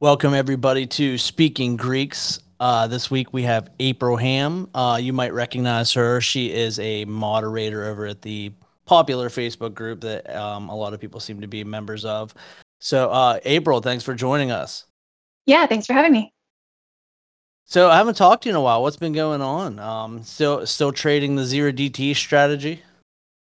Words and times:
Welcome, 0.00 0.32
everybody, 0.32 0.86
to 0.86 1.18
Speaking 1.18 1.76
Greeks. 1.76 2.38
Uh, 2.60 2.86
this 2.86 3.10
week 3.10 3.32
we 3.32 3.42
have 3.42 3.68
April 3.80 4.16
Hamm. 4.16 4.70
Uh, 4.72 4.96
you 5.02 5.12
might 5.12 5.32
recognize 5.32 5.92
her. 5.94 6.20
She 6.20 6.52
is 6.52 6.78
a 6.78 7.04
moderator 7.06 7.84
over 7.84 8.06
at 8.06 8.22
the 8.22 8.52
popular 8.86 9.28
Facebook 9.28 9.74
group 9.74 10.02
that 10.02 10.32
um, 10.36 10.68
a 10.68 10.76
lot 10.76 10.94
of 10.94 11.00
people 11.00 11.18
seem 11.18 11.40
to 11.40 11.48
be 11.48 11.64
members 11.64 12.04
of. 12.04 12.32
So, 12.78 13.10
uh, 13.10 13.40
April, 13.44 13.80
thanks 13.80 14.04
for 14.04 14.14
joining 14.14 14.52
us. 14.52 14.84
Yeah, 15.46 15.66
thanks 15.66 15.86
for 15.86 15.94
having 15.94 16.12
me. 16.12 16.32
So, 17.64 17.90
I 17.90 17.96
haven't 17.96 18.16
talked 18.16 18.44
to 18.44 18.50
you 18.50 18.52
in 18.52 18.56
a 18.56 18.62
while. 18.62 18.84
What's 18.84 18.96
been 18.96 19.14
going 19.14 19.42
on? 19.42 19.80
Um, 19.80 20.22
still, 20.22 20.64
still 20.64 20.92
trading 20.92 21.34
the 21.34 21.44
zero 21.44 21.72
DTE 21.72 22.14
strategy 22.14 22.82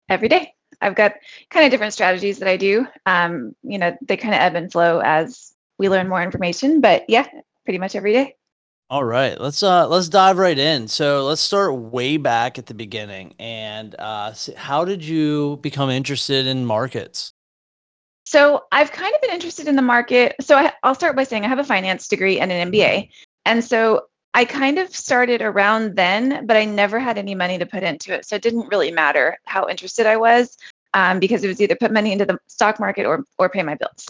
every 0.09 0.29
day. 0.29 0.55
I've 0.81 0.97
got 0.97 1.13
kind 1.51 1.65
of 1.65 1.71
different 1.71 1.93
strategies 1.93 2.41
that 2.41 2.49
I 2.49 2.57
do. 2.57 2.89
Um, 3.07 3.55
you 3.63 3.79
know, 3.79 3.97
they 4.03 4.17
kind 4.17 4.35
of 4.35 4.41
ebb 4.41 4.57
and 4.57 4.73
flow 4.73 5.01
as 5.05 5.52
we 5.83 5.89
learn 5.89 6.09
more 6.09 6.23
information. 6.23 6.81
But 6.81 7.05
yeah, 7.09 7.27
pretty 7.65 7.79
much 7.79 7.95
every 7.97 8.13
day. 8.13 8.37
All 8.89 9.05
right, 9.05 9.41
let's 9.41 9.63
uh 9.63 9.89
let's 9.89 10.09
dive 10.09 10.39
right 10.39 10.59
in. 10.59 10.87
So 10.87 11.25
let's 11.25 11.41
start 11.41 11.75
way 11.75 12.19
back 12.19 12.59
at 12.59 12.67
the 12.67 12.75
beginning. 12.75 13.35
And 13.39 13.95
uh, 13.99 14.35
how 14.57 14.85
did 14.85 15.03
you 15.03 15.59
become 15.63 15.91
interested 15.91 16.47
in 16.47 16.65
markets? 16.67 17.33
So 18.25 18.65
I've 18.71 18.93
kind 18.93 19.15
of 19.15 19.21
been 19.21 19.31
interested 19.31 19.67
in 19.67 19.77
the 19.77 19.83
market. 19.83 20.37
So 20.41 20.57
I, 20.57 20.73
I'll 20.83 20.95
start 20.95 21.17
by 21.17 21.25
saying 21.25 21.45
I 21.45 21.49
have 21.49 21.59
a 21.59 21.65
finance 21.65 22.07
degree 22.07 22.39
and 22.39 22.53
an 22.53 22.71
MBA, 22.71 23.09
and 23.47 23.65
so 23.65 24.03
I 24.35 24.45
kind 24.45 24.79
of 24.79 24.95
started 24.95 25.43
around 25.43 25.97
then, 25.97 26.47
but 26.47 26.57
I 26.57 26.65
never 26.65 26.99
had 26.99 27.19
any 27.19 27.35
money 27.35 27.59
to 27.59 27.67
put 27.67 27.83
into 27.83 28.15
it. 28.15 28.27
So 28.27 28.37
it 28.37 28.43
didn't 28.43 28.69
really 28.69 28.91
matter 28.91 29.39
how 29.45 29.69
interested 29.69 30.07
I 30.07 30.17
was 30.17 30.57
um, 30.95 31.19
because 31.19 31.45
it 31.45 31.49
was 31.49 31.61
either 31.61 31.77
put 31.77 31.93
money 31.93 32.13
into 32.13 32.27
the 32.27 32.39
stock 32.47 32.79
market 32.79 33.07
or 33.07 33.25
or 33.39 33.49
pay 33.49 33.63
my 33.63 33.75
bills. 33.75 34.07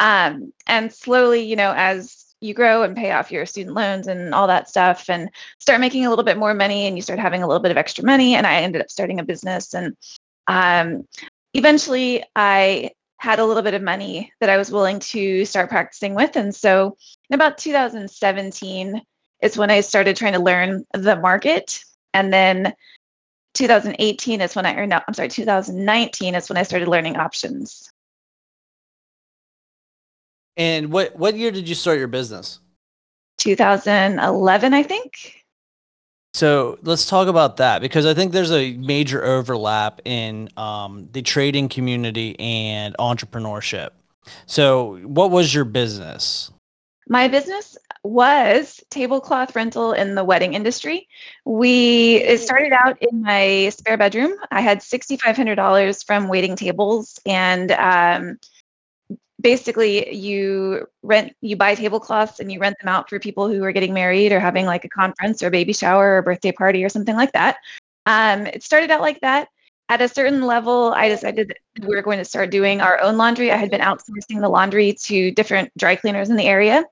Um, 0.00 0.52
and 0.66 0.92
slowly, 0.92 1.42
you 1.42 1.56
know, 1.56 1.72
as 1.76 2.24
you 2.44 2.54
grow 2.54 2.82
and 2.82 2.96
pay 2.96 3.10
off 3.10 3.32
your 3.32 3.46
student 3.46 3.74
loans 3.74 4.06
and 4.06 4.34
all 4.34 4.46
that 4.46 4.68
stuff 4.68 5.08
and 5.08 5.30
start 5.58 5.80
making 5.80 6.04
a 6.04 6.10
little 6.10 6.24
bit 6.24 6.36
more 6.36 6.54
money 6.54 6.86
and 6.86 6.96
you 6.96 7.02
start 7.02 7.18
having 7.18 7.42
a 7.42 7.46
little 7.46 7.62
bit 7.62 7.70
of 7.70 7.76
extra 7.78 8.04
money 8.04 8.34
and 8.34 8.46
i 8.46 8.56
ended 8.56 8.82
up 8.82 8.90
starting 8.90 9.18
a 9.18 9.24
business 9.24 9.72
and 9.72 9.96
um, 10.46 11.08
eventually 11.54 12.22
i 12.36 12.90
had 13.18 13.38
a 13.38 13.44
little 13.44 13.62
bit 13.62 13.74
of 13.74 13.82
money 13.82 14.30
that 14.40 14.50
i 14.50 14.58
was 14.58 14.70
willing 14.70 14.98
to 14.98 15.44
start 15.46 15.70
practicing 15.70 16.14
with. 16.14 16.36
And 16.36 16.54
so 16.54 16.96
in 17.30 17.34
about 17.34 17.56
2017 17.56 19.00
is 19.42 19.56
when 19.56 19.70
i 19.70 19.80
started 19.80 20.16
trying 20.16 20.34
to 20.34 20.38
learn 20.38 20.84
the 20.92 21.16
market. 21.16 21.82
And 22.12 22.32
then 22.32 22.74
2018 23.54 24.40
is 24.40 24.54
when 24.54 24.66
i 24.66 24.74
or 24.74 24.86
no 24.86 25.00
i'm 25.06 25.14
sorry 25.14 25.28
2019 25.28 26.34
is 26.34 26.48
when 26.48 26.56
i 26.56 26.62
started 26.64 26.88
learning 26.88 27.16
options 27.16 27.88
and 30.56 30.92
what 30.92 31.16
what 31.16 31.36
year 31.36 31.50
did 31.50 31.68
you 31.68 31.74
start 31.74 31.98
your 31.98 32.08
business? 32.08 32.60
2011, 33.38 34.74
I 34.74 34.82
think. 34.82 35.44
So 36.34 36.78
let's 36.82 37.06
talk 37.06 37.28
about 37.28 37.58
that 37.58 37.80
because 37.80 38.06
I 38.06 38.14
think 38.14 38.32
there's 38.32 38.50
a 38.50 38.76
major 38.76 39.24
overlap 39.24 40.00
in 40.04 40.48
um, 40.56 41.08
the 41.12 41.22
trading 41.22 41.68
community 41.68 42.38
and 42.40 42.96
entrepreneurship. 42.98 43.90
So, 44.46 44.96
what 45.04 45.30
was 45.30 45.54
your 45.54 45.64
business? 45.64 46.50
My 47.08 47.28
business 47.28 47.76
was 48.02 48.82
tablecloth 48.90 49.54
rental 49.54 49.92
in 49.92 50.14
the 50.14 50.24
wedding 50.24 50.54
industry. 50.54 51.06
We 51.44 52.16
it 52.16 52.40
started 52.40 52.72
out 52.72 53.00
in 53.00 53.22
my 53.22 53.68
spare 53.68 53.96
bedroom. 53.96 54.32
I 54.50 54.60
had 54.60 54.82
sixty 54.82 55.16
five 55.16 55.36
hundred 55.36 55.56
dollars 55.56 56.02
from 56.02 56.28
waiting 56.28 56.56
tables, 56.56 57.20
and 57.26 57.70
um, 57.72 58.38
basically 59.44 60.12
you 60.12 60.88
rent 61.02 61.36
you 61.42 61.54
buy 61.54 61.74
tablecloths 61.74 62.40
and 62.40 62.50
you 62.50 62.58
rent 62.58 62.76
them 62.80 62.88
out 62.88 63.08
for 63.10 63.20
people 63.20 63.46
who 63.46 63.62
are 63.62 63.72
getting 63.72 63.92
married 63.92 64.32
or 64.32 64.40
having 64.40 64.64
like 64.64 64.86
a 64.86 64.88
conference 64.88 65.42
or 65.42 65.50
baby 65.50 65.74
shower 65.74 66.16
or 66.16 66.22
birthday 66.22 66.50
party 66.50 66.82
or 66.82 66.88
something 66.88 67.14
like 67.14 67.30
that. 67.32 67.58
Um, 68.06 68.46
it 68.46 68.62
started 68.62 68.90
out 68.90 69.02
like 69.02 69.20
that. 69.20 69.48
At 69.90 70.00
a 70.00 70.08
certain 70.08 70.40
level 70.46 70.94
i 70.96 71.10
decided 71.10 71.48
that 71.48 71.58
we 71.86 71.94
were 71.94 72.00
going 72.00 72.18
to 72.18 72.24
start 72.24 72.50
doing 72.50 72.80
our 72.80 72.98
own 73.02 73.18
laundry. 73.18 73.52
I 73.52 73.56
had 73.56 73.70
been 73.70 73.82
outsourcing 73.82 74.40
the 74.40 74.48
laundry 74.48 74.94
to 74.94 75.30
different 75.30 75.70
dry 75.76 75.94
cleaners 75.94 76.30
in 76.30 76.36
the 76.36 76.46
area. 76.46 76.84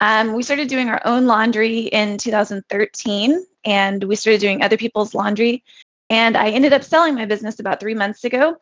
Um, 0.00 0.32
we 0.32 0.42
started 0.42 0.68
doing 0.68 0.88
our 0.88 1.02
own 1.04 1.26
laundry 1.26 1.80
in 1.80 2.16
2013 2.16 3.44
and 3.66 4.04
we 4.04 4.16
started 4.16 4.40
doing 4.40 4.62
other 4.62 4.78
people's 4.78 5.14
laundry. 5.14 5.62
And 6.08 6.38
I 6.38 6.48
ended 6.48 6.72
up 6.72 6.84
selling 6.84 7.14
my 7.14 7.26
business 7.26 7.60
about 7.60 7.80
three 7.80 7.94
months 7.94 8.24
ago. 8.24 8.56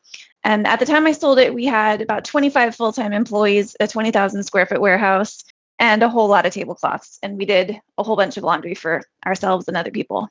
And 0.46 0.64
at 0.64 0.78
the 0.78 0.86
time 0.86 1.08
I 1.08 1.12
sold 1.12 1.40
it, 1.40 1.52
we 1.52 1.64
had 1.64 2.00
about 2.00 2.24
25 2.24 2.76
full 2.76 2.92
time 2.92 3.12
employees, 3.12 3.76
a 3.80 3.88
20,000 3.88 4.44
square 4.44 4.64
foot 4.64 4.80
warehouse, 4.80 5.42
and 5.80 6.04
a 6.04 6.08
whole 6.08 6.28
lot 6.28 6.46
of 6.46 6.52
tablecloths. 6.52 7.18
And 7.20 7.36
we 7.36 7.44
did 7.44 7.80
a 7.98 8.04
whole 8.04 8.14
bunch 8.14 8.36
of 8.36 8.44
laundry 8.44 8.76
for 8.76 9.02
ourselves 9.26 9.66
and 9.66 9.76
other 9.76 9.90
people. 9.90 10.28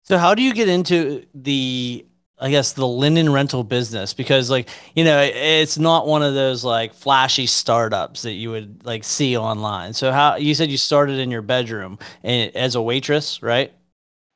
So, 0.00 0.16
how 0.16 0.34
do 0.34 0.40
you 0.40 0.54
get 0.54 0.70
into 0.70 1.26
the 1.34 2.06
I 2.38 2.50
guess 2.50 2.72
the 2.72 2.86
linen 2.86 3.30
rental 3.30 3.64
business 3.64 4.14
because 4.14 4.48
like 4.48 4.70
you 4.94 5.04
know 5.04 5.20
it's 5.20 5.76
not 5.76 6.06
one 6.06 6.22
of 6.22 6.32
those 6.32 6.64
like 6.64 6.94
flashy 6.94 7.46
startups 7.46 8.22
that 8.22 8.32
you 8.32 8.50
would 8.50 8.86
like 8.86 9.04
see 9.04 9.36
online. 9.36 9.92
So 9.92 10.10
how 10.10 10.36
you 10.36 10.54
said 10.54 10.70
you 10.70 10.78
started 10.78 11.18
in 11.18 11.30
your 11.30 11.42
bedroom 11.42 11.98
and 12.22 12.56
as 12.56 12.76
a 12.76 12.80
waitress, 12.80 13.42
right? 13.42 13.74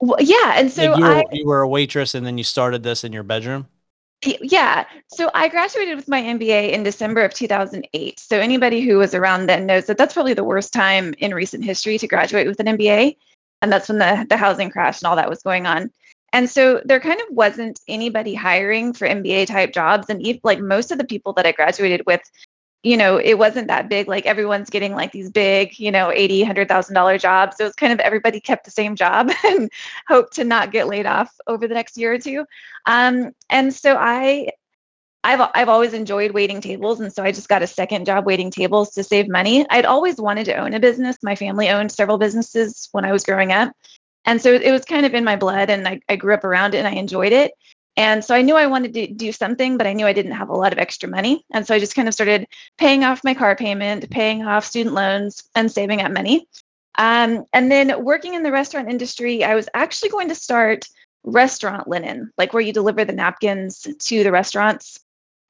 Well, 0.00 0.19
yeah, 0.20 0.54
and 0.56 0.70
so 0.70 0.91
like 0.91 0.98
you, 0.98 1.04
were, 1.04 1.14
I, 1.14 1.24
you 1.32 1.47
were 1.47 1.62
a 1.62 1.69
waitress, 1.69 2.14
and 2.14 2.26
then 2.26 2.36
you 2.36 2.44
started 2.44 2.82
this 2.82 3.04
in 3.04 3.12
your 3.14 3.22
bedroom. 3.22 3.69
Yeah, 4.25 4.84
so 5.09 5.31
I 5.34 5.49
graduated 5.49 5.97
with 5.97 6.09
my 6.09 6.22
MBA 6.22 6.71
in 6.71 6.84
December 6.84 7.25
of 7.25 7.34
2008. 7.34 8.21
So 8.21 8.38
anybody 8.38 8.81
who 8.81 8.99
was 8.99 9.15
around 9.15 9.47
then 9.47 9.66
knows 9.66 9.87
that 9.87 9.99
that's 9.99 10.15
probably 10.15 10.34
the 10.34 10.44
worst 10.44 10.72
time 10.72 11.12
in 11.19 11.34
recent 11.34 11.65
history 11.65 11.99
to 11.99 12.06
graduate 12.06 12.47
with 12.47 12.60
an 12.60 12.66
MBA, 12.66 13.16
and 13.62 13.72
that's 13.72 13.88
when 13.88 13.99
the 13.99 14.25
the 14.28 14.37
housing 14.37 14.71
crash 14.71 15.00
and 15.00 15.09
all 15.09 15.16
that 15.16 15.28
was 15.28 15.43
going 15.43 15.66
on. 15.66 15.91
And 16.33 16.49
so 16.49 16.81
there 16.84 17.00
kind 17.00 17.21
of 17.21 17.27
wasn't 17.31 17.81
anybody 17.88 18.34
hiring 18.34 18.93
for 18.93 19.09
MBA 19.09 19.47
type 19.49 19.72
jobs, 19.72 20.09
and 20.09 20.22
even, 20.22 20.41
like 20.44 20.60
most 20.60 20.93
of 20.93 20.99
the 20.99 21.04
people 21.04 21.33
that 21.34 21.47
I 21.47 21.53
graduated 21.53 22.03
with 22.06 22.22
you 22.82 22.97
know, 22.97 23.16
it 23.16 23.38
wasn't 23.38 23.69
that 23.69 23.88
big. 23.88 24.09
Like 24.09 24.26
everyone's 24.26 24.70
getting 24.70 24.94
like 24.94 25.12
these 25.12 25.31
big, 25.31 25.78
you 25.78 25.91
know, 25.91 26.10
eighty, 26.10 26.43
hundred 26.43 26.69
thousand 26.69 26.94
dollar 26.94 27.16
jobs. 27.16 27.56
So 27.56 27.65
it 27.65 27.69
was 27.69 27.76
kind 27.76 27.93
of 27.93 28.00
everybody 28.00 28.41
kept 28.41 28.65
the 28.65 28.70
same 28.70 28.97
job 28.97 29.31
and 29.44 29.70
hoped 30.09 30.34
to 30.34 30.44
not 30.44 30.72
get 30.72 30.88
laid 30.88 31.06
off 31.06 31.32
over 31.47 31.69
the 31.69 31.75
next 31.75 31.97
year 31.97 32.12
or 32.15 32.19
two. 32.19 32.44
Um, 32.87 33.32
and 33.48 33.72
so 33.72 33.97
I, 33.97 34.48
I've 35.25 35.48
I've 35.54 35.69
always 35.69 35.94
enjoyed 35.94 36.32
waiting 36.32 36.60
tables, 36.60 36.98
and 37.00 37.12
so 37.12 37.22
I 37.22 37.31
just 37.31 37.48
got 37.48 37.62
a 37.62 37.66
second 37.69 38.06
job 38.06 38.26
waiting 38.26 38.50
tables 38.50 38.91
to 38.94 39.04
save 39.04 39.28
money. 39.28 39.65
I'd 39.71 39.84
always 39.87 40.21
wanted 40.21 40.47
to 40.47 40.56
own 40.56 40.75
a 40.75 40.81
business. 40.81 41.16
My 41.22 41.37
family 41.37 41.69
owned 41.69 41.92
several 41.92 42.19
businesses 42.19 42.88
when 42.91 43.04
I 43.04 43.12
was 43.12 43.22
growing 43.22 43.53
up, 43.53 43.72
and 44.25 44.42
so 44.42 44.53
it 44.53 44.72
was 44.72 44.84
kind 44.84 45.06
of 45.06 45.15
in 45.15 45.22
my 45.22 45.37
blood, 45.37 45.71
and 45.71 45.87
I, 45.87 46.00
I 46.09 46.16
grew 46.16 46.34
up 46.34 46.42
around 46.42 46.75
it, 46.75 46.78
and 46.78 46.88
I 46.88 46.92
enjoyed 46.92 47.32
it. 47.32 47.53
And 47.97 48.25
so 48.25 48.34
I 48.34 48.42
knew 48.42 48.56
I 48.56 48.66
wanted 48.66 48.94
to 48.94 49.06
do 49.06 49.32
something, 49.32 49.76
but 49.76 49.86
I 49.86 49.92
knew 49.92 50.06
I 50.06 50.14
didn't 50.14 50.32
have 50.32 50.48
a 50.48 50.56
lot 50.56 50.72
of 50.72 50.78
extra 50.78 51.08
money. 51.08 51.44
And 51.53 51.66
so 51.66 51.75
I 51.75 51.78
just 51.78 51.94
kind 51.94 52.08
of 52.08 52.14
started 52.14 52.47
paying 52.78 53.04
off 53.04 53.25
my 53.25 53.34
car 53.34 53.54
payment, 53.54 54.08
paying 54.10 54.44
off 54.44 54.64
student 54.64 54.94
loans, 54.94 55.44
and 55.54 55.70
saving 55.70 56.00
up 56.00 56.10
money. 56.10 56.48
Um, 56.97 57.44
and 57.53 57.70
then 57.70 58.03
working 58.04 58.34
in 58.34 58.42
the 58.42 58.53
restaurant 58.53 58.88
industry, 58.88 59.44
I 59.44 59.54
was 59.54 59.69
actually 59.75 60.08
going 60.08 60.28
to 60.28 60.34
start 60.34 60.86
restaurant 61.25 61.86
linen, 61.86 62.32
like 62.38 62.53
where 62.53 62.62
you 62.62 62.72
deliver 62.72 63.04
the 63.04 63.12
napkins 63.12 63.86
to 63.98 64.24
the 64.24 64.32
restaurants. 64.32 64.98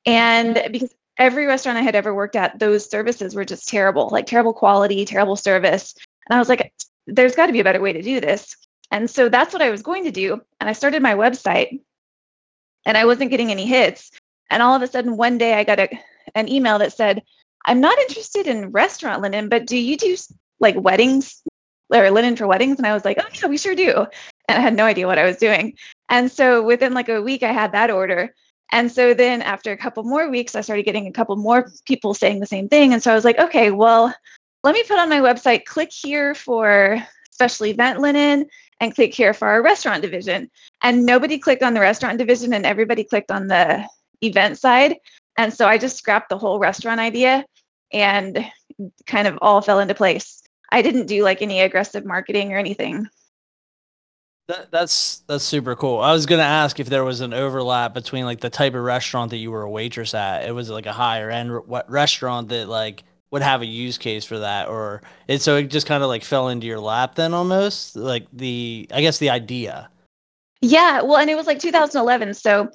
And 0.04 0.62
because 0.70 0.94
every 1.18 1.46
restaurant 1.46 1.78
I 1.78 1.82
had 1.82 1.94
ever 1.94 2.14
worked 2.14 2.36
at, 2.36 2.58
those 2.58 2.88
services 2.88 3.34
were 3.34 3.44
just 3.44 3.68
terrible, 3.68 4.08
like 4.10 4.26
terrible 4.26 4.52
quality, 4.52 5.04
terrible 5.04 5.36
service. 5.36 5.94
And 6.28 6.36
I 6.36 6.38
was 6.38 6.48
like, 6.48 6.72
there's 7.06 7.36
got 7.36 7.46
to 7.46 7.52
be 7.52 7.60
a 7.60 7.64
better 7.64 7.80
way 7.80 7.92
to 7.92 8.02
do 8.02 8.20
this. 8.20 8.56
And 8.90 9.08
so 9.08 9.28
that's 9.28 9.52
what 9.52 9.62
I 9.62 9.70
was 9.70 9.82
going 9.82 10.04
to 10.04 10.10
do. 10.10 10.40
And 10.60 10.68
I 10.68 10.72
started 10.72 11.02
my 11.02 11.14
website 11.14 11.80
and 12.84 12.96
I 12.96 13.04
wasn't 13.04 13.30
getting 13.30 13.50
any 13.50 13.66
hits. 13.66 14.10
And 14.50 14.62
all 14.62 14.74
of 14.74 14.82
a 14.82 14.86
sudden, 14.86 15.16
one 15.16 15.38
day 15.38 15.54
I 15.54 15.64
got 15.64 15.80
a, 15.80 15.88
an 16.34 16.48
email 16.48 16.78
that 16.78 16.92
said, 16.92 17.22
I'm 17.64 17.80
not 17.80 17.98
interested 17.98 18.46
in 18.46 18.72
restaurant 18.72 19.22
linen, 19.22 19.48
but 19.48 19.66
do 19.66 19.76
you 19.76 19.96
do 19.96 20.16
like 20.60 20.76
weddings 20.76 21.42
or 21.90 22.10
linen 22.10 22.36
for 22.36 22.46
weddings? 22.46 22.78
And 22.78 22.86
I 22.86 22.94
was 22.94 23.04
like, 23.04 23.18
oh, 23.20 23.28
yeah, 23.34 23.48
we 23.48 23.56
sure 23.56 23.74
do. 23.74 24.06
And 24.48 24.58
I 24.58 24.60
had 24.60 24.74
no 24.74 24.84
idea 24.84 25.06
what 25.06 25.18
I 25.18 25.24
was 25.24 25.36
doing. 25.36 25.74
And 26.08 26.30
so 26.30 26.62
within 26.62 26.92
like 26.94 27.08
a 27.08 27.22
week, 27.22 27.42
I 27.42 27.52
had 27.52 27.72
that 27.72 27.90
order. 27.90 28.34
And 28.72 28.90
so 28.90 29.14
then 29.14 29.42
after 29.42 29.70
a 29.70 29.76
couple 29.76 30.02
more 30.02 30.30
weeks, 30.30 30.54
I 30.54 30.62
started 30.62 30.84
getting 30.84 31.06
a 31.06 31.12
couple 31.12 31.36
more 31.36 31.70
people 31.84 32.14
saying 32.14 32.40
the 32.40 32.46
same 32.46 32.68
thing. 32.68 32.92
And 32.92 33.02
so 33.02 33.12
I 33.12 33.14
was 33.14 33.24
like, 33.24 33.38
okay, 33.38 33.70
well, 33.70 34.14
let 34.64 34.74
me 34.74 34.82
put 34.84 34.98
on 34.98 35.10
my 35.10 35.20
website, 35.20 35.66
click 35.66 35.90
here 35.92 36.34
for 36.34 36.98
special 37.30 37.66
event 37.66 38.00
linen 38.00 38.46
and 38.82 38.92
click 38.92 39.14
here 39.14 39.32
for 39.32 39.46
our 39.46 39.62
restaurant 39.62 40.02
division. 40.02 40.50
And 40.82 41.06
nobody 41.06 41.38
clicked 41.38 41.62
on 41.62 41.72
the 41.72 41.80
restaurant 41.80 42.18
division 42.18 42.52
and 42.52 42.66
everybody 42.66 43.04
clicked 43.04 43.30
on 43.30 43.46
the 43.46 43.86
event 44.22 44.58
side. 44.58 44.96
And 45.38 45.54
so 45.54 45.68
I 45.68 45.78
just 45.78 45.96
scrapped 45.96 46.28
the 46.28 46.36
whole 46.36 46.58
restaurant 46.58 46.98
idea 47.00 47.46
and 47.92 48.44
kind 49.06 49.28
of 49.28 49.38
all 49.40 49.62
fell 49.62 49.78
into 49.78 49.94
place. 49.94 50.42
I 50.72 50.82
didn't 50.82 51.06
do 51.06 51.22
like 51.22 51.42
any 51.42 51.60
aggressive 51.60 52.04
marketing 52.04 52.52
or 52.52 52.58
anything. 52.58 53.06
That, 54.48 54.72
that's 54.72 55.22
that's 55.28 55.44
super 55.44 55.76
cool. 55.76 56.00
I 56.00 56.12
was 56.12 56.26
gonna 56.26 56.42
ask 56.42 56.80
if 56.80 56.88
there 56.88 57.04
was 57.04 57.20
an 57.20 57.32
overlap 57.32 57.94
between 57.94 58.24
like 58.24 58.40
the 58.40 58.50
type 58.50 58.74
of 58.74 58.82
restaurant 58.82 59.30
that 59.30 59.36
you 59.36 59.52
were 59.52 59.62
a 59.62 59.70
waitress 59.70 60.12
at. 60.12 60.44
It 60.44 60.52
was 60.52 60.68
like 60.68 60.86
a 60.86 60.92
higher 60.92 61.30
end 61.30 61.54
re- 61.54 61.82
restaurant 61.86 62.48
that 62.48 62.68
like 62.68 63.04
would 63.32 63.42
have 63.42 63.62
a 63.62 63.66
use 63.66 63.98
case 63.98 64.24
for 64.24 64.38
that 64.38 64.68
or 64.68 65.02
it 65.26 65.42
so 65.42 65.56
it 65.56 65.64
just 65.64 65.86
kind 65.86 66.02
of 66.02 66.08
like 66.08 66.22
fell 66.22 66.48
into 66.48 66.66
your 66.66 66.78
lap 66.78 67.16
then 67.16 67.34
almost 67.34 67.96
like 67.96 68.26
the 68.32 68.86
i 68.92 69.00
guess 69.00 69.18
the 69.18 69.30
idea? 69.30 69.88
Yeah 70.60 71.02
well 71.02 71.16
and 71.16 71.28
it 71.28 71.34
was 71.34 71.46
like 71.46 71.58
2011 71.58 72.34
so 72.34 72.70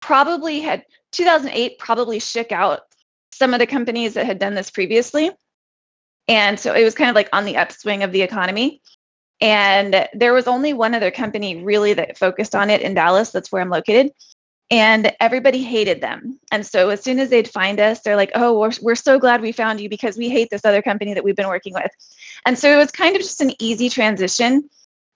probably 0.00 0.60
had 0.60 0.84
2008 1.12 1.78
probably 1.78 2.18
shook 2.18 2.52
out 2.52 2.80
some 3.32 3.54
of 3.54 3.60
the 3.60 3.66
companies 3.66 4.14
that 4.14 4.26
had 4.26 4.38
done 4.38 4.54
this 4.54 4.70
previously. 4.70 5.30
And 6.28 6.60
so 6.60 6.74
it 6.74 6.84
was 6.84 6.94
kind 6.94 7.08
of 7.08 7.16
like 7.16 7.28
on 7.32 7.44
the 7.44 7.56
upswing 7.56 8.02
of 8.02 8.12
the 8.12 8.22
economy. 8.22 8.82
And 9.40 10.06
there 10.12 10.34
was 10.34 10.46
only 10.46 10.74
one 10.74 10.94
other 10.94 11.10
company 11.10 11.62
really 11.62 11.94
that 11.94 12.18
focused 12.18 12.54
on 12.54 12.68
it 12.68 12.82
in 12.82 12.92
dallas 12.92 13.30
that's 13.30 13.50
where 13.50 13.62
i'm 13.62 13.70
located 13.70 14.12
and 14.70 15.12
everybody 15.18 15.62
hated 15.62 16.00
them. 16.00 16.38
And 16.52 16.64
so 16.64 16.90
as 16.90 17.02
soon 17.02 17.18
as 17.18 17.30
they'd 17.30 17.48
find 17.48 17.80
us, 17.80 18.00
they're 18.00 18.16
like, 18.16 18.30
"Oh, 18.34 18.58
we're 18.58 18.72
we're 18.80 18.94
so 18.94 19.18
glad 19.18 19.40
we 19.40 19.52
found 19.52 19.80
you 19.80 19.88
because 19.88 20.16
we 20.16 20.28
hate 20.28 20.50
this 20.50 20.64
other 20.64 20.82
company 20.82 21.12
that 21.14 21.24
we've 21.24 21.36
been 21.36 21.48
working 21.48 21.74
with." 21.74 21.90
And 22.46 22.58
so 22.58 22.72
it 22.72 22.76
was 22.76 22.90
kind 22.90 23.16
of 23.16 23.22
just 23.22 23.40
an 23.40 23.52
easy 23.58 23.88
transition 23.88 24.68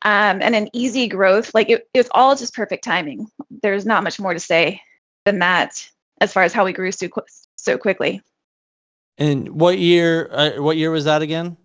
um, 0.02 0.42
and 0.42 0.54
an 0.54 0.68
easy 0.72 1.06
growth. 1.08 1.54
Like 1.54 1.70
it, 1.70 1.88
it 1.94 1.98
was 1.98 2.08
all 2.12 2.34
just 2.34 2.54
perfect 2.54 2.84
timing. 2.84 3.28
There's 3.62 3.86
not 3.86 4.02
much 4.02 4.18
more 4.18 4.34
to 4.34 4.40
say 4.40 4.80
than 5.24 5.38
that 5.38 5.88
as 6.20 6.32
far 6.32 6.42
as 6.42 6.52
how 6.52 6.64
we 6.64 6.72
grew 6.72 6.90
so 6.92 7.08
so 7.56 7.78
quickly. 7.78 8.20
And 9.18 9.48
what 9.60 9.78
year? 9.78 10.28
Uh, 10.32 10.50
what 10.62 10.76
year 10.76 10.90
was 10.90 11.04
that 11.04 11.22
again? 11.22 11.56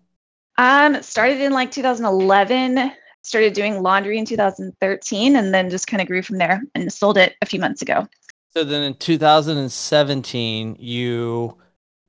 Um, 0.58 1.02
started 1.02 1.40
in 1.40 1.52
like 1.52 1.70
2011 1.70 2.92
started 3.22 3.52
doing 3.52 3.82
laundry 3.82 4.18
in 4.18 4.24
2013 4.24 5.36
and 5.36 5.54
then 5.54 5.70
just 5.70 5.86
kind 5.86 6.00
of 6.00 6.08
grew 6.08 6.22
from 6.22 6.38
there 6.38 6.62
and 6.74 6.92
sold 6.92 7.18
it 7.18 7.34
a 7.42 7.46
few 7.46 7.60
months 7.60 7.82
ago. 7.82 8.08
So 8.50 8.64
then 8.64 8.82
in 8.82 8.94
2017 8.94 10.76
you 10.78 11.56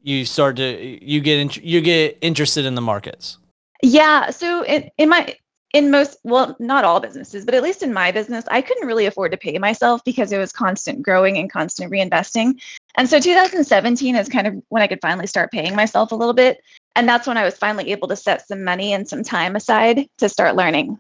you 0.02 0.25
start 0.25 0.56
to 0.56 1.06
you 1.06 1.22
get 1.22 1.40
in, 1.40 1.63
you 1.63 1.81
get 1.81 2.18
interested 2.22 2.66
in 2.66 2.75
the 2.75 2.81
markets. 2.81 3.38
Yeah, 3.84 4.30
so 4.30 4.63
in, 4.66 4.90
in 4.98 5.10
my 5.10 5.36
in 5.74 5.90
most 5.90 6.18
well 6.24 6.56
not 6.60 6.84
all 6.84 7.00
businesses 7.00 7.46
but 7.46 7.56
at 7.56 7.64
least 7.64 7.81
in 7.81 7.94
my 7.94 8.12
business 8.12 8.44
i 8.50 8.62
couldn't 8.62 8.88
really 8.88 9.06
afford 9.06 9.31
to 9.31 9.38
pay 9.38 9.57
myself 9.57 10.04
because 10.04 10.31
it 10.31 10.38
was 10.38 10.52
constant 10.52 11.02
growing 11.02 11.38
and 11.38 11.52
constant 11.52 11.92
reinvesting 11.92 12.60
and 12.96 13.10
so 13.10 13.19
2017 13.19 14.16
is 14.16 14.28
kind 14.28 14.48
of 14.48 14.62
when 14.69 14.81
i 14.81 14.88
could 14.88 15.00
finally 15.02 15.28
start 15.28 15.52
paying 15.52 15.75
myself 15.75 16.12
a 16.12 16.16
little 16.16 16.34
bit 16.34 16.60
and 16.96 17.08
that's 17.08 17.28
when 17.28 17.38
I 17.38 17.44
was 17.44 17.58
finally 17.58 17.92
able 17.92 18.08
to 18.10 18.16
set 18.16 18.48
some 18.48 18.64
money 18.64 18.94
and 18.94 19.08
some 19.08 19.24
time 19.24 19.56
aside 19.56 20.08
to 20.18 20.30
start 20.30 20.56
learning. 20.56 21.00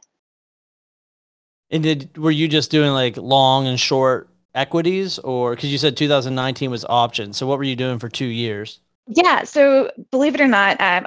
And 1.69 1.83
did 1.83 2.17
were 2.17 2.31
you 2.31 2.47
just 2.47 2.71
doing 2.71 2.91
like 2.91 3.17
long 3.17 3.67
and 3.67 3.79
short 3.79 4.29
equities? 4.53 5.19
Or 5.19 5.55
because 5.55 5.71
you 5.71 5.77
said 5.77 5.95
2019 5.95 6.69
was 6.69 6.85
options. 6.85 7.37
So 7.37 7.47
what 7.47 7.57
were 7.57 7.63
you 7.63 7.75
doing 7.75 7.99
for 7.99 8.09
two 8.09 8.25
years? 8.25 8.79
Yeah 9.07 9.43
so 9.43 9.91
believe 10.11 10.35
it 10.35 10.41
or 10.41 10.47
not 10.47 10.79
um, 10.79 11.05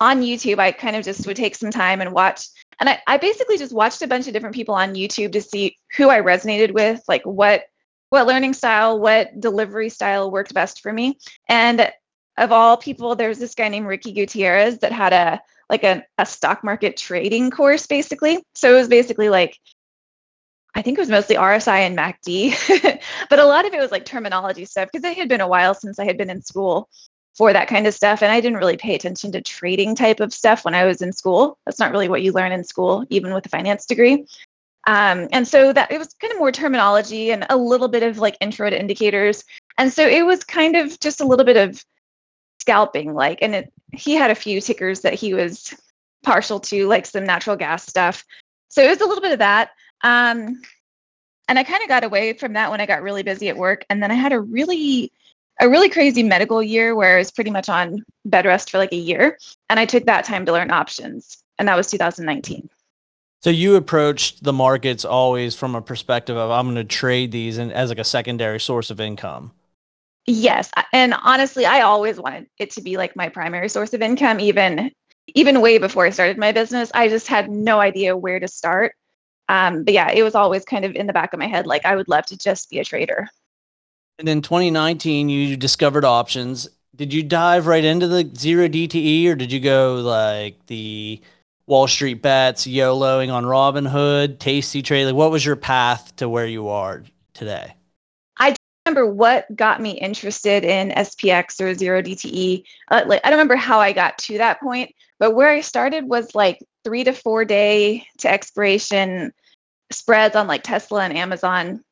on 0.00 0.22
youtube 0.22 0.60
i 0.60 0.70
kind 0.70 0.94
of 0.94 1.04
just 1.04 1.26
would 1.26 1.36
take 1.36 1.56
some 1.56 1.70
time 1.70 2.00
and 2.00 2.12
watch 2.12 2.46
and 2.78 2.88
I, 2.88 3.00
I 3.08 3.18
basically 3.18 3.58
just 3.58 3.74
watched 3.74 4.00
a 4.02 4.06
bunch 4.06 4.28
of 4.28 4.32
different 4.32 4.54
people 4.54 4.74
on 4.76 4.94
youtube 4.94 5.32
to 5.32 5.42
see 5.42 5.76
who 5.96 6.08
i 6.08 6.20
resonated 6.20 6.72
with 6.72 7.02
like 7.08 7.26
what 7.26 7.64
what 8.10 8.26
learning 8.26 8.54
style 8.54 8.98
what 8.98 9.38
delivery 9.38 9.88
style 9.88 10.30
worked 10.30 10.54
best 10.54 10.80
for 10.80 10.92
me. 10.92 11.18
And 11.48 11.90
of 12.38 12.52
all 12.52 12.76
people, 12.76 13.14
there's 13.14 13.38
this 13.38 13.54
guy 13.54 13.68
named 13.68 13.86
Ricky 13.86 14.12
Gutierrez 14.12 14.78
that 14.78 14.92
had 14.92 15.12
a 15.12 15.40
like 15.70 15.84
a, 15.84 16.02
a 16.16 16.24
stock 16.24 16.64
market 16.64 16.96
trading 16.96 17.50
course 17.50 17.86
basically. 17.86 18.38
So 18.54 18.72
it 18.72 18.78
was 18.78 18.88
basically 18.88 19.28
like 19.28 19.58
I 20.74 20.82
think 20.82 20.96
it 20.96 21.00
was 21.00 21.08
mostly 21.08 21.36
RSI 21.36 21.80
and 21.80 21.98
MACD, 21.98 23.00
but 23.30 23.38
a 23.38 23.44
lot 23.44 23.66
of 23.66 23.74
it 23.74 23.80
was 23.80 23.90
like 23.90 24.04
terminology 24.04 24.64
stuff 24.64 24.88
because 24.92 25.04
it 25.04 25.16
had 25.16 25.28
been 25.28 25.40
a 25.40 25.48
while 25.48 25.74
since 25.74 25.98
I 25.98 26.04
had 26.04 26.16
been 26.16 26.30
in 26.30 26.42
school 26.42 26.88
for 27.36 27.52
that 27.52 27.68
kind 27.68 27.86
of 27.86 27.94
stuff. 27.94 28.22
And 28.22 28.30
I 28.30 28.40
didn't 28.40 28.58
really 28.58 28.76
pay 28.76 28.94
attention 28.94 29.32
to 29.32 29.40
trading 29.40 29.94
type 29.94 30.20
of 30.20 30.32
stuff 30.32 30.64
when 30.64 30.74
I 30.74 30.84
was 30.84 31.02
in 31.02 31.12
school. 31.12 31.58
That's 31.64 31.78
not 31.78 31.90
really 31.90 32.08
what 32.08 32.22
you 32.22 32.32
learn 32.32 32.52
in 32.52 32.64
school, 32.64 33.04
even 33.10 33.32
with 33.32 33.46
a 33.46 33.48
finance 33.48 33.86
degree. 33.86 34.26
Um, 34.86 35.28
and 35.32 35.46
so 35.46 35.72
that 35.72 35.90
it 35.90 35.98
was 35.98 36.14
kind 36.14 36.32
of 36.32 36.38
more 36.38 36.52
terminology 36.52 37.30
and 37.30 37.44
a 37.50 37.56
little 37.56 37.88
bit 37.88 38.02
of 38.02 38.18
like 38.18 38.36
intro 38.40 38.70
to 38.70 38.78
indicators. 38.78 39.44
And 39.78 39.92
so 39.92 40.06
it 40.06 40.24
was 40.24 40.44
kind 40.44 40.76
of 40.76 40.98
just 41.00 41.20
a 41.20 41.26
little 41.26 41.44
bit 41.44 41.56
of 41.56 41.84
scalping 42.68 43.14
like 43.14 43.38
and 43.40 43.54
it, 43.54 43.72
he 43.94 44.14
had 44.14 44.30
a 44.30 44.34
few 44.34 44.60
tickers 44.60 45.00
that 45.00 45.14
he 45.14 45.32
was 45.32 45.74
partial 46.22 46.60
to 46.60 46.86
like 46.86 47.06
some 47.06 47.24
natural 47.24 47.56
gas 47.56 47.86
stuff. 47.86 48.24
So 48.68 48.82
it 48.82 48.90
was 48.90 49.00
a 49.00 49.06
little 49.06 49.22
bit 49.22 49.32
of 49.32 49.38
that. 49.38 49.70
Um, 50.04 50.60
and 51.48 51.58
i 51.58 51.64
kind 51.64 51.82
of 51.82 51.88
got 51.88 52.04
away 52.04 52.34
from 52.34 52.52
that 52.52 52.70
when 52.70 52.80
i 52.80 52.86
got 52.86 53.02
really 53.02 53.22
busy 53.22 53.48
at 53.48 53.56
work 53.56 53.84
and 53.88 54.02
then 54.02 54.10
i 54.10 54.14
had 54.14 54.32
a 54.32 54.40
really 54.40 55.10
a 55.60 55.68
really 55.68 55.88
crazy 55.88 56.22
medical 56.22 56.62
year 56.62 56.94
where 56.94 57.16
i 57.16 57.18
was 57.18 57.32
pretty 57.32 57.50
much 57.50 57.68
on 57.68 58.04
bed 58.26 58.44
rest 58.44 58.70
for 58.70 58.78
like 58.78 58.92
a 58.92 58.96
year 58.96 59.38
and 59.70 59.80
i 59.80 59.86
took 59.86 60.04
that 60.04 60.24
time 60.24 60.44
to 60.44 60.52
learn 60.52 60.70
options 60.70 61.42
and 61.58 61.66
that 61.66 61.76
was 61.76 61.90
2019 61.90 62.68
so 63.40 63.50
you 63.50 63.76
approached 63.76 64.44
the 64.44 64.52
markets 64.52 65.04
always 65.04 65.56
from 65.56 65.74
a 65.74 65.82
perspective 65.82 66.36
of 66.36 66.50
i'm 66.50 66.66
going 66.66 66.76
to 66.76 66.84
trade 66.84 67.32
these 67.32 67.58
and 67.58 67.72
as 67.72 67.88
like 67.88 67.98
a 67.98 68.04
secondary 68.04 68.60
source 68.60 68.90
of 68.90 69.00
income 69.00 69.52
Yes, 70.30 70.70
and 70.92 71.14
honestly, 71.22 71.64
I 71.64 71.80
always 71.80 72.20
wanted 72.20 72.48
it 72.58 72.70
to 72.72 72.82
be 72.82 72.98
like 72.98 73.16
my 73.16 73.30
primary 73.30 73.70
source 73.70 73.94
of 73.94 74.02
income 74.02 74.40
even 74.40 74.92
even 75.28 75.62
way 75.62 75.78
before 75.78 76.04
I 76.04 76.10
started 76.10 76.36
my 76.36 76.52
business. 76.52 76.90
I 76.92 77.08
just 77.08 77.28
had 77.28 77.48
no 77.50 77.80
idea 77.80 78.14
where 78.14 78.38
to 78.38 78.46
start. 78.46 78.92
Um, 79.48 79.84
but 79.84 79.94
yeah, 79.94 80.10
it 80.10 80.22
was 80.22 80.34
always 80.34 80.66
kind 80.66 80.84
of 80.84 80.94
in 80.94 81.06
the 81.06 81.14
back 81.14 81.32
of 81.32 81.38
my 81.38 81.46
head 81.46 81.66
like 81.66 81.86
I 81.86 81.96
would 81.96 82.08
love 82.08 82.26
to 82.26 82.36
just 82.36 82.68
be 82.68 82.78
a 82.78 82.84
trader. 82.84 83.26
And 84.18 84.28
in 84.28 84.42
2019, 84.42 85.30
you 85.30 85.56
discovered 85.56 86.04
options. 86.04 86.68
Did 86.94 87.14
you 87.14 87.22
dive 87.22 87.66
right 87.66 87.84
into 87.84 88.06
the 88.06 88.30
zero 88.36 88.68
DTE 88.68 89.28
or 89.28 89.34
did 89.34 89.50
you 89.50 89.60
go 89.60 89.94
like 89.94 90.66
the 90.66 91.22
Wall 91.66 91.88
Street 91.88 92.20
bets, 92.20 92.66
YOLOing 92.66 93.32
on 93.32 93.44
Robinhood, 93.44 94.40
tasty 94.40 94.82
trade? 94.82 95.06
Like 95.06 95.14
what 95.14 95.30
was 95.30 95.46
your 95.46 95.56
path 95.56 96.14
to 96.16 96.28
where 96.28 96.46
you 96.46 96.68
are 96.68 97.02
today? 97.32 97.77
Remember 98.88 99.12
what 99.12 99.54
got 99.54 99.80
me 99.80 99.92
interested 99.92 100.64
in 100.64 100.90
SPX 100.90 101.60
or 101.60 101.74
zero 101.74 102.02
DTE. 102.02 102.64
Uh, 102.90 103.02
like, 103.06 103.20
I 103.24 103.30
don't 103.30 103.38
remember 103.38 103.56
how 103.56 103.80
I 103.80 103.92
got 103.92 104.16
to 104.18 104.38
that 104.38 104.60
point, 104.60 104.94
but 105.18 105.34
where 105.34 105.50
I 105.50 105.60
started 105.60 106.08
was 106.08 106.34
like 106.34 106.58
three 106.84 107.04
to 107.04 107.12
four 107.12 107.44
day 107.44 108.06
to 108.18 108.30
expiration 108.30 109.32
spreads 109.92 110.36
on 110.36 110.46
like 110.46 110.62
Tesla 110.62 111.02
and 111.02 111.16
Amazon, 111.16 111.82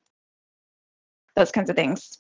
those 1.35 1.53
kinds 1.53 1.71
of 1.71 1.77
things. 1.77 2.19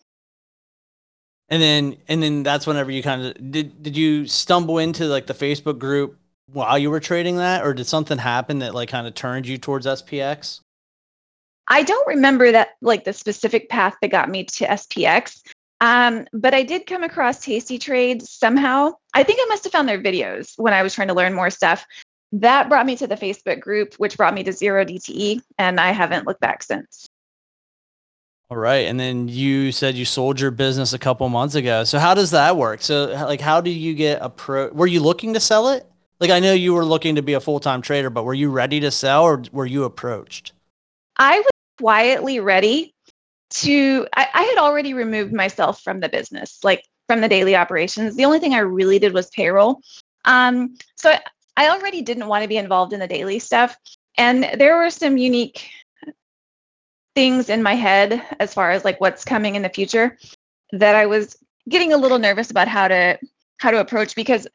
And 1.49 1.62
then, 1.62 1.96
and 2.08 2.23
then 2.23 2.43
that's 2.43 2.67
whenever 2.67 2.90
you 2.90 3.02
kind 3.02 3.25
of 3.25 3.52
did. 3.52 3.82
Did 3.82 3.96
you 3.96 4.26
stumble 4.26 4.78
into 4.78 5.05
like 5.05 5.26
the 5.26 5.34
Facebook 5.34 5.78
group 5.78 6.19
while 6.52 6.76
you 6.76 6.90
were 6.90 7.00
trading 7.00 7.37
that, 7.37 7.64
or 7.64 7.73
did 7.73 7.87
something 7.87 8.18
happen 8.18 8.59
that 8.59 8.75
like 8.75 8.88
kind 8.88 9.06
of 9.06 9.14
turned 9.14 9.47
you 9.47 9.56
towards 9.56 9.87
SPX? 9.87 10.61
I 11.68 11.82
don't 11.82 12.06
remember 12.06 12.52
that 12.52 12.70
like 12.80 13.04
the 13.04 13.12
specific 13.12 13.68
path 13.68 13.96
that 14.00 14.11
got 14.11 14.28
me 14.28 14.44
to 14.44 14.66
SPX. 14.66 15.42
Um, 15.80 16.26
but 16.32 16.54
I 16.54 16.62
did 16.62 16.87
come 16.87 17.02
across 17.02 17.44
Tasty 17.44 17.78
Trade 17.78 18.23
somehow. 18.23 18.92
I 19.14 19.23
think 19.23 19.40
I 19.42 19.46
must 19.49 19.64
have 19.64 19.73
found 19.73 19.88
their 19.88 20.00
videos 20.00 20.54
when 20.56 20.73
I 20.73 20.82
was 20.82 20.94
trying 20.94 21.08
to 21.08 21.14
learn 21.14 21.35
more 21.35 21.50
stuff. 21.50 21.85
That 22.32 22.68
brought 22.68 22.87
me 22.87 22.96
to 22.96 23.06
the 23.06 23.14
Facebook 23.14 23.61
group, 23.61 23.94
which 23.94 24.16
brought 24.16 24.35
me 24.35 24.42
to 24.44 24.52
Zero 24.52 24.85
DTE, 24.85 25.42
and 25.58 25.78
I 25.78 25.92
haven't 25.92 26.26
looked 26.26 26.40
back 26.40 26.62
since. 26.62 27.06
All 28.49 28.56
right, 28.56 28.87
and 28.87 28.99
then 28.99 29.28
you 29.28 29.73
said 29.73 29.96
you 29.96 30.04
sold 30.04 30.40
your 30.40 30.50
business 30.52 30.92
a 30.92 30.99
couple 30.99 31.28
months 31.28 31.56
ago. 31.56 31.85
So 31.85 31.99
how 31.99 32.14
does 32.14 32.30
that 32.30 32.56
work? 32.56 32.80
So 32.80 33.06
like, 33.06 33.40
how 33.40 33.61
do 33.61 33.70
you 33.70 33.92
get 33.94 34.20
a 34.23 34.30
pro? 34.30 34.68
Were 34.68 34.87
you 34.87 35.00
looking 35.00 35.35
to 35.35 35.40
sell 35.40 35.68
it? 35.70 35.85
Like 36.20 36.30
I 36.30 36.40
know 36.40 36.52
you 36.52 36.73
were 36.73 36.85
looking 36.85 37.16
to 37.16 37.23
be 37.23 37.35
a 37.35 37.40
full 37.40 37.61
time 37.61 37.82
trader, 37.82 38.08
but 38.08 38.25
were 38.25 38.35
you 38.35 38.50
ready 38.50 38.80
to 38.80 38.90
sell, 38.90 39.25
or 39.25 39.42
were 39.52 39.66
you 39.66 39.85
approached? 39.85 40.52
I 41.16 41.38
was 41.38 41.46
quietly 41.78 42.40
ready 42.40 42.95
to 43.49 44.06
I, 44.14 44.28
I, 44.35 44.42
had 44.42 44.59
already 44.59 44.92
removed 44.92 45.33
myself 45.33 45.80
from 45.83 46.00
the 46.00 46.09
business 46.09 46.59
like 46.64 46.83
from 47.06 47.21
the 47.21 47.28
daily 47.28 47.54
operations. 47.54 48.16
The 48.16 48.25
only 48.25 48.40
thing 48.40 48.54
i 48.54 48.59
really 48.59 48.99
did 48.99 49.14
was 49.14 49.30
payroll. 49.30 49.80
Um, 50.25 50.76
so 50.97 51.11
I, 51.11 51.21
I 51.56 51.68
already 51.68 52.02
didn't 52.02 52.26
want 52.26 52.42
to 52.42 52.49
be 52.49 52.56
involved 52.56 52.92
in 52.92 53.00
the 53.00 53.06
daily 53.06 53.38
stuff 53.38 53.76
and 54.18 54.49
there 54.59 54.76
were 54.76 54.90
some 54.90 55.16
unique 55.16 55.68
things 57.14 57.49
in 57.49 57.62
my 57.62 57.75
head 57.75 58.23
as 58.40 58.52
far 58.52 58.71
as 58.71 58.85
like 58.85 59.00
what's 59.00 59.25
coming 59.25 59.54
in 59.54 59.62
the 59.62 59.68
future 59.68 60.18
that 60.73 60.95
i 60.95 61.06
was 61.06 61.37
getting 61.68 61.92
a 61.92 61.97
little 61.97 62.18
nervous 62.18 62.50
about 62.50 62.68
how 62.68 62.87
to 62.88 63.18
how 63.59 63.71
to 63.71 63.80
approach 63.80 64.14
because 64.14 64.47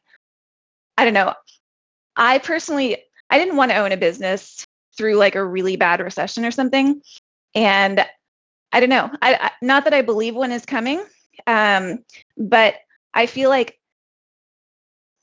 i 0.96 1.04
don't 1.04 1.14
know 1.14 1.34
i 2.16 2.38
personally 2.38 2.96
i 3.30 3.38
didn't 3.38 3.56
want 3.56 3.70
to 3.70 3.76
own 3.76 3.92
a 3.92 3.96
business 3.96 4.64
through 4.96 5.16
like 5.16 5.34
a 5.34 5.44
really 5.44 5.76
bad 5.76 6.00
recession 6.00 6.44
or 6.44 6.50
something. 6.50 7.00
And 7.54 8.04
I 8.72 8.80
don't 8.80 8.88
know. 8.88 9.10
I, 9.20 9.34
I 9.34 9.50
not 9.60 9.84
that 9.84 9.94
I 9.94 10.02
believe 10.02 10.34
one 10.34 10.52
is 10.52 10.64
coming, 10.64 11.04
um, 11.46 12.04
but 12.36 12.76
I 13.14 13.26
feel 13.26 13.50
like 13.50 13.78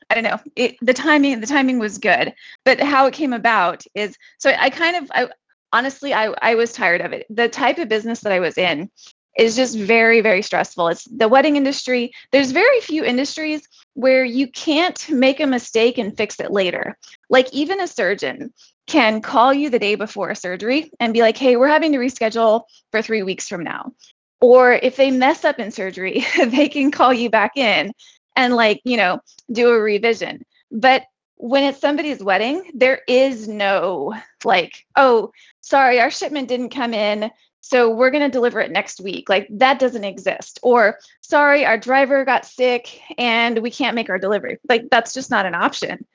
I 0.09 0.15
don't 0.15 0.23
know. 0.23 0.39
It, 0.55 0.75
the 0.81 0.93
timing 0.93 1.39
the 1.39 1.47
timing 1.47 1.79
was 1.79 1.97
good, 1.97 2.33
but 2.65 2.79
how 2.79 3.05
it 3.05 3.13
came 3.13 3.33
about 3.33 3.83
is 3.95 4.17
so 4.37 4.51
I 4.57 4.69
kind 4.69 4.95
of 4.95 5.11
I 5.13 5.29
honestly 5.71 6.13
I 6.13 6.33
I 6.41 6.55
was 6.55 6.73
tired 6.73 7.01
of 7.01 7.13
it. 7.13 7.25
The 7.29 7.49
type 7.49 7.77
of 7.77 7.89
business 7.89 8.21
that 8.21 8.33
I 8.33 8.39
was 8.39 8.57
in, 8.57 8.89
is 9.39 9.55
just 9.55 9.77
very, 9.77 10.19
very 10.19 10.41
stressful. 10.41 10.89
It's 10.89 11.05
the 11.05 11.29
wedding 11.29 11.55
industry. 11.55 12.11
There's 12.31 12.51
very 12.51 12.81
few 12.81 13.05
industries 13.05 13.67
where 13.93 14.25
you 14.25 14.47
can't 14.47 15.09
make 15.09 15.39
a 15.39 15.47
mistake 15.47 15.97
and 15.97 16.15
fix 16.15 16.39
it 16.41 16.51
later. 16.51 16.97
Like 17.29 17.51
even 17.53 17.79
a 17.79 17.87
surgeon 17.87 18.53
can 18.85 19.21
call 19.21 19.53
you 19.53 19.69
the 19.69 19.79
day 19.79 19.95
before 19.95 20.29
a 20.29 20.35
surgery 20.35 20.91
and 20.99 21.13
be 21.13 21.21
like, 21.21 21.37
hey, 21.37 21.55
we're 21.55 21.69
having 21.69 21.93
to 21.93 21.99
reschedule 21.99 22.63
for 22.91 23.01
three 23.01 23.23
weeks 23.23 23.47
from 23.47 23.63
now. 23.63 23.93
Or 24.41 24.73
if 24.73 24.97
they 24.97 25.09
mess 25.09 25.45
up 25.45 25.57
in 25.57 25.71
surgery, 25.71 26.25
they 26.45 26.67
can 26.67 26.91
call 26.91 27.13
you 27.13 27.29
back 27.29 27.55
in 27.55 27.93
and 28.35 28.55
like, 28.55 28.81
you 28.83 28.97
know, 28.97 29.19
do 29.51 29.69
a 29.69 29.79
revision. 29.79 30.43
But 30.69 31.03
when 31.37 31.63
it's 31.63 31.79
somebody's 31.79 32.21
wedding, 32.21 32.71
there 32.73 32.99
is 33.07 33.47
no 33.47 34.13
like, 34.43 34.85
oh, 34.97 35.31
sorry, 35.61 36.01
our 36.01 36.11
shipment 36.11 36.49
didn't 36.49 36.69
come 36.69 36.93
in. 36.93 37.31
So 37.61 37.89
we're 37.89 38.11
going 38.11 38.23
to 38.23 38.29
deliver 38.29 38.59
it 38.59 38.71
next 38.71 39.01
week. 39.01 39.29
Like 39.29 39.47
that 39.51 39.79
doesn't 39.79 40.03
exist. 40.03 40.59
Or 40.63 40.99
sorry, 41.21 41.65
our 41.65 41.77
driver 41.77 42.25
got 42.25 42.45
sick 42.45 43.01
and 43.17 43.59
we 43.59 43.71
can't 43.71 43.95
make 43.95 44.09
our 44.09 44.17
delivery. 44.17 44.57
Like 44.67 44.89
that's 44.89 45.13
just 45.13 45.29
not 45.29 45.45
an 45.45 45.55
option. 45.55 46.05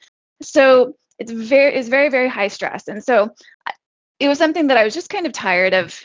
So 0.42 0.96
it's 1.18 1.30
very 1.30 1.74
it's 1.74 1.88
very 1.88 2.08
very 2.08 2.28
high 2.28 2.48
stress. 2.48 2.88
And 2.88 3.04
so 3.04 3.34
it 4.18 4.28
was 4.28 4.38
something 4.38 4.68
that 4.68 4.76
I 4.76 4.84
was 4.84 4.94
just 4.94 5.10
kind 5.10 5.26
of 5.26 5.32
tired 5.32 5.74
of 5.74 6.00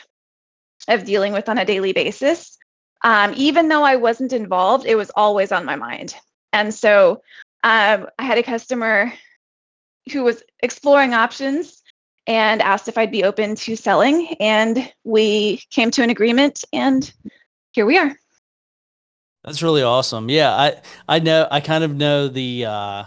of 0.88 1.04
dealing 1.04 1.32
with 1.32 1.48
on 1.48 1.58
a 1.58 1.64
daily 1.64 1.92
basis. 1.92 2.56
Um, 3.02 3.32
even 3.36 3.68
though 3.68 3.82
I 3.82 3.96
wasn't 3.96 4.32
involved, 4.32 4.86
it 4.86 4.94
was 4.94 5.10
always 5.16 5.52
on 5.52 5.64
my 5.64 5.76
mind. 5.76 6.14
And 6.52 6.72
so 6.74 7.22
um, 7.64 8.08
I 8.18 8.24
had 8.24 8.38
a 8.38 8.42
customer 8.42 9.12
who 10.12 10.22
was 10.22 10.42
exploring 10.62 11.14
options 11.14 11.79
and 12.30 12.62
asked 12.62 12.86
if 12.86 12.96
I'd 12.96 13.10
be 13.10 13.24
open 13.24 13.56
to 13.56 13.76
selling. 13.76 14.36
And 14.38 14.90
we 15.02 15.60
came 15.70 15.90
to 15.90 16.02
an 16.04 16.10
agreement, 16.10 16.64
and 16.72 17.12
here 17.72 17.84
we 17.84 17.98
are. 17.98 18.16
That's 19.42 19.62
really 19.62 19.82
awesome. 19.82 20.30
Yeah, 20.30 20.52
I 20.52 20.80
I 21.08 21.18
know 21.18 21.48
I 21.50 21.60
kind 21.60 21.82
of 21.82 21.96
know 21.96 22.28
the 22.28 22.66
uh, 22.66 23.04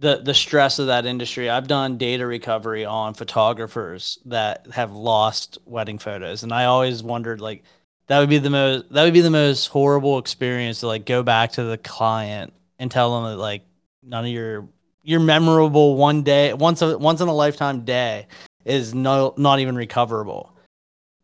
the 0.00 0.16
the 0.16 0.34
stress 0.34 0.80
of 0.80 0.88
that 0.88 1.06
industry. 1.06 1.48
I've 1.48 1.68
done 1.68 1.96
data 1.96 2.26
recovery 2.26 2.84
on 2.84 3.14
photographers 3.14 4.18
that 4.24 4.66
have 4.72 4.92
lost 4.92 5.58
wedding 5.64 5.98
photos, 5.98 6.42
and 6.42 6.52
I 6.52 6.64
always 6.64 7.04
wondered 7.04 7.40
like 7.40 7.62
that 8.08 8.18
would 8.18 8.30
be 8.30 8.38
the 8.38 8.50
most 8.50 8.92
that 8.92 9.04
would 9.04 9.14
be 9.14 9.20
the 9.20 9.30
most 9.30 9.68
horrible 9.68 10.18
experience 10.18 10.80
to 10.80 10.88
like 10.88 11.06
go 11.06 11.22
back 11.22 11.52
to 11.52 11.62
the 11.62 11.78
client 11.78 12.52
and 12.80 12.90
tell 12.90 13.14
them 13.14 13.30
that 13.30 13.38
like 13.38 13.62
none 14.02 14.24
of 14.24 14.30
your 14.30 14.66
your 15.04 15.20
memorable 15.20 15.96
one 15.96 16.22
day 16.22 16.52
once 16.54 16.82
a 16.82 16.98
once 16.98 17.20
in 17.20 17.28
a 17.28 17.34
lifetime 17.34 17.84
day 17.84 18.26
is 18.64 18.94
no 18.94 19.34
not 19.36 19.60
even 19.60 19.76
recoverable. 19.76 20.52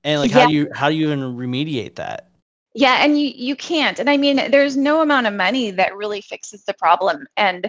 And 0.04 0.20
like 0.20 0.30
yeah. 0.30 0.40
how 0.40 0.46
do 0.46 0.54
you 0.54 0.68
how 0.74 0.88
do 0.88 0.94
you 0.94 1.06
even 1.06 1.36
remediate 1.36 1.96
that? 1.96 2.28
Yeah 2.74 3.02
and 3.02 3.18
you 3.20 3.32
you 3.34 3.56
can't. 3.56 3.98
And 3.98 4.08
i 4.08 4.16
mean 4.16 4.36
there's 4.50 4.76
no 4.76 5.00
amount 5.00 5.26
of 5.26 5.34
money 5.34 5.70
that 5.72 5.96
really 5.96 6.20
fixes 6.20 6.64
the 6.64 6.74
problem. 6.74 7.26
And 7.36 7.68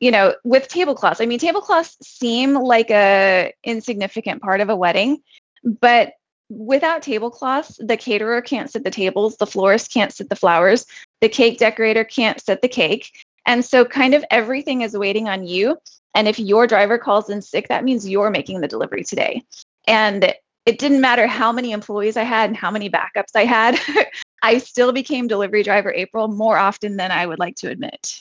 you 0.00 0.10
know 0.10 0.34
with 0.44 0.68
tablecloths 0.68 1.20
i 1.20 1.26
mean 1.26 1.38
tablecloths 1.38 1.96
seem 2.02 2.54
like 2.54 2.90
a 2.90 3.52
insignificant 3.64 4.42
part 4.42 4.60
of 4.60 4.68
a 4.68 4.76
wedding 4.76 5.18
but 5.80 6.12
without 6.48 7.02
tablecloths 7.02 7.78
the 7.84 7.96
caterer 7.96 8.40
can't 8.40 8.70
set 8.70 8.84
the 8.84 8.90
tables 8.90 9.36
the 9.36 9.46
florist 9.46 9.92
can't 9.92 10.12
set 10.12 10.28
the 10.28 10.36
flowers 10.36 10.86
the 11.20 11.28
cake 11.28 11.58
decorator 11.58 12.04
can't 12.04 12.40
set 12.40 12.62
the 12.62 12.68
cake 12.68 13.26
and 13.48 13.64
so, 13.64 13.84
kind 13.84 14.14
of 14.14 14.24
everything 14.30 14.82
is 14.82 14.96
waiting 14.96 15.28
on 15.28 15.44
you. 15.44 15.78
And 16.14 16.28
if 16.28 16.38
your 16.38 16.66
driver 16.66 16.98
calls 16.98 17.30
in 17.30 17.40
sick, 17.40 17.66
that 17.68 17.82
means 17.82 18.08
you're 18.08 18.30
making 18.30 18.60
the 18.60 18.68
delivery 18.68 19.02
today. 19.02 19.42
And 19.86 20.34
it 20.66 20.78
didn't 20.78 21.00
matter 21.00 21.26
how 21.26 21.50
many 21.50 21.72
employees 21.72 22.18
I 22.18 22.24
had 22.24 22.50
and 22.50 22.56
how 22.56 22.70
many 22.70 22.90
backups 22.90 23.34
I 23.34 23.46
had. 23.46 23.78
I 24.42 24.58
still 24.58 24.92
became 24.92 25.26
delivery 25.26 25.62
driver 25.62 25.90
April 25.92 26.28
more 26.28 26.58
often 26.58 26.98
than 26.98 27.10
I 27.10 27.24
would 27.24 27.38
like 27.38 27.56
to 27.56 27.70
admit. 27.70 28.20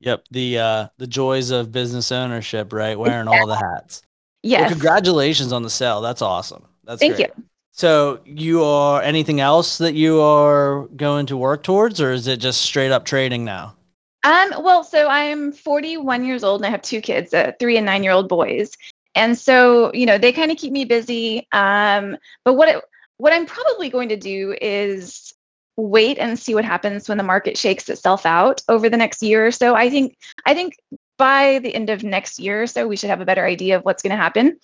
Yep, 0.00 0.24
the 0.30 0.58
uh 0.58 0.86
the 0.96 1.06
joys 1.06 1.50
of 1.50 1.70
business 1.70 2.10
ownership, 2.10 2.72
right? 2.72 2.98
Wearing 2.98 3.28
yeah. 3.28 3.38
all 3.38 3.46
the 3.46 3.56
hats. 3.56 4.00
Yes. 4.42 4.62
Well, 4.62 4.70
congratulations 4.70 5.52
on 5.52 5.62
the 5.62 5.68
sale. 5.68 6.00
That's 6.00 6.22
awesome. 6.22 6.64
That's 6.84 7.00
Thank 7.00 7.16
great. 7.16 7.30
you. 7.36 7.44
So 7.80 8.20
you 8.26 8.62
are 8.62 9.00
anything 9.00 9.40
else 9.40 9.78
that 9.78 9.94
you 9.94 10.20
are 10.20 10.86
going 10.96 11.24
to 11.24 11.36
work 11.38 11.62
towards, 11.62 11.98
or 11.98 12.12
is 12.12 12.26
it 12.26 12.36
just 12.36 12.60
straight 12.60 12.92
up 12.92 13.06
trading 13.06 13.42
now? 13.42 13.74
Um, 14.22 14.52
well, 14.62 14.84
so 14.84 15.08
I'm 15.08 15.50
41 15.50 16.26
years 16.26 16.44
old 16.44 16.60
and 16.60 16.66
I 16.66 16.70
have 16.70 16.82
two 16.82 17.00
kids, 17.00 17.32
uh, 17.32 17.52
three 17.58 17.78
and 17.78 17.86
nine 17.86 18.04
year 18.04 18.12
old 18.12 18.28
boys. 18.28 18.76
And 19.14 19.38
so, 19.38 19.90
you 19.94 20.04
know, 20.04 20.18
they 20.18 20.30
kind 20.30 20.50
of 20.50 20.58
keep 20.58 20.74
me 20.74 20.84
busy. 20.84 21.48
Um, 21.52 22.18
but 22.44 22.52
what 22.52 22.68
it, 22.68 22.84
what 23.16 23.32
I'm 23.32 23.46
probably 23.46 23.88
going 23.88 24.10
to 24.10 24.16
do 24.18 24.54
is 24.60 25.32
wait 25.78 26.18
and 26.18 26.38
see 26.38 26.54
what 26.54 26.66
happens 26.66 27.08
when 27.08 27.16
the 27.16 27.24
market 27.24 27.56
shakes 27.56 27.88
itself 27.88 28.26
out 28.26 28.60
over 28.68 28.90
the 28.90 28.98
next 28.98 29.22
year 29.22 29.46
or 29.46 29.52
so. 29.52 29.74
I 29.74 29.88
think 29.88 30.18
I 30.44 30.52
think 30.52 30.76
by 31.16 31.60
the 31.60 31.74
end 31.74 31.88
of 31.88 32.04
next 32.04 32.38
year 32.40 32.62
or 32.62 32.66
so, 32.66 32.86
we 32.86 32.96
should 32.96 33.08
have 33.08 33.22
a 33.22 33.24
better 33.24 33.46
idea 33.46 33.78
of 33.78 33.86
what's 33.86 34.02
going 34.02 34.10
to 34.10 34.22
happen 34.22 34.58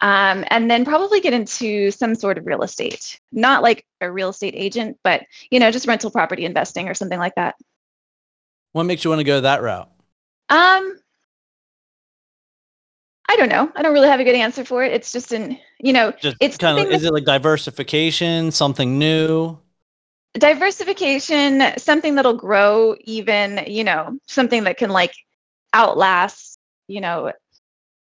um, 0.00 0.44
and 0.48 0.70
then 0.70 0.84
probably 0.84 1.20
get 1.20 1.32
into 1.32 1.90
some 1.90 2.14
sort 2.14 2.38
of 2.38 2.46
real 2.46 2.62
estate. 2.62 3.20
Not 3.32 3.62
like 3.62 3.84
a 4.00 4.10
real 4.10 4.30
estate 4.30 4.54
agent 4.56 4.98
but 5.04 5.22
you 5.50 5.60
know 5.60 5.70
just 5.70 5.86
rental 5.86 6.10
property 6.10 6.44
investing 6.44 6.88
or 6.88 6.94
something 6.94 7.18
like 7.18 7.34
that. 7.34 7.56
What 8.72 8.84
makes 8.84 9.04
you 9.04 9.10
want 9.10 9.20
to 9.20 9.24
go 9.24 9.40
that 9.40 9.62
route? 9.62 9.90
Um 10.48 10.96
i 13.28 13.36
don't 13.36 13.48
know. 13.48 13.70
I 13.76 13.82
don't 13.82 13.92
really 13.92 14.08
have 14.08 14.20
a 14.20 14.24
good 14.24 14.34
answer 14.34 14.64
for 14.64 14.82
it. 14.82 14.92
It's 14.92 15.12
just 15.12 15.32
an 15.32 15.58
you 15.78 15.92
know 15.92 16.12
just 16.12 16.36
it's 16.40 16.56
kind 16.56 16.78
of 16.78 16.92
is 16.92 17.04
it 17.04 17.12
like 17.12 17.24
diversification 17.24 18.50
something 18.50 18.98
new? 18.98 19.58
Diversification 20.34 21.76
something 21.76 22.14
that'll 22.14 22.34
grow 22.34 22.96
even 23.00 23.64
you 23.66 23.84
know 23.84 24.18
something 24.26 24.64
that 24.64 24.78
can 24.78 24.90
like 24.90 25.14
outlast 25.74 26.58
you 26.88 27.00
know 27.00 27.32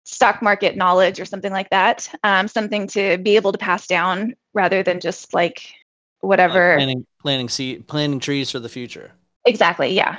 stock 0.05 0.43
market 0.43 0.77
knowledge 0.77 1.21
or 1.21 1.25
something 1.25 1.53
like 1.53 1.71
that. 1.71 2.13
Um, 2.25 2.49
something 2.49 2.87
to 2.89 3.19
be 3.19 3.37
able 3.37 3.53
to 3.53 3.59
pass 3.59 3.87
down 3.87 4.35
rather 4.55 4.83
than 4.83 5.01
just 5.01 5.35
like 5.35 5.75
whatever 6.21 6.71
like 6.71 6.79
planting 6.79 7.07
planting 7.21 7.49
seed 7.49 7.87
planting 7.87 8.21
trees 8.21 8.51
for 8.51 8.59
the 8.59 8.69
future. 8.69 9.13
Exactly. 9.45 9.89
Yeah. 9.89 10.19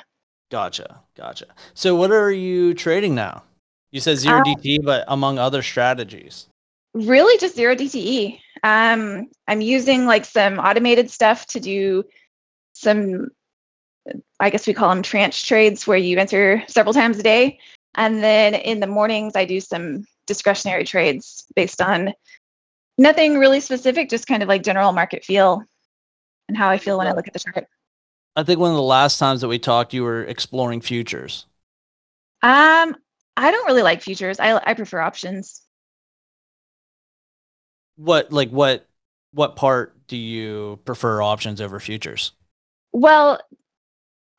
Gotcha. 0.51 1.01
Gotcha. 1.15 1.47
So 1.73 1.95
what 1.95 2.11
are 2.11 2.31
you 2.31 2.73
trading 2.73 3.15
now? 3.15 3.43
You 3.91 3.99
said 3.99 4.17
zero 4.17 4.39
uh, 4.39 4.43
DTE, 4.43 4.83
but 4.83 5.05
among 5.07 5.39
other 5.39 5.61
strategies. 5.61 6.47
Really 6.93 7.37
just 7.39 7.55
zero 7.55 7.75
DTE. 7.75 8.39
Um, 8.63 9.27
I'm 9.47 9.61
using 9.61 10.05
like 10.05 10.25
some 10.25 10.59
automated 10.59 11.09
stuff 11.09 11.45
to 11.47 11.59
do 11.59 12.03
some 12.73 13.29
I 14.39 14.49
guess 14.49 14.67
we 14.67 14.73
call 14.73 14.89
them 14.89 15.01
tranche 15.01 15.47
trades 15.47 15.87
where 15.87 15.97
you 15.97 16.17
enter 16.17 16.63
several 16.67 16.93
times 16.93 17.17
a 17.19 17.23
day. 17.23 17.59
And 17.95 18.23
then 18.23 18.55
in 18.55 18.79
the 18.79 18.87
mornings, 18.87 19.35
I 19.35 19.45
do 19.45 19.59
some 19.59 20.05
discretionary 20.25 20.83
trades 20.83 21.45
based 21.55 21.81
on 21.81 22.13
nothing 22.97 23.37
really 23.37 23.59
specific, 23.59 24.09
just 24.09 24.27
kind 24.27 24.43
of 24.43 24.49
like 24.49 24.63
general 24.63 24.91
market 24.91 25.23
feel 25.23 25.63
and 26.47 26.57
how 26.57 26.69
I 26.69 26.77
feel 26.77 26.97
when 26.97 27.07
I 27.07 27.13
look 27.13 27.27
at 27.27 27.33
the 27.33 27.39
chart. 27.39 27.67
I 28.35 28.43
think 28.43 28.59
one 28.59 28.71
of 28.71 28.75
the 28.75 28.81
last 28.81 29.19
times 29.19 29.41
that 29.41 29.47
we 29.47 29.59
talked, 29.59 29.93
you 29.93 30.03
were 30.03 30.23
exploring 30.23 30.81
futures. 30.81 31.45
Um, 32.41 32.95
I 33.37 33.51
don't 33.51 33.65
really 33.67 33.83
like 33.83 34.01
futures. 34.01 34.39
I 34.39 34.59
I 34.65 34.73
prefer 34.73 34.99
options. 34.99 35.61
What 37.95 38.31
like 38.31 38.49
what 38.49 38.87
what 39.33 39.55
part 39.55 39.95
do 40.07 40.17
you 40.17 40.79
prefer 40.85 41.21
options 41.21 41.61
over 41.61 41.79
futures? 41.79 42.33
Well, 42.91 43.39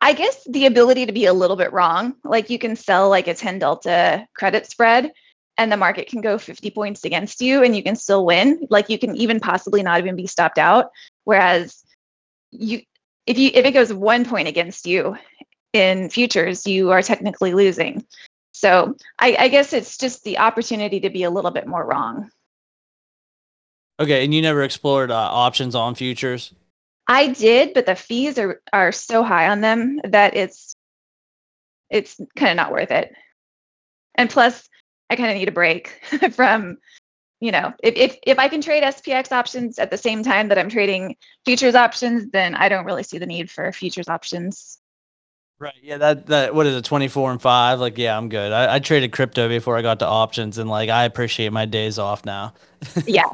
I 0.04 0.12
guess 0.12 0.44
the 0.44 0.66
ability 0.66 1.06
to 1.06 1.12
be 1.12 1.24
a 1.24 1.32
little 1.32 1.56
bit 1.56 1.72
wrong. 1.72 2.14
Like 2.24 2.50
you 2.50 2.58
can 2.58 2.76
sell 2.76 3.08
like 3.08 3.26
a 3.26 3.32
10 3.32 3.58
delta 3.58 4.26
credit 4.36 4.66
spread 4.66 5.10
and 5.56 5.72
the 5.72 5.78
market 5.78 6.08
can 6.08 6.20
go 6.20 6.36
50 6.36 6.70
points 6.72 7.06
against 7.06 7.40
you 7.40 7.62
and 7.62 7.74
you 7.74 7.82
can 7.82 7.96
still 7.96 8.26
win. 8.26 8.66
Like 8.68 8.90
you 8.90 8.98
can 8.98 9.16
even 9.16 9.40
possibly 9.40 9.82
not 9.82 10.00
even 10.00 10.14
be 10.14 10.26
stopped 10.26 10.58
out. 10.58 10.90
Whereas 11.24 11.82
you 12.50 12.82
if 13.26 13.38
you 13.38 13.50
if 13.54 13.64
it 13.64 13.72
goes 13.72 13.94
one 13.94 14.26
point 14.26 14.46
against 14.46 14.86
you 14.86 15.16
in 15.72 16.10
futures, 16.10 16.66
you 16.66 16.90
are 16.90 17.00
technically 17.00 17.54
losing. 17.54 18.04
So 18.52 18.96
I, 19.18 19.36
I 19.38 19.48
guess 19.48 19.72
it's 19.72 19.96
just 19.96 20.22
the 20.22 20.36
opportunity 20.36 21.00
to 21.00 21.08
be 21.08 21.22
a 21.22 21.30
little 21.30 21.50
bit 21.50 21.66
more 21.66 21.82
wrong. 21.82 22.28
Okay, 23.98 24.22
and 24.22 24.34
you 24.34 24.42
never 24.42 24.62
explored 24.62 25.10
uh, 25.10 25.14
options 25.16 25.74
on 25.74 25.94
futures? 25.94 26.52
I 27.06 27.28
did, 27.28 27.74
but 27.74 27.86
the 27.86 27.94
fees 27.94 28.38
are 28.38 28.60
are 28.72 28.92
so 28.92 29.22
high 29.22 29.48
on 29.48 29.60
them 29.60 30.00
that 30.04 30.36
it's 30.36 30.74
it's 31.90 32.20
kind 32.36 32.50
of 32.50 32.56
not 32.56 32.72
worth 32.72 32.90
it. 32.90 33.12
And 34.14 34.30
plus, 34.30 34.68
I 35.10 35.16
kind 35.16 35.30
of 35.30 35.36
need 35.36 35.48
a 35.48 35.52
break 35.52 36.00
from, 36.32 36.78
you 37.40 37.52
know, 37.52 37.72
if, 37.82 37.94
if 37.96 38.16
if 38.26 38.38
I 38.38 38.48
can 38.48 38.60
trade 38.60 38.82
SPX 38.82 39.32
options 39.32 39.78
at 39.78 39.90
the 39.90 39.98
same 39.98 40.22
time 40.22 40.48
that 40.48 40.58
I'm 40.58 40.68
trading 40.68 41.16
futures 41.44 41.74
options, 41.74 42.30
then 42.30 42.54
I 42.54 42.68
don't 42.68 42.86
really 42.86 43.02
see 43.02 43.18
the 43.18 43.26
need 43.26 43.50
for 43.50 43.70
futures 43.72 44.08
options. 44.08 44.78
Right. 45.58 45.74
Yeah. 45.82 45.98
That 45.98 46.26
that 46.26 46.54
what 46.54 46.66
is 46.66 46.74
it? 46.74 46.84
Twenty 46.84 47.08
four 47.08 47.30
and 47.30 47.40
five. 47.40 47.80
Like, 47.80 47.98
yeah, 47.98 48.16
I'm 48.16 48.28
good. 48.28 48.50
I, 48.50 48.76
I 48.76 48.78
traded 48.78 49.12
crypto 49.12 49.48
before 49.48 49.76
I 49.76 49.82
got 49.82 49.98
to 49.98 50.06
options, 50.06 50.58
and 50.58 50.70
like 50.70 50.88
I 50.88 51.04
appreciate 51.04 51.52
my 51.52 51.66
days 51.66 51.98
off 51.98 52.24
now. 52.24 52.54
yeah. 53.06 53.28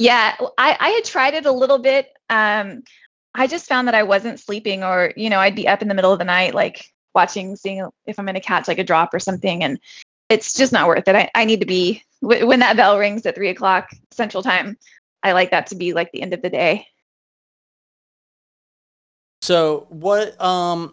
Yeah, 0.00 0.36
I, 0.56 0.76
I 0.78 0.88
had 0.90 1.04
tried 1.04 1.34
it 1.34 1.44
a 1.44 1.50
little 1.50 1.78
bit. 1.78 2.08
Um, 2.30 2.84
I 3.38 3.46
just 3.46 3.68
found 3.68 3.86
that 3.86 3.94
I 3.94 4.02
wasn't 4.02 4.40
sleeping, 4.40 4.82
or 4.82 5.12
you 5.16 5.30
know, 5.30 5.38
I'd 5.38 5.54
be 5.54 5.68
up 5.68 5.80
in 5.80 5.86
the 5.86 5.94
middle 5.94 6.12
of 6.12 6.18
the 6.18 6.24
night, 6.24 6.54
like 6.54 6.92
watching, 7.14 7.54
seeing 7.54 7.88
if 8.04 8.18
I'm 8.18 8.24
going 8.24 8.34
to 8.34 8.40
catch 8.40 8.66
like 8.66 8.80
a 8.80 8.84
drop 8.84 9.14
or 9.14 9.20
something, 9.20 9.62
and 9.62 9.78
it's 10.28 10.54
just 10.54 10.72
not 10.72 10.88
worth 10.88 11.06
it. 11.06 11.14
I, 11.14 11.30
I 11.36 11.44
need 11.44 11.60
to 11.60 11.66
be 11.66 12.02
when 12.20 12.58
that 12.58 12.76
bell 12.76 12.98
rings 12.98 13.24
at 13.26 13.36
three 13.36 13.48
o'clock 13.48 13.90
Central 14.10 14.42
Time. 14.42 14.76
I 15.22 15.32
like 15.32 15.52
that 15.52 15.68
to 15.68 15.76
be 15.76 15.92
like 15.92 16.10
the 16.10 16.20
end 16.20 16.34
of 16.34 16.42
the 16.42 16.50
day. 16.50 16.88
So 19.40 19.86
what 19.88 20.38
um 20.40 20.92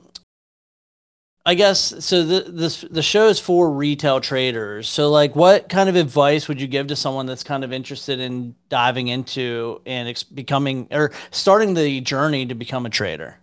I 1.47 1.53
guess 1.53 2.03
so 2.03 2.23
the 2.23 2.41
the 2.41 2.87
the 2.89 3.03
show 3.03 3.27
is 3.27 3.39
for 3.39 3.71
retail 3.71 4.19
traders. 4.19 4.89
So 4.89 5.11
like 5.11 5.35
what 5.35 5.69
kind 5.69 5.89
of 5.89 5.95
advice 5.95 6.47
would 6.47 6.59
you 6.59 6.65
give 6.65 6.87
to 6.87 6.95
someone 6.95 7.27
that's 7.27 7.43
kind 7.43 7.63
of 7.63 7.71
interested 7.71 8.19
in 8.19 8.55
diving 8.69 9.09
into 9.09 9.79
and 9.85 10.09
ex- 10.09 10.23
becoming 10.23 10.87
or 10.89 11.11
starting 11.29 11.75
the 11.75 12.01
journey 12.01 12.47
to 12.47 12.55
become 12.55 12.87
a 12.87 12.89
trader? 12.89 13.37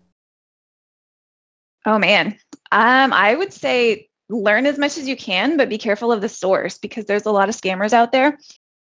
Oh 1.86 1.98
man. 1.98 2.36
Um 2.72 3.12
I 3.12 3.36
would 3.36 3.52
say 3.52 4.08
learn 4.28 4.66
as 4.66 4.78
much 4.78 4.98
as 4.98 5.06
you 5.06 5.16
can 5.16 5.56
but 5.56 5.68
be 5.68 5.78
careful 5.78 6.10
of 6.10 6.22
the 6.22 6.28
source 6.28 6.78
because 6.78 7.04
there's 7.04 7.26
a 7.26 7.30
lot 7.30 7.48
of 7.48 7.54
scammers 7.54 7.92
out 7.92 8.10
there 8.10 8.36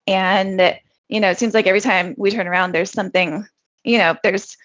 and 0.08 0.76
you 1.08 1.20
know 1.20 1.30
it 1.30 1.38
seems 1.38 1.54
like 1.54 1.66
every 1.68 1.80
time 1.80 2.14
we 2.16 2.30
turn 2.30 2.48
around 2.48 2.72
there's 2.72 2.90
something 2.90 3.46
you 3.84 3.98
know 3.98 4.16
there's 4.24 4.56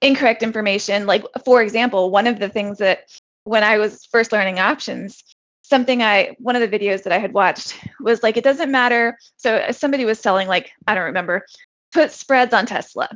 incorrect 0.00 0.42
information. 0.42 1.06
Like, 1.06 1.24
for 1.44 1.62
example, 1.62 2.10
one 2.10 2.26
of 2.26 2.38
the 2.38 2.48
things 2.48 2.78
that 2.78 3.08
when 3.44 3.64
I 3.64 3.78
was 3.78 4.04
first 4.04 4.32
learning 4.32 4.58
options, 4.58 5.22
something 5.62 6.02
I, 6.02 6.36
one 6.38 6.56
of 6.56 6.68
the 6.68 6.78
videos 6.78 7.02
that 7.04 7.12
I 7.12 7.18
had 7.18 7.32
watched 7.32 7.78
was 8.00 8.22
like, 8.22 8.36
it 8.36 8.44
doesn't 8.44 8.70
matter. 8.70 9.18
So 9.36 9.56
uh, 9.56 9.72
somebody 9.72 10.04
was 10.04 10.20
selling, 10.20 10.48
like, 10.48 10.72
I 10.86 10.94
don't 10.94 11.04
remember, 11.04 11.44
put 11.92 12.12
spreads 12.12 12.54
on 12.54 12.66
Tesla. 12.66 13.08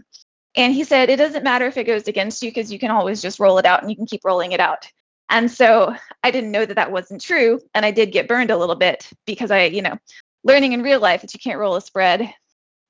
And 0.57 0.75
he 0.75 0.83
said, 0.83 1.11
it 1.11 1.17
doesn't 1.17 1.45
matter 1.45 1.67
if 1.67 1.77
it 1.77 1.85
goes 1.85 2.09
against 2.09 2.43
you 2.43 2.51
because 2.51 2.73
you 2.73 2.79
can 2.79 2.91
always 2.91 3.23
just 3.23 3.39
roll 3.39 3.59
it 3.59 3.67
out 3.67 3.83
and 3.83 3.91
you 3.91 3.97
can 3.97 4.07
keep 4.07 4.25
rolling 4.25 4.53
it 4.53 4.61
out. 4.61 4.89
And 5.29 5.49
so 5.49 5.95
I 6.25 6.33
didn't 6.33 6.51
know 6.51 6.67
that 6.67 6.75
that 6.75 6.91
wasn't 6.91 7.21
true. 7.21 7.61
And 7.73 7.87
I 7.87 7.93
did 7.93 8.11
get 8.11 8.27
burned 8.27 8.51
a 8.51 8.57
little 8.57 8.75
bit 8.75 9.09
because 9.27 9.53
I, 9.53 9.67
you 9.67 9.81
know, 9.81 9.97
learning 10.43 10.73
in 10.73 10.83
real 10.83 10.99
life 10.99 11.21
that 11.21 11.33
you 11.33 11.41
can't 11.41 11.59
roll 11.59 11.77
a 11.77 11.81
spread 11.81 12.35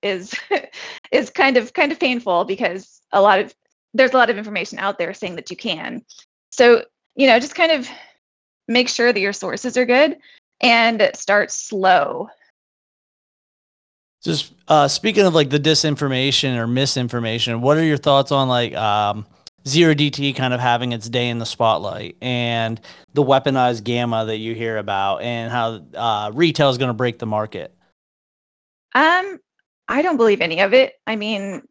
is 0.02 0.35
is 1.12 1.28
kind 1.28 1.59
of 1.59 1.75
kind 1.75 1.92
of 1.92 2.00
painful 2.00 2.44
because 2.44 3.02
a 3.12 3.20
lot 3.20 3.38
of 3.38 3.54
there's 3.94 4.12
a 4.12 4.16
lot 4.16 4.30
of 4.30 4.38
information 4.38 4.78
out 4.78 4.99
there 4.99 5.12
saying 5.14 5.37
that 5.37 5.50
you 5.50 5.56
can. 5.56 6.04
So, 6.50 6.85
you 7.16 7.26
know, 7.26 7.38
just 7.38 7.54
kind 7.54 7.73
of 7.73 7.88
make 8.68 8.88
sure 8.88 9.12
that 9.12 9.20
your 9.20 9.32
sources 9.32 9.76
are 9.76 9.85
good 9.85 10.16
and 10.61 11.11
start 11.14 11.50
slow. 11.50 12.28
Just 14.23 14.52
uh, 14.68 14.87
speaking 14.87 15.25
of 15.25 15.35
like 15.35 15.50
the 15.50 15.59
disinformation 15.59 16.56
or 16.56 16.66
misinformation, 16.66 17.62
what 17.62 17.78
are 17.78 17.85
your 17.85 17.97
thoughts 17.97 18.30
on 18.30 18.49
like 18.49 18.75
um, 18.75 19.26
zero 19.66 19.94
DTE 19.94 20.37
kind 20.37 20.52
of 20.52 20.61
having 20.61 20.92
its 20.92 21.09
day 21.09 21.28
in 21.28 21.38
the 21.38 21.47
spotlight 21.47 22.16
and 22.20 22.80
the 23.14 23.23
weaponized 23.23 23.82
gamma 23.85 24.26
that 24.26 24.37
you 24.37 24.54
hear 24.54 24.76
about 24.76 25.23
and 25.23 25.50
how 25.50 25.80
uh, 25.94 26.30
retail 26.35 26.68
is 26.68 26.78
going 26.78 26.88
to 26.88 26.94
break 26.94 27.18
the 27.18 27.26
market? 27.26 27.75
Um, 28.94 29.38
I 29.88 30.02
don't 30.02 30.16
believe 30.16 30.40
any 30.40 30.61
of 30.61 30.75
it. 30.75 30.94
I 31.06 31.16
mean, 31.16 31.62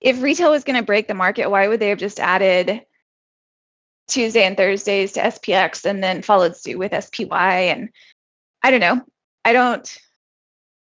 if 0.00 0.22
retail 0.22 0.50
was 0.50 0.64
going 0.64 0.78
to 0.78 0.84
break 0.84 1.08
the 1.08 1.14
market, 1.14 1.50
why 1.50 1.68
would 1.68 1.80
they 1.80 1.88
have 1.88 1.98
just 1.98 2.20
added 2.20 2.82
Tuesday 4.08 4.44
and 4.44 4.56
Thursdays 4.56 5.12
to 5.12 5.20
SPX 5.20 5.84
and 5.84 6.02
then 6.02 6.22
followed 6.22 6.56
suit 6.56 6.78
with 6.78 6.92
SPY? 6.92 7.60
And 7.60 7.88
I 8.62 8.70
don't 8.70 8.80
know. 8.80 9.00
I 9.44 9.52
don't. 9.52 9.98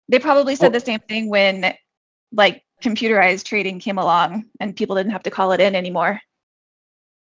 They 0.09 0.19
probably 0.19 0.55
said 0.55 0.71
well, 0.71 0.79
the 0.79 0.85
same 0.85 0.99
thing 0.99 1.29
when 1.29 1.73
like 2.31 2.63
computerized 2.83 3.43
trading 3.43 3.79
came 3.79 3.97
along 3.97 4.45
and 4.59 4.75
people 4.75 4.95
didn't 4.95 5.11
have 5.11 5.23
to 5.23 5.31
call 5.31 5.51
it 5.51 5.59
in 5.59 5.75
anymore. 5.75 6.21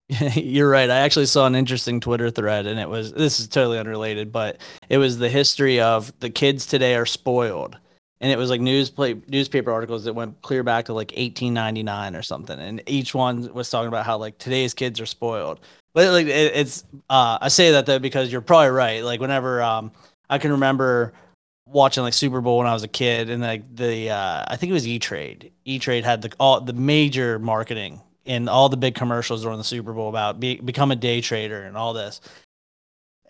You're 0.35 0.69
right. 0.69 0.91
I 0.91 0.99
actually 0.99 1.27
saw 1.27 1.47
an 1.47 1.55
interesting 1.55 2.01
Twitter 2.01 2.31
thread, 2.31 2.67
and 2.67 2.79
it 2.79 2.89
was 2.89 3.13
this 3.13 3.41
is 3.41 3.49
totally 3.49 3.79
unrelated, 3.79 4.33
but 4.33 4.61
it 4.89 4.99
was 4.99 5.19
the 5.19 5.31
history 5.31 5.81
of 5.81 6.19
the 6.21 6.29
kids 6.29 6.67
today 6.67 6.97
are 6.97 7.07
spoiled 7.07 7.79
and 8.23 8.31
it 8.31 8.39
was 8.39 8.51
like 8.51 8.61
news 8.61 8.89
play, 8.89 9.17
newspaper 9.27 9.73
articles 9.73 10.05
that 10.05 10.15
went 10.15 10.41
clear 10.43 10.63
back 10.63 10.85
to 10.85 10.93
like 10.93 11.09
1899 11.09 12.15
or 12.15 12.23
something. 12.23 12.59
And 12.59 12.81
each 12.87 13.15
one 13.15 13.53
was 13.53 13.69
talking 13.69 13.89
about 13.89 14.07
how 14.07 14.17
like 14.17 14.39
today's 14.39 14.75
kids 14.75 15.01
are 15.01 15.07
spoiled. 15.07 15.59
But 15.93 16.13
like 16.13 16.27
it, 16.27 16.53
it's 16.55 16.85
uh, 17.11 17.39
i 17.41 17.49
say 17.49 17.73
that 17.73 17.85
though 17.85 17.99
because 17.99 18.31
you're 18.31 18.41
probably 18.41 18.71
right. 18.71 19.05
Like 19.05 19.21
whenever 19.21 19.61
um, 19.61 19.91
i 20.31 20.39
can 20.39 20.53
remember 20.53 21.13
watching 21.67 22.05
like 22.05 22.15
super 22.15 22.41
bowl 22.41 22.59
when 22.59 22.67
i 22.67 22.73
was 22.73 22.83
a 22.83 22.89
kid 22.89 23.31
and 23.31 23.43
like 23.43 23.65
the 23.75 24.11
uh, 24.11 24.45
i 24.47 24.57
think 24.57 24.71
it 24.71 24.75
was 24.75 24.87
e-trade. 24.87 25.53
E-trade 25.65 26.05
had 26.05 26.23
the 26.23 26.33
all 26.39 26.61
the 26.61 26.73
major 26.73 27.41
marketing 27.41 28.01
and 28.25 28.49
all 28.49 28.69
the 28.69 28.77
big 28.77 28.95
commercials 28.95 29.43
during 29.43 29.59
the 29.59 29.65
super 29.65 29.93
bowl 29.93 30.09
about 30.09 30.39
be, 30.39 30.61
become 30.61 30.93
a 30.93 30.97
day 30.97 31.21
trader 31.21 31.63
and 31.65 31.77
all 31.77 31.93
this 31.93 32.21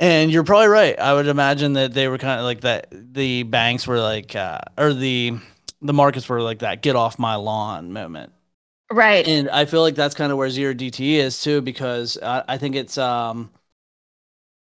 and 0.02 0.32
you're 0.32 0.42
probably 0.42 0.66
right. 0.66 0.98
I 0.98 1.14
would 1.14 1.28
imagine 1.28 1.74
that 1.74 1.94
they 1.94 2.08
were 2.08 2.18
kind 2.18 2.40
of 2.40 2.44
like 2.44 2.62
that. 2.62 2.88
The 2.90 3.44
banks 3.44 3.86
were 3.86 4.00
like, 4.00 4.34
uh, 4.34 4.58
or 4.76 4.92
the 4.92 5.38
the 5.80 5.92
markets 5.92 6.28
were 6.28 6.42
like 6.42 6.58
that. 6.58 6.82
Get 6.82 6.96
off 6.96 7.20
my 7.20 7.36
lawn 7.36 7.92
moment. 7.92 8.32
Right. 8.90 9.26
And 9.26 9.48
I 9.48 9.64
feel 9.64 9.80
like 9.80 9.94
that's 9.94 10.16
kind 10.16 10.32
of 10.32 10.38
where 10.38 10.50
zero 10.50 10.74
DTE 10.74 11.14
is 11.14 11.40
too, 11.40 11.60
because 11.60 12.18
I, 12.20 12.42
I 12.48 12.58
think 12.58 12.74
it's 12.74 12.98
um 12.98 13.50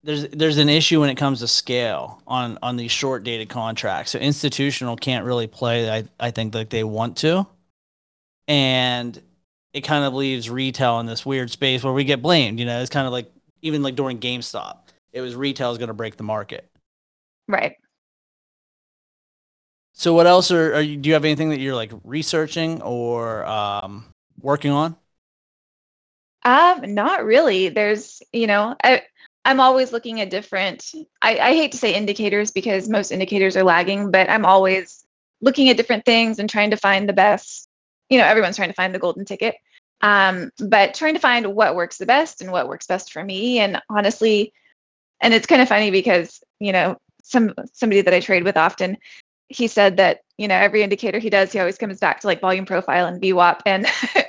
there's 0.04 0.28
there's 0.28 0.58
an 0.58 0.68
issue 0.68 1.00
when 1.00 1.10
it 1.10 1.16
comes 1.16 1.40
to 1.40 1.48
scale 1.48 2.22
on 2.28 2.56
on 2.62 2.76
these 2.76 2.92
short 2.92 3.24
dated 3.24 3.48
contracts. 3.48 4.12
So 4.12 4.20
institutional 4.20 4.96
can't 4.96 5.24
really 5.24 5.48
play. 5.48 5.90
I 5.90 6.04
I 6.20 6.30
think 6.30 6.54
like 6.54 6.70
they 6.70 6.84
want 6.84 7.16
to, 7.18 7.48
and 8.46 9.20
it 9.72 9.80
kind 9.80 10.04
of 10.04 10.14
leaves 10.14 10.48
retail 10.48 11.00
in 11.00 11.06
this 11.06 11.26
weird 11.26 11.50
space 11.50 11.82
where 11.82 11.92
we 11.92 12.04
get 12.04 12.22
blamed. 12.22 12.60
You 12.60 12.66
know, 12.66 12.80
it's 12.80 12.90
kind 12.90 13.08
of 13.08 13.12
like 13.12 13.28
even 13.62 13.82
like 13.82 13.96
during 13.96 14.20
GameStop 14.20 14.85
it 15.16 15.22
was 15.22 15.34
retail 15.34 15.72
is 15.72 15.78
going 15.78 15.88
to 15.88 15.94
break 15.94 16.16
the 16.16 16.22
market. 16.22 16.70
Right. 17.48 17.76
So 19.94 20.12
what 20.12 20.26
else 20.26 20.50
are, 20.50 20.74
are 20.74 20.82
you, 20.82 20.98
do 20.98 21.08
you 21.08 21.14
have 21.14 21.24
anything 21.24 21.48
that 21.48 21.58
you're 21.58 21.74
like 21.74 21.90
researching 22.04 22.82
or 22.82 23.46
um, 23.46 24.04
working 24.38 24.72
on? 24.72 24.94
Um, 26.44 26.94
not 26.94 27.24
really. 27.24 27.70
There's, 27.70 28.22
you 28.30 28.46
know, 28.46 28.76
I, 28.84 29.04
I'm 29.46 29.58
always 29.58 29.90
looking 29.90 30.20
at 30.20 30.28
different. 30.28 30.84
I, 31.22 31.38
I 31.38 31.54
hate 31.54 31.72
to 31.72 31.78
say 31.78 31.94
indicators 31.94 32.50
because 32.50 32.90
most 32.90 33.10
indicators 33.10 33.56
are 33.56 33.64
lagging, 33.64 34.10
but 34.10 34.28
I'm 34.28 34.44
always 34.44 35.02
looking 35.40 35.70
at 35.70 35.78
different 35.78 36.04
things 36.04 36.38
and 36.38 36.50
trying 36.50 36.72
to 36.72 36.76
find 36.76 37.08
the 37.08 37.14
best. 37.14 37.70
You 38.10 38.18
know, 38.18 38.26
everyone's 38.26 38.56
trying 38.56 38.68
to 38.68 38.74
find 38.74 38.94
the 38.94 38.98
golden 38.98 39.24
ticket, 39.24 39.54
um, 40.02 40.50
but 40.58 40.92
trying 40.92 41.14
to 41.14 41.20
find 41.20 41.54
what 41.54 41.74
works 41.74 41.96
the 41.96 42.06
best 42.06 42.42
and 42.42 42.52
what 42.52 42.68
works 42.68 42.86
best 42.86 43.14
for 43.14 43.24
me. 43.24 43.60
And 43.60 43.80
honestly, 43.88 44.52
and 45.20 45.34
it's 45.34 45.46
kind 45.46 45.62
of 45.62 45.68
funny 45.68 45.90
because 45.90 46.42
you 46.60 46.72
know 46.72 46.96
some 47.22 47.52
somebody 47.72 48.00
that 48.02 48.14
I 48.14 48.20
trade 48.20 48.44
with 48.44 48.56
often 48.56 48.96
he 49.48 49.66
said 49.66 49.96
that 49.96 50.20
you 50.38 50.48
know 50.48 50.54
every 50.54 50.82
indicator 50.82 51.18
he 51.18 51.30
does 51.30 51.52
he 51.52 51.58
always 51.58 51.78
comes 51.78 51.98
back 51.98 52.20
to 52.20 52.26
like 52.26 52.40
volume 52.40 52.66
profile 52.66 53.06
and 53.06 53.20
VWAP 53.20 53.60
and 53.66 53.86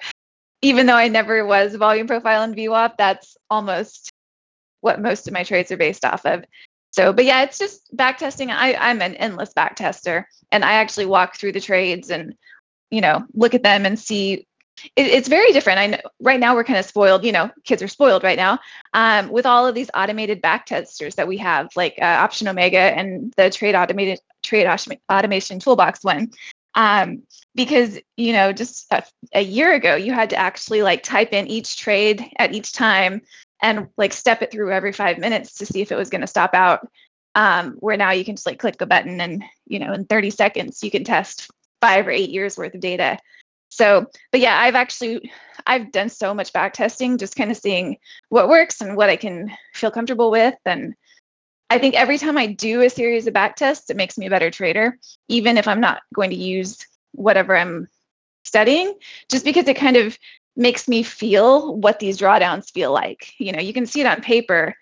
even 0.62 0.86
though 0.86 0.96
I 0.96 1.08
never 1.08 1.46
was 1.46 1.76
volume 1.76 2.08
profile 2.08 2.44
and 2.44 2.56
VWAP 2.56 2.94
that's 2.98 3.38
almost 3.50 4.12
what 4.82 5.02
most 5.02 5.28
of 5.28 5.34
my 5.34 5.44
trades 5.44 5.72
are 5.72 5.78
based 5.78 6.06
off 6.06 6.26
of. 6.26 6.46
So 6.92 7.14
but 7.14 7.26
yeah 7.26 7.44
it's 7.44 7.60
just 7.60 7.96
back 7.96 8.18
testing. 8.18 8.52
I 8.52 8.76
I'm 8.76 9.02
an 9.02 9.16
endless 9.16 9.54
back 9.54 9.76
tester 9.76 10.28
and 10.52 10.64
I 10.64 10.74
actually 10.74 11.06
walk 11.06 11.36
through 11.36 11.52
the 11.52 11.62
trades 11.62 12.10
and 12.10 12.36
you 12.90 13.02
know 13.02 13.26
look 13.34 13.54
at 13.54 13.64
them 13.64 13.86
and 13.86 14.00
see 14.00 14.47
it, 14.96 15.08
it's 15.08 15.28
very 15.28 15.52
different. 15.52 15.80
I 15.80 15.88
know 15.88 16.00
right 16.20 16.40
now 16.40 16.56
we're 16.56 16.64
kind 16.64 16.80
of 16.80 16.86
spoiled. 16.86 17.24
You 17.24 17.32
know, 17.32 17.52
kids 17.64 17.82
are 17.82 17.88
spoiled 17.88 18.24
right 18.24 18.38
now 18.38 18.60
um, 18.94 19.30
with 19.30 19.46
all 19.46 19.66
of 19.66 19.76
these 19.76 19.90
automated 19.94 20.42
back 20.42 20.66
testers 20.66 21.16
that 21.16 21.28
we 21.28 21.38
have, 21.38 21.70
like 21.76 21.96
uh, 22.02 22.06
Option 22.06 22.48
Omega 22.48 22.78
and 22.78 23.34
the 23.38 23.50
Trade 23.50 23.76
Automated 23.76 24.20
Trade 24.44 24.68
Automation 25.12 25.60
Toolbox 25.60 26.04
one. 26.04 26.32
Um, 26.76 27.24
because 27.56 28.00
you 28.18 28.34
know, 28.34 28.54
just 28.54 28.92
a, 28.92 29.04
a 29.34 29.42
year 29.42 29.74
ago, 29.74 29.96
you 29.96 30.14
had 30.14 30.30
to 30.30 30.38
actually 30.38 30.84
like 30.84 31.04
type 31.04 31.34
in 31.34 31.48
each 31.48 31.78
trade 31.78 32.24
at 32.38 32.54
each 32.54 32.72
time 32.72 33.22
and 33.62 33.88
like 33.98 34.14
step 34.14 34.42
it 34.42 34.52
through 34.52 34.72
every 34.72 34.92
five 34.92 35.18
minutes 35.18 35.56
to 35.56 35.66
see 35.66 35.82
if 35.82 35.92
it 35.92 35.98
was 35.98 36.10
going 36.10 36.22
to 36.22 36.28
stop 36.28 36.54
out. 36.54 36.88
Um, 37.34 37.74
where 37.80 37.98
now 37.98 38.12
you 38.12 38.26
can 38.26 38.36
just 38.36 38.48
like 38.48 38.58
click 38.58 38.82
a 38.82 38.88
button 38.88 39.22
and 39.22 39.44
you 39.68 39.78
know 39.78 39.94
in 39.94 40.06
30 40.06 40.32
seconds 40.32 40.82
you 40.82 40.90
can 40.90 41.04
test 41.04 41.52
five 41.82 42.08
or 42.08 42.12
eight 42.12 42.32
years 42.32 42.58
worth 42.58 42.74
of 42.74 42.82
data 42.82 43.20
so, 43.70 44.08
but 44.32 44.42
yeah, 44.42 44.60
I've 44.60 44.76
actually 44.76 45.32
I've 45.66 45.92
done 45.92 46.10
so 46.10 46.34
much 46.34 46.54
back 46.54 46.74
testing, 46.74 47.18
just 47.18 47.36
kind 47.36 47.52
of 47.52 47.58
seeing 47.58 47.98
what 48.30 48.50
works 48.50 48.82
and 48.82 48.96
what 48.96 49.10
I 49.10 49.16
can 49.16 49.52
feel 49.74 49.92
comfortable 49.92 50.32
with. 50.32 50.56
And 50.66 50.96
I 51.70 51.78
think 51.78 51.96
every 51.96 52.18
time 52.18 52.38
I 52.38 52.48
do 52.48 52.82
a 52.82 52.90
series 52.90 53.28
of 53.28 53.34
back 53.34 53.56
tests, 53.56 53.90
it 53.90 53.98
makes 53.98 54.18
me 54.18 54.28
a 54.28 54.30
better 54.30 54.50
trader, 54.50 54.98
even 55.28 55.58
if 55.58 55.68
I'm 55.68 55.82
not 55.82 56.02
going 56.14 56.30
to 56.30 56.36
use 56.36 56.86
whatever 57.12 57.58
I'm 57.58 57.90
studying, 58.46 58.94
just 59.30 59.44
because 59.44 59.68
it 59.68 59.76
kind 59.76 59.98
of 59.98 60.18
makes 60.56 60.88
me 60.88 61.04
feel 61.04 61.76
what 61.76 62.00
these 62.00 62.18
drawdowns 62.18 62.72
feel 62.72 62.94
like. 62.94 63.34
You 63.38 63.52
know, 63.52 63.60
you 63.60 63.74
can 63.74 63.86
see 63.86 64.00
it 64.00 64.08
on 64.08 64.22
paper, 64.22 64.74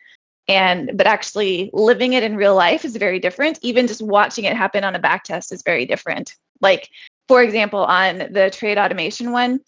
and 0.48 0.92
but 0.94 1.08
actually 1.08 1.72
living 1.74 2.14
it 2.14 2.24
in 2.24 2.36
real 2.36 2.56
life 2.56 2.86
is 2.86 2.96
very 2.96 3.20
different 3.20 3.58
even 3.64 3.88
just 3.88 4.02
watching 4.02 4.46
it 4.46 4.56
happen 4.56 4.84
on 4.84 4.96
a 4.96 5.00
back 5.00 5.24
test 5.24 5.52
is 5.52 5.64
very 5.64 5.88
different 5.88 6.36
like 6.62 6.90
for 7.28 7.42
example 7.44 7.80
on 7.80 8.18
the 8.32 8.50
trade 8.52 8.78
automation 8.78 9.32
one 9.32 9.60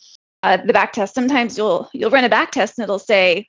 uh, 0.44 0.58
the 0.58 0.74
back 0.74 0.94
test 0.94 1.14
sometimes 1.14 1.58
you'll 1.58 1.90
you'll 1.94 2.12
run 2.12 2.24
a 2.24 2.30
back 2.30 2.52
test 2.52 2.78
and 2.78 2.84
it'll 2.84 3.00
say 3.00 3.48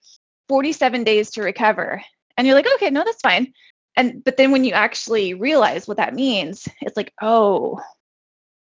47 0.49 1.05
days 1.05 1.31
to 1.33 1.43
recover. 1.43 2.03
And 2.37 2.47
you're 2.47 2.57
like 2.57 2.67
okay 2.77 2.91
no 2.91 3.05
that's 3.05 3.21
fine. 3.21 3.53
And 3.97 4.23
but 4.25 4.37
then 4.37 4.53
when 4.53 4.65
you 4.65 4.73
actually 4.73 5.35
realize 5.35 5.87
what 5.87 5.97
that 5.97 6.15
means 6.15 6.69
it's 6.81 6.97
like 6.97 7.13
oh 7.21 7.81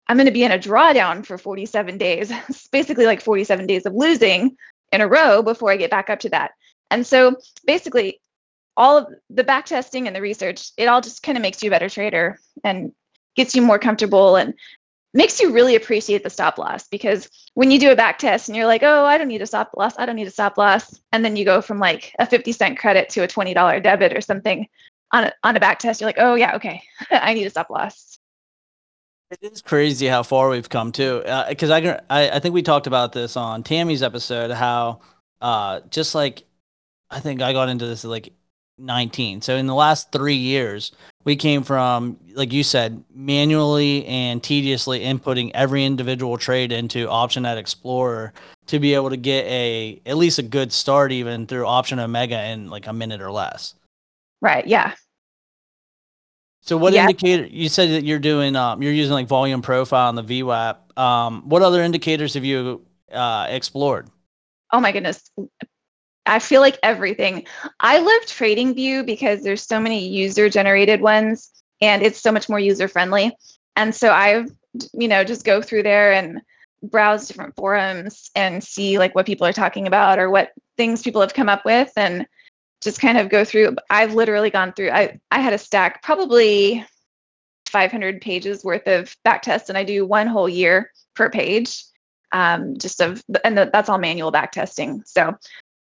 i'm 0.08 0.16
going 0.16 0.26
to 0.26 0.32
be 0.32 0.44
in 0.44 0.52
a 0.52 0.58
drawdown 0.58 1.24
for 1.24 1.38
47 1.38 1.98
days. 1.98 2.32
It's 2.48 2.68
basically 2.68 3.06
like 3.06 3.20
47 3.20 3.66
days 3.66 3.86
of 3.86 3.94
losing 3.94 4.56
in 4.92 5.00
a 5.00 5.08
row 5.08 5.42
before 5.42 5.70
i 5.70 5.76
get 5.76 5.90
back 5.90 6.10
up 6.10 6.20
to 6.20 6.28
that. 6.30 6.52
And 6.90 7.06
so 7.06 7.36
basically 7.66 8.20
all 8.76 8.96
of 8.98 9.06
the 9.30 9.44
back 9.44 9.66
testing 9.66 10.06
and 10.06 10.16
the 10.16 10.20
research 10.20 10.70
it 10.76 10.86
all 10.86 11.00
just 11.00 11.22
kind 11.22 11.36
of 11.36 11.42
makes 11.42 11.62
you 11.62 11.68
a 11.68 11.70
better 11.70 11.88
trader 11.88 12.38
and 12.62 12.92
gets 13.36 13.54
you 13.54 13.62
more 13.62 13.78
comfortable 13.78 14.36
and 14.36 14.54
makes 15.14 15.40
you 15.40 15.52
really 15.52 15.76
appreciate 15.76 16.24
the 16.24 16.30
stop 16.30 16.58
loss 16.58 16.86
because 16.88 17.28
when 17.54 17.70
you 17.70 17.78
do 17.78 17.90
a 17.90 17.96
back 17.96 18.18
test 18.18 18.48
and 18.48 18.56
you're 18.56 18.66
like, 18.66 18.82
oh, 18.82 19.04
I 19.04 19.16
don't 19.16 19.28
need 19.28 19.42
a 19.42 19.46
stop 19.46 19.70
loss, 19.76 19.94
I 19.96 20.04
don't 20.04 20.16
need 20.16 20.26
a 20.26 20.32
stop 20.32 20.58
loss, 20.58 21.00
and 21.12 21.24
then 21.24 21.36
you 21.36 21.44
go 21.44 21.62
from 21.62 21.78
like 21.78 22.14
a 22.18 22.26
50 22.26 22.52
cent 22.52 22.78
credit 22.78 23.08
to 23.10 23.22
a 23.22 23.28
$20 23.28 23.82
debit 23.82 24.16
or 24.16 24.20
something 24.20 24.66
on 25.12 25.24
a, 25.24 25.32
on 25.44 25.56
a 25.56 25.60
back 25.60 25.78
test, 25.78 26.00
you're 26.00 26.08
like, 26.08 26.18
oh 26.18 26.34
yeah, 26.34 26.56
okay, 26.56 26.82
I 27.10 27.32
need 27.34 27.46
a 27.46 27.50
stop 27.50 27.70
loss. 27.70 28.18
It 29.30 29.52
is 29.52 29.62
crazy 29.62 30.06
how 30.06 30.22
far 30.22 30.48
we've 30.48 30.68
come 30.68 30.92
too, 30.92 31.22
because 31.48 31.70
uh, 31.70 32.00
I, 32.10 32.30
I 32.30 32.38
think 32.40 32.54
we 32.54 32.62
talked 32.62 32.86
about 32.86 33.12
this 33.12 33.36
on 33.36 33.62
Tammy's 33.62 34.02
episode 34.02 34.50
how 34.50 35.00
uh, 35.40 35.80
just 35.90 36.14
like 36.14 36.44
I 37.10 37.20
think 37.20 37.42
I 37.42 37.52
got 37.52 37.68
into 37.68 37.86
this 37.86 38.04
like 38.04 38.32
19. 38.78 39.40
So 39.40 39.56
in 39.56 39.66
the 39.66 39.74
last 39.74 40.10
three 40.12 40.36
years, 40.36 40.92
we 41.24 41.36
came 41.36 41.62
from, 41.62 42.18
like 42.34 42.52
you 42.52 42.62
said, 42.62 43.02
manually 43.14 44.04
and 44.06 44.42
tediously 44.42 45.00
inputting 45.00 45.50
every 45.54 45.84
individual 45.84 46.36
trade 46.36 46.72
into 46.72 47.06
OptionNet 47.06 47.56
Explorer 47.56 48.32
to 48.66 48.78
be 48.78 48.94
able 48.94 49.10
to 49.10 49.16
get 49.16 49.44
a 49.46 50.00
at 50.06 50.16
least 50.16 50.38
a 50.38 50.42
good 50.42 50.72
start 50.72 51.12
even 51.12 51.46
through 51.46 51.66
Option 51.66 51.98
Omega 51.98 52.42
in 52.44 52.68
like 52.68 52.86
a 52.86 52.92
minute 52.92 53.20
or 53.20 53.30
less. 53.30 53.74
Right. 54.40 54.66
Yeah. 54.66 54.94
So 56.60 56.76
what 56.78 56.94
yeah. 56.94 57.02
indicator 57.02 57.46
you 57.46 57.68
said 57.68 57.90
that 57.90 58.04
you're 58.04 58.18
doing 58.18 58.56
um 58.56 58.82
you're 58.82 58.92
using 58.92 59.12
like 59.12 59.26
volume 59.26 59.62
profile 59.62 60.08
on 60.08 60.14
the 60.14 60.24
VWAP. 60.24 60.98
Um 60.98 61.42
what 61.48 61.62
other 61.62 61.82
indicators 61.82 62.34
have 62.34 62.44
you 62.44 62.84
uh 63.12 63.46
explored? 63.50 64.08
Oh 64.72 64.80
my 64.80 64.92
goodness. 64.92 65.30
I 66.26 66.38
feel 66.38 66.60
like 66.60 66.78
everything. 66.82 67.46
I 67.80 67.98
love 67.98 68.22
TradingView 68.22 69.06
because 69.06 69.42
there's 69.42 69.62
so 69.62 69.78
many 69.78 70.08
user 70.08 70.48
generated 70.48 71.00
ones 71.00 71.50
and 71.80 72.02
it's 72.02 72.20
so 72.20 72.32
much 72.32 72.48
more 72.48 72.58
user 72.58 72.88
friendly. 72.88 73.36
And 73.76 73.94
so 73.94 74.10
I, 74.10 74.46
you 74.92 75.08
know, 75.08 75.24
just 75.24 75.44
go 75.44 75.60
through 75.60 75.82
there 75.82 76.12
and 76.12 76.40
browse 76.82 77.28
different 77.28 77.54
forums 77.56 78.30
and 78.34 78.62
see 78.62 78.98
like 78.98 79.14
what 79.14 79.26
people 79.26 79.46
are 79.46 79.52
talking 79.52 79.86
about 79.86 80.18
or 80.18 80.30
what 80.30 80.52
things 80.76 81.02
people 81.02 81.20
have 81.20 81.34
come 81.34 81.48
up 81.48 81.64
with 81.64 81.92
and 81.96 82.26
just 82.82 83.00
kind 83.00 83.18
of 83.18 83.28
go 83.28 83.44
through. 83.44 83.76
I've 83.90 84.14
literally 84.14 84.50
gone 84.50 84.72
through, 84.72 84.90
I, 84.90 85.18
I 85.30 85.40
had 85.40 85.52
a 85.52 85.58
stack 85.58 86.02
probably 86.02 86.84
500 87.66 88.20
pages 88.20 88.64
worth 88.64 88.86
of 88.86 89.16
back 89.24 89.42
tests 89.42 89.68
and 89.68 89.76
I 89.76 89.84
do 89.84 90.06
one 90.06 90.26
whole 90.26 90.48
year 90.48 90.90
per 91.14 91.30
page. 91.30 91.84
Um, 92.32 92.76
just 92.78 93.00
of, 93.00 93.22
and 93.44 93.56
that's 93.56 93.88
all 93.88 93.98
manual 93.98 94.32
back 94.32 94.50
testing. 94.52 95.02
So 95.06 95.36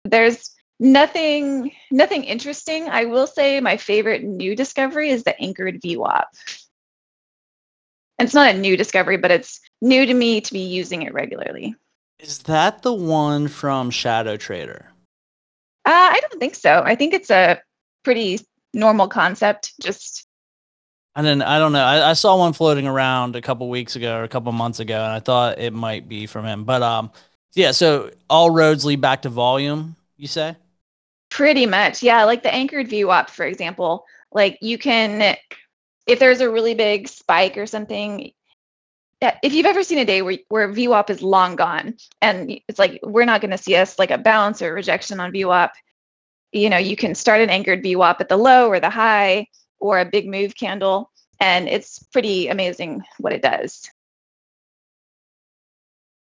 there's 0.05 0.51
nothing 0.79 1.71
nothing 1.91 2.23
interesting. 2.23 2.89
I 2.89 3.05
will 3.05 3.27
say 3.27 3.59
my 3.59 3.77
favorite 3.77 4.23
new 4.23 4.55
discovery 4.55 5.09
is 5.09 5.23
the 5.23 5.39
anchored 5.39 5.81
VWAP. 5.81 6.25
It's 8.19 8.33
not 8.33 8.53
a 8.53 8.57
new 8.57 8.77
discovery, 8.77 9.17
but 9.17 9.31
it's 9.31 9.59
new 9.81 10.05
to 10.05 10.13
me 10.13 10.41
to 10.41 10.53
be 10.53 10.59
using 10.59 11.01
it 11.01 11.13
regularly. 11.13 11.75
Is 12.19 12.39
that 12.39 12.83
the 12.83 12.93
one 12.93 13.47
from 13.47 13.89
Shadow 13.89 14.37
Trader? 14.37 14.91
Uh, 15.85 15.89
I 15.89 16.19
don't 16.21 16.39
think 16.39 16.53
so. 16.53 16.83
I 16.85 16.93
think 16.95 17.15
it's 17.15 17.31
a 17.31 17.59
pretty 18.03 18.39
normal 18.73 19.07
concept. 19.07 19.73
Just 19.81 20.27
and 21.15 21.25
then 21.25 21.41
I 21.41 21.57
don't 21.57 21.73
know. 21.73 21.83
I, 21.83 22.11
I, 22.11 22.13
saw 22.13 22.37
one 22.37 22.53
floating 22.53 22.87
around 22.87 23.35
a 23.35 23.41
couple 23.41 23.67
weeks 23.69 23.95
ago 23.95 24.17
or 24.17 24.23
a 24.23 24.29
couple 24.29 24.51
months 24.51 24.79
ago, 24.79 24.95
and 24.95 25.11
I 25.11 25.19
thought 25.19 25.59
it 25.59 25.73
might 25.73 26.07
be 26.07 26.25
from 26.25 26.45
him. 26.45 26.63
But 26.63 26.83
um, 26.83 27.11
yeah, 27.53 27.71
so 27.71 28.11
all 28.29 28.49
roads 28.49 28.85
lead 28.85 29.01
back 29.01 29.23
to 29.23 29.29
volume, 29.29 29.95
you 30.17 30.27
say? 30.27 30.55
Pretty 31.29 31.65
much. 31.65 32.03
Yeah, 32.03 32.23
like 32.23 32.43
the 32.43 32.53
anchored 32.53 32.89
VWAP, 32.89 33.29
for 33.29 33.45
example. 33.45 34.05
Like 34.31 34.57
you 34.61 34.77
can 34.77 35.35
if 36.07 36.19
there's 36.19 36.41
a 36.41 36.49
really 36.49 36.73
big 36.73 37.07
spike 37.07 37.57
or 37.57 37.65
something, 37.65 38.31
if 39.43 39.53
you've 39.53 39.67
ever 39.67 39.83
seen 39.83 39.99
a 39.99 40.05
day 40.05 40.21
where, 40.21 40.37
where 40.49 40.67
VWAP 40.67 41.09
is 41.09 41.21
long 41.21 41.55
gone 41.55 41.95
and 42.21 42.59
it's 42.67 42.79
like 42.79 42.99
we're 43.03 43.25
not 43.25 43.41
going 43.41 43.51
to 43.51 43.57
see 43.57 43.75
us 43.75 43.99
like 43.99 44.11
a 44.11 44.17
bounce 44.17 44.61
or 44.61 44.73
rejection 44.73 45.19
on 45.19 45.31
VWAP, 45.31 45.69
you 46.51 46.69
know, 46.69 46.77
you 46.77 46.95
can 46.95 47.13
start 47.13 47.41
an 47.41 47.49
anchored 47.49 47.83
VWAP 47.83 48.19
at 48.19 48.29
the 48.29 48.37
low 48.37 48.67
or 48.67 48.79
the 48.79 48.89
high 48.89 49.47
or 49.79 49.99
a 49.99 50.05
big 50.05 50.27
move 50.27 50.55
candle, 50.55 51.11
and 51.39 51.67
it's 51.67 51.99
pretty 52.11 52.47
amazing 52.47 53.03
what 53.19 53.33
it 53.33 53.41
does. 53.41 53.89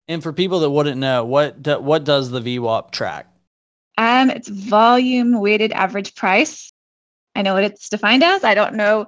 And 0.07 0.23
for 0.23 0.31
people 0.31 0.61
that 0.61 0.69
wouldn't 0.69 0.97
know, 0.97 1.25
what 1.25 1.61
do, 1.61 1.79
what 1.79 2.03
does 2.03 2.29
the 2.29 2.39
VWAP 2.39 2.91
track? 2.91 3.27
Um, 3.97 4.29
it's 4.29 4.47
volume 4.47 5.39
weighted 5.39 5.71
average 5.71 6.15
price. 6.15 6.71
I 7.35 7.41
know 7.41 7.53
what 7.53 7.63
it's 7.63 7.89
defined 7.89 8.23
as. 8.23 8.43
I 8.43 8.53
don't 8.53 8.75
know. 8.75 9.07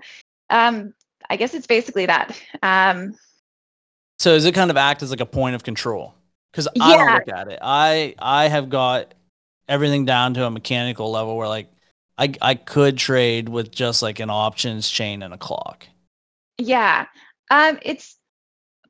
Um, 0.50 0.94
I 1.30 1.36
guess 1.36 1.54
it's 1.54 1.68
basically 1.68 2.08
that. 2.08 2.40
Um, 2.64 3.16
so 4.18 4.32
does 4.32 4.46
it 4.46 4.54
kind 4.54 4.72
of 4.72 4.78
act 4.78 5.02
as 5.02 5.12
like 5.12 5.22
a 5.22 5.26
point 5.26 5.56
of 5.56 5.64
control? 5.64 6.16
Because 6.52 6.68
I 6.68 6.90
yeah. 6.90 6.98
don't 6.98 7.14
look 7.16 7.36
at 7.36 7.48
it. 7.48 7.60
I 7.62 8.16
I 8.20 8.48
have 8.48 8.70
got 8.70 9.14
everything 9.68 10.06
down 10.06 10.34
to 10.34 10.46
a 10.46 10.52
mechanical 10.52 11.12
level 11.12 11.38
where 11.38 11.48
like 11.48 11.72
I 12.18 12.34
I 12.42 12.56
could 12.56 12.98
trade 12.98 13.48
with 13.48 13.72
just 13.72 14.02
like 14.02 14.20
an 14.20 14.30
options 14.30 14.90
chain 14.90 15.24
and 15.24 15.34
a 15.34 15.38
clock. 15.38 15.88
Yeah. 16.58 17.06
Um, 17.52 17.80
it's 17.82 18.19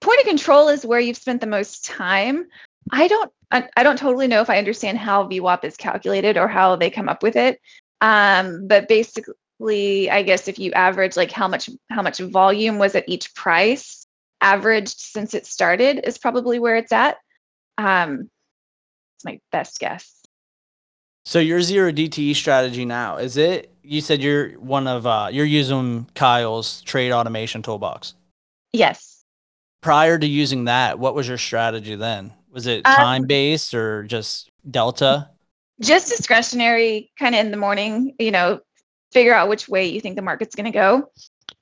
point 0.01 0.19
of 0.21 0.27
control 0.27 0.69
is 0.69 0.85
where 0.85 0.99
you've 0.99 1.17
spent 1.17 1.41
the 1.41 1.47
most 1.47 1.85
time. 1.85 2.45
I 2.91 3.07
don't 3.07 3.31
I, 3.51 3.67
I 3.75 3.83
don't 3.83 3.97
totally 3.97 4.27
know 4.27 4.41
if 4.41 4.49
I 4.49 4.57
understand 4.57 4.97
how 4.97 5.27
VWAP 5.27 5.63
is 5.63 5.77
calculated 5.77 6.37
or 6.37 6.47
how 6.47 6.75
they 6.75 6.89
come 6.89 7.09
up 7.09 7.23
with 7.23 7.35
it. 7.35 7.59
Um, 8.01 8.67
but 8.67 8.87
basically, 8.87 10.09
I 10.09 10.21
guess 10.21 10.47
if 10.47 10.59
you 10.59 10.71
average 10.73 11.17
like 11.17 11.31
how 11.31 11.47
much 11.47 11.69
how 11.89 12.01
much 12.01 12.19
volume 12.19 12.77
was 12.77 12.95
at 12.95 13.07
each 13.07 13.33
price, 13.33 14.05
averaged 14.41 14.99
since 14.99 15.33
it 15.33 15.45
started 15.45 16.01
is 16.05 16.17
probably 16.17 16.59
where 16.59 16.77
it's 16.77 16.91
at. 16.91 17.17
Um, 17.77 18.29
it's 19.17 19.25
my 19.25 19.39
best 19.51 19.79
guess. 19.79 20.15
So 21.25 21.39
your 21.39 21.61
zero 21.61 21.91
DTE 21.91 22.35
strategy 22.35 22.85
now 22.85 23.17
is 23.17 23.37
it? 23.37 23.73
You 23.83 24.01
said 24.01 24.21
you're 24.21 24.51
one 24.59 24.87
of 24.87 25.05
uh, 25.05 25.29
you're 25.31 25.45
using 25.45 26.07
Kyle's 26.15 26.81
trade 26.83 27.11
automation 27.11 27.61
toolbox. 27.61 28.13
Yes 28.71 29.18
prior 29.81 30.17
to 30.17 30.27
using 30.27 30.65
that, 30.65 30.99
what 30.99 31.15
was 31.15 31.27
your 31.27 31.37
strategy 31.37 31.95
then? 31.95 32.33
Was 32.51 32.67
it 32.67 32.85
um, 32.85 32.95
time 32.95 33.27
based 33.27 33.73
or 33.73 34.03
just 34.03 34.51
delta? 34.69 35.29
Just 35.81 36.09
discretionary, 36.09 37.11
kind 37.17 37.35
of 37.35 37.41
in 37.41 37.51
the 37.51 37.57
morning, 37.57 38.15
you 38.19 38.31
know, 38.31 38.59
figure 39.11 39.33
out 39.33 39.49
which 39.49 39.69
way 39.69 39.87
you 39.87 40.01
think 40.01 40.15
the 40.15 40.21
market's 40.21 40.55
going 40.55 40.71
to 40.71 40.77
go 40.77 41.11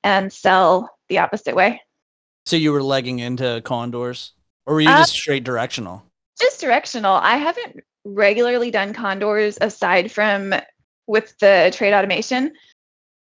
and 0.02 0.32
sell 0.32 0.90
the 1.08 1.18
opposite 1.18 1.54
way. 1.54 1.80
So 2.46 2.56
you 2.56 2.72
were 2.72 2.82
legging 2.82 3.18
into 3.18 3.60
condors 3.64 4.32
or 4.66 4.74
were 4.74 4.80
you 4.80 4.88
just 4.88 5.14
um, 5.14 5.18
straight 5.18 5.44
directional? 5.44 6.02
Just 6.40 6.60
directional. 6.60 7.14
I 7.14 7.36
haven't 7.36 7.80
regularly 8.04 8.70
done 8.70 8.92
condors 8.92 9.58
aside 9.60 10.10
from 10.10 10.54
with 11.06 11.36
the 11.38 11.72
trade 11.74 11.94
automation 11.94 12.52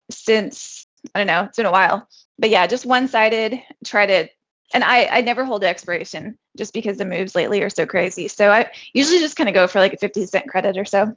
since 0.10 0.88
I 1.14 1.20
don't 1.20 1.28
know, 1.28 1.44
it's 1.44 1.58
been 1.58 1.66
a 1.66 1.72
while. 1.72 2.08
But 2.40 2.50
yeah, 2.50 2.68
just 2.68 2.86
one 2.86 3.08
sided, 3.08 3.62
try 3.86 4.06
to 4.06 4.28
and 4.74 4.84
I, 4.84 5.06
I 5.06 5.22
never 5.22 5.46
hold 5.46 5.62
the 5.62 5.68
expiration 5.68 6.38
just 6.58 6.74
because 6.74 6.98
the 6.98 7.06
moves 7.06 7.36
lately 7.36 7.62
are 7.62 7.70
so 7.70 7.86
crazy. 7.86 8.28
So 8.28 8.52
I 8.52 8.70
usually 8.94 9.20
just 9.20 9.36
kind 9.36 9.50
of 9.50 9.56
go 9.56 9.68
for 9.68 9.80
like 9.80 9.94
a 9.94 9.98
50 9.98 10.26
cent 10.26 10.48
credit 10.48 10.78
or 10.78 10.86
so. 10.86 11.16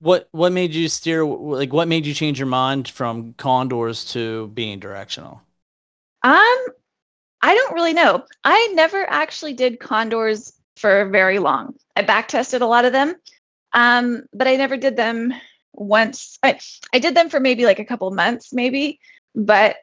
What 0.00 0.28
what 0.32 0.52
made 0.52 0.74
you 0.74 0.88
steer 0.88 1.24
like 1.24 1.72
what 1.72 1.88
made 1.88 2.06
you 2.06 2.14
change 2.14 2.38
your 2.38 2.46
mind 2.46 2.88
from 2.88 3.34
condors 3.34 4.04
to 4.12 4.48
being 4.48 4.78
directional? 4.80 5.42
Um 6.22 6.66
I 7.42 7.54
don't 7.54 7.74
really 7.74 7.92
know. 7.94 8.24
I 8.44 8.72
never 8.74 9.08
actually 9.08 9.54
did 9.54 9.80
condors 9.80 10.52
for 10.76 11.08
very 11.08 11.38
long. 11.38 11.74
I 11.96 12.02
back 12.02 12.28
tested 12.28 12.62
a 12.62 12.66
lot 12.66 12.84
of 12.84 12.92
them. 12.92 13.14
Um 13.72 14.22
but 14.32 14.48
I 14.48 14.56
never 14.56 14.76
did 14.76 14.96
them 14.96 15.34
once. 15.72 16.38
I 16.42 16.58
I 16.94 16.98
did 16.98 17.14
them 17.14 17.28
for 17.28 17.40
maybe 17.40 17.64
like 17.66 17.78
a 17.78 17.84
couple 17.84 18.10
months 18.10 18.52
maybe, 18.52 19.00
but 19.34 19.76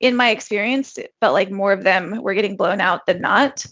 in 0.00 0.16
my 0.16 0.30
experience, 0.30 0.96
it 0.96 1.12
felt 1.20 1.34
like 1.34 1.50
more 1.50 1.72
of 1.72 1.84
them 1.84 2.22
were 2.22 2.34
getting 2.34 2.56
blown 2.56 2.80
out 2.80 3.06
than 3.06 3.20
not. 3.20 3.64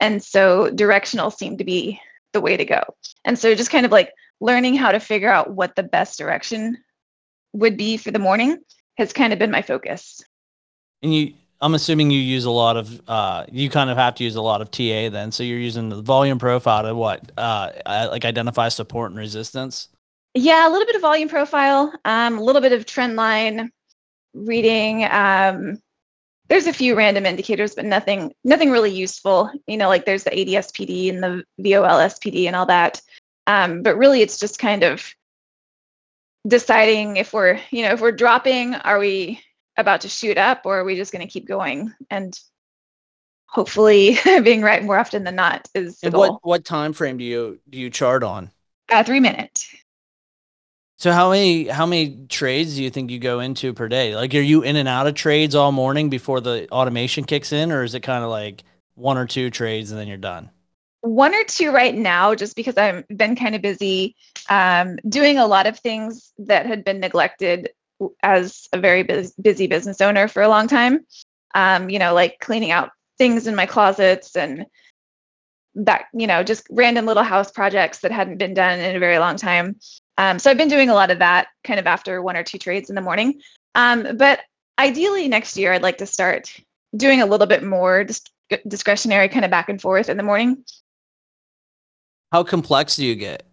And 0.00 0.22
so 0.22 0.70
directional 0.70 1.30
seemed 1.30 1.58
to 1.58 1.64
be 1.64 2.00
the 2.32 2.40
way 2.40 2.56
to 2.56 2.64
go. 2.64 2.82
And 3.24 3.38
so 3.38 3.54
just 3.54 3.70
kind 3.70 3.86
of 3.86 3.92
like 3.92 4.12
learning 4.40 4.74
how 4.76 4.92
to 4.92 5.00
figure 5.00 5.30
out 5.30 5.52
what 5.54 5.76
the 5.76 5.82
best 5.82 6.18
direction 6.18 6.78
would 7.52 7.76
be 7.76 7.96
for 7.96 8.10
the 8.10 8.18
morning 8.18 8.58
has 8.96 9.12
kind 9.12 9.32
of 9.32 9.38
been 9.38 9.50
my 9.50 9.62
focus. 9.62 10.22
And 11.02 11.14
you, 11.14 11.34
I'm 11.60 11.74
assuming 11.74 12.10
you 12.10 12.18
use 12.18 12.44
a 12.44 12.50
lot 12.50 12.76
of, 12.76 13.00
uh, 13.08 13.44
you 13.50 13.70
kind 13.70 13.90
of 13.90 13.96
have 13.96 14.14
to 14.16 14.24
use 14.24 14.36
a 14.36 14.42
lot 14.42 14.60
of 14.60 14.70
TA 14.70 15.08
then. 15.10 15.32
So 15.32 15.42
you're 15.42 15.58
using 15.58 15.88
the 15.88 16.02
volume 16.02 16.38
profile 16.38 16.82
to 16.82 16.94
what, 16.94 17.30
uh, 17.36 17.70
like 17.86 18.24
identify 18.24 18.68
support 18.68 19.10
and 19.10 19.18
resistance. 19.18 19.88
Yeah, 20.34 20.68
a 20.68 20.70
little 20.70 20.86
bit 20.86 20.96
of 20.96 21.02
volume 21.02 21.28
profile, 21.28 21.92
um, 22.04 22.38
a 22.38 22.42
little 22.42 22.60
bit 22.60 22.72
of 22.72 22.86
trend 22.86 23.14
line 23.14 23.70
reading. 24.34 25.04
Um, 25.04 25.78
there's 26.48 26.66
a 26.66 26.72
few 26.72 26.94
random 26.94 27.24
indicators, 27.24 27.74
but 27.74 27.84
nothing, 27.84 28.34
nothing 28.44 28.70
really 28.70 28.90
useful. 28.90 29.50
You 29.66 29.76
know, 29.76 29.88
like 29.88 30.04
there's 30.04 30.24
the 30.24 30.30
ADSPD 30.30 31.10
and 31.10 31.22
the 31.22 31.44
VOLSPD 31.60 32.46
and 32.46 32.56
all 32.56 32.66
that. 32.66 33.00
Um, 33.46 33.82
but 33.82 33.96
really, 33.96 34.20
it's 34.20 34.38
just 34.38 34.58
kind 34.58 34.82
of 34.82 35.14
deciding 36.46 37.16
if 37.16 37.32
we're, 37.32 37.58
you 37.70 37.82
know, 37.82 37.92
if 37.92 38.00
we're 38.00 38.12
dropping, 38.12 38.74
are 38.74 38.98
we 38.98 39.40
about 39.76 40.02
to 40.02 40.08
shoot 40.08 40.38
up, 40.38 40.62
or 40.64 40.78
are 40.78 40.84
we 40.84 40.96
just 40.96 41.12
going 41.12 41.26
to 41.26 41.32
keep 41.32 41.46
going? 41.46 41.92
And 42.10 42.38
hopefully, 43.46 44.18
being 44.42 44.62
right 44.62 44.82
more 44.82 44.98
often 44.98 45.24
than 45.24 45.36
not 45.36 45.68
is 45.74 46.00
the 46.00 46.08
and 46.08 46.16
what 46.16 46.38
what 46.42 46.64
time 46.64 46.92
frame 46.92 47.16
do 47.16 47.24
you 47.24 47.60
do 47.70 47.78
you 47.78 47.90
chart 47.90 48.22
on? 48.22 48.50
Uh, 48.90 49.02
three 49.02 49.20
minute. 49.20 49.64
So 51.04 51.12
how 51.12 51.32
many 51.32 51.68
how 51.68 51.84
many 51.84 52.24
trades 52.30 52.76
do 52.76 52.82
you 52.82 52.88
think 52.88 53.10
you 53.10 53.18
go 53.18 53.40
into 53.40 53.74
per 53.74 53.88
day? 53.88 54.16
Like, 54.16 54.34
are 54.34 54.40
you 54.40 54.62
in 54.62 54.76
and 54.76 54.88
out 54.88 55.06
of 55.06 55.12
trades 55.12 55.54
all 55.54 55.70
morning 55.70 56.08
before 56.08 56.40
the 56.40 56.66
automation 56.72 57.24
kicks 57.24 57.52
in, 57.52 57.72
or 57.72 57.82
is 57.82 57.94
it 57.94 58.00
kind 58.00 58.24
of 58.24 58.30
like 58.30 58.64
one 58.94 59.18
or 59.18 59.26
two 59.26 59.50
trades 59.50 59.90
and 59.90 60.00
then 60.00 60.08
you're 60.08 60.16
done? 60.16 60.48
one 61.02 61.34
or 61.34 61.44
two 61.44 61.70
right 61.70 61.94
now 61.94 62.34
just 62.34 62.56
because 62.56 62.78
i've 62.78 63.06
been 63.08 63.36
kind 63.36 63.54
of 63.54 63.60
busy 63.60 64.16
um, 64.48 64.96
doing 65.06 65.36
a 65.36 65.46
lot 65.46 65.66
of 65.66 65.78
things 65.78 66.32
that 66.38 66.64
had 66.64 66.82
been 66.82 66.98
neglected 66.98 67.68
as 68.22 68.66
a 68.72 68.78
very 68.78 69.02
busy 69.02 69.66
business 69.66 70.00
owner 70.00 70.26
for 70.28 70.42
a 70.42 70.48
long 70.48 70.66
time 70.66 71.04
um, 71.54 71.90
you 71.90 71.98
know 71.98 72.14
like 72.14 72.38
cleaning 72.40 72.70
out 72.70 72.88
things 73.18 73.46
in 73.46 73.54
my 73.54 73.66
closets 73.66 74.34
and 74.34 74.64
that 75.74 76.06
you 76.12 76.26
know 76.26 76.42
just 76.42 76.66
random 76.70 77.06
little 77.06 77.22
house 77.22 77.50
projects 77.50 78.00
that 78.00 78.12
hadn't 78.12 78.38
been 78.38 78.54
done 78.54 78.78
in 78.78 78.96
a 78.96 78.98
very 78.98 79.18
long 79.18 79.36
time 79.36 79.76
um, 80.18 80.38
so 80.38 80.50
i've 80.50 80.58
been 80.58 80.68
doing 80.68 80.88
a 80.88 80.94
lot 80.94 81.10
of 81.10 81.18
that 81.18 81.48
kind 81.64 81.80
of 81.80 81.86
after 81.86 82.22
one 82.22 82.36
or 82.36 82.42
two 82.42 82.58
trades 82.58 82.88
in 82.88 82.94
the 82.94 83.02
morning 83.02 83.40
um, 83.74 84.16
but 84.16 84.40
ideally 84.78 85.28
next 85.28 85.56
year 85.56 85.72
i'd 85.72 85.82
like 85.82 85.98
to 85.98 86.06
start 86.06 86.54
doing 86.96 87.20
a 87.20 87.26
little 87.26 87.46
bit 87.46 87.64
more 87.64 88.04
just 88.04 88.30
discretionary 88.68 89.28
kind 89.28 89.44
of 89.44 89.50
back 89.50 89.68
and 89.68 89.80
forth 89.80 90.08
in 90.08 90.16
the 90.16 90.22
morning 90.22 90.64
how 92.34 92.42
complex 92.42 92.96
do 92.96 93.06
you 93.06 93.14
get? 93.14 93.46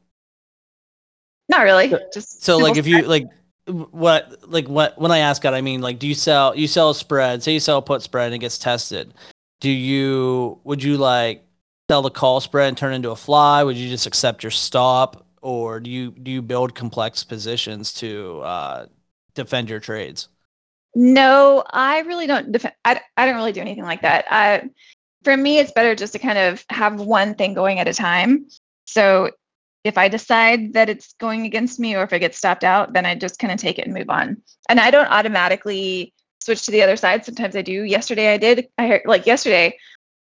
Not 1.48 1.62
really. 1.62 1.94
Just 2.12 2.44
so 2.44 2.58
like 2.58 2.78
if 2.78 2.88
you 2.88 3.04
like 3.04 3.28
what 3.68 4.50
like 4.50 4.68
what 4.68 5.00
when 5.00 5.12
I 5.12 5.20
ask 5.20 5.44
that 5.44 5.54
I 5.54 5.62
mean 5.62 5.82
like 5.82 6.00
do 6.00 6.08
you 6.08 6.16
sell 6.16 6.56
you 6.56 6.66
sell 6.66 6.90
a 6.90 6.96
spread 6.96 7.44
say 7.44 7.54
you 7.54 7.60
sell 7.60 7.78
a 7.78 7.82
put 7.84 8.02
spread 8.02 8.26
and 8.26 8.34
it 8.34 8.40
gets 8.40 8.58
tested 8.58 9.14
do 9.60 9.70
you 9.70 10.60
would 10.64 10.82
you 10.82 10.98
like 10.98 11.46
sell 11.92 12.02
the 12.02 12.10
call 12.10 12.40
spread 12.40 12.70
and 12.70 12.78
turn 12.78 12.94
into 12.94 13.12
a 13.12 13.16
fly 13.18 13.62
would 13.66 13.76
you 13.76 13.90
just 13.90 14.06
accept 14.06 14.44
your 14.46 14.50
stop 14.50 15.26
or 15.42 15.82
do 15.82 15.90
you 15.90 16.12
do 16.12 16.32
you 16.32 16.42
build 16.42 16.74
complex 16.74 17.22
positions 17.22 17.92
to 17.92 18.40
uh, 18.46 18.86
defend 19.36 19.70
your 19.70 19.82
trades 19.82 20.30
no 20.96 21.66
I 21.70 22.00
really 22.00 22.28
don't 22.28 22.50
defend 22.50 22.76
I, 22.86 23.02
I 23.18 23.26
don't 23.26 23.36
really 23.36 23.52
do 23.52 23.60
anything 23.60 23.84
like 23.84 24.04
that 24.04 24.24
I 24.32 24.70
for 25.26 25.36
me 25.36 25.60
it's 25.60 25.74
better 25.74 25.94
just 25.94 26.14
to 26.14 26.20
kind 26.20 26.38
of 26.38 26.64
have 26.70 27.02
one 27.02 27.36
thing 27.36 27.54
going 27.54 27.78
at 27.80 27.90
a 27.90 27.94
time 27.94 28.46
so 28.86 29.30
if 29.84 29.98
I 29.98 30.08
decide 30.08 30.72
that 30.72 30.88
it's 30.88 31.12
going 31.20 31.46
against 31.46 31.78
me 31.78 31.94
or 31.96 32.04
if 32.04 32.14
it 32.14 32.20
gets 32.20 32.38
stopped 32.38 32.64
out, 32.64 32.94
then 32.94 33.04
I 33.04 33.16
just 33.16 33.40
kind 33.40 33.52
of 33.52 33.60
take 33.60 33.80
it 33.80 33.86
and 33.86 33.96
move 33.96 34.12
on. 34.12 34.40
And 34.70 34.80
I 34.80 34.92
don't 34.92 35.08
automatically 35.08 36.14
switch 36.40 36.64
to 36.66 36.72
the 36.72 36.84
other 36.84 36.96
side. 36.96 37.26
Sometimes 37.26 37.56
I 37.56 37.64
do. 37.64 37.82
Yesterday 37.82 38.32
I 38.32 38.38
did. 38.38 38.68
I 38.78 38.88
heard 38.88 39.02
like 39.06 39.26
yesterday 39.26 39.76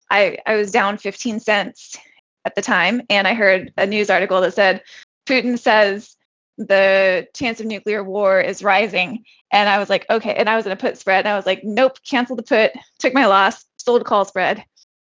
I 0.10 0.38
I 0.46 0.56
was 0.56 0.72
down 0.72 0.98
15 0.98 1.40
cents 1.40 1.98
at 2.46 2.56
the 2.56 2.62
time 2.62 3.02
and 3.10 3.28
I 3.28 3.34
heard 3.34 3.74
a 3.78 3.86
news 3.86 4.10
article 4.10 4.42
that 4.42 4.54
said 4.54 4.82
Putin 5.28 5.58
says 5.58 6.16
the 6.58 7.28
chance 7.34 7.60
of 7.60 7.66
nuclear 7.66 8.04
war 8.04 8.42
is 8.42 8.64
rising 8.64 9.24
and 9.52 9.70
I 9.70 9.78
was 9.78 9.90
like 9.90 10.06
okay 10.10 10.34
and 10.36 10.50
I 10.50 10.56
was 10.56 10.66
in 10.66 10.72
a 10.72 10.78
put 10.78 10.98
spread 10.98 11.20
and 11.20 11.30
I 11.30 11.36
was 11.36 11.46
like 11.46 11.64
nope 11.64 12.00
cancel 12.04 12.36
the 12.36 12.44
put 12.44 12.72
took 13.00 13.14
my 13.14 13.26
loss 13.26 13.66
sold 13.78 14.02
a 14.02 14.06
call 14.06 14.26
spread 14.26 14.64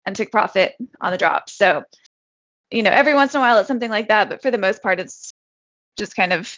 and 0.06 0.16
took 0.16 0.30
profit 0.30 0.74
on 1.00 1.12
the 1.12 1.18
drop. 1.18 1.50
So 1.50 1.84
you 2.70 2.82
know, 2.82 2.90
every 2.90 3.14
once 3.14 3.34
in 3.34 3.40
a 3.40 3.42
while 3.42 3.58
it's 3.58 3.68
something 3.68 3.90
like 3.90 4.08
that, 4.08 4.28
but 4.28 4.42
for 4.42 4.50
the 4.50 4.58
most 4.58 4.82
part, 4.82 5.00
it's 5.00 5.32
just 5.98 6.14
kind 6.14 6.32
of 6.32 6.56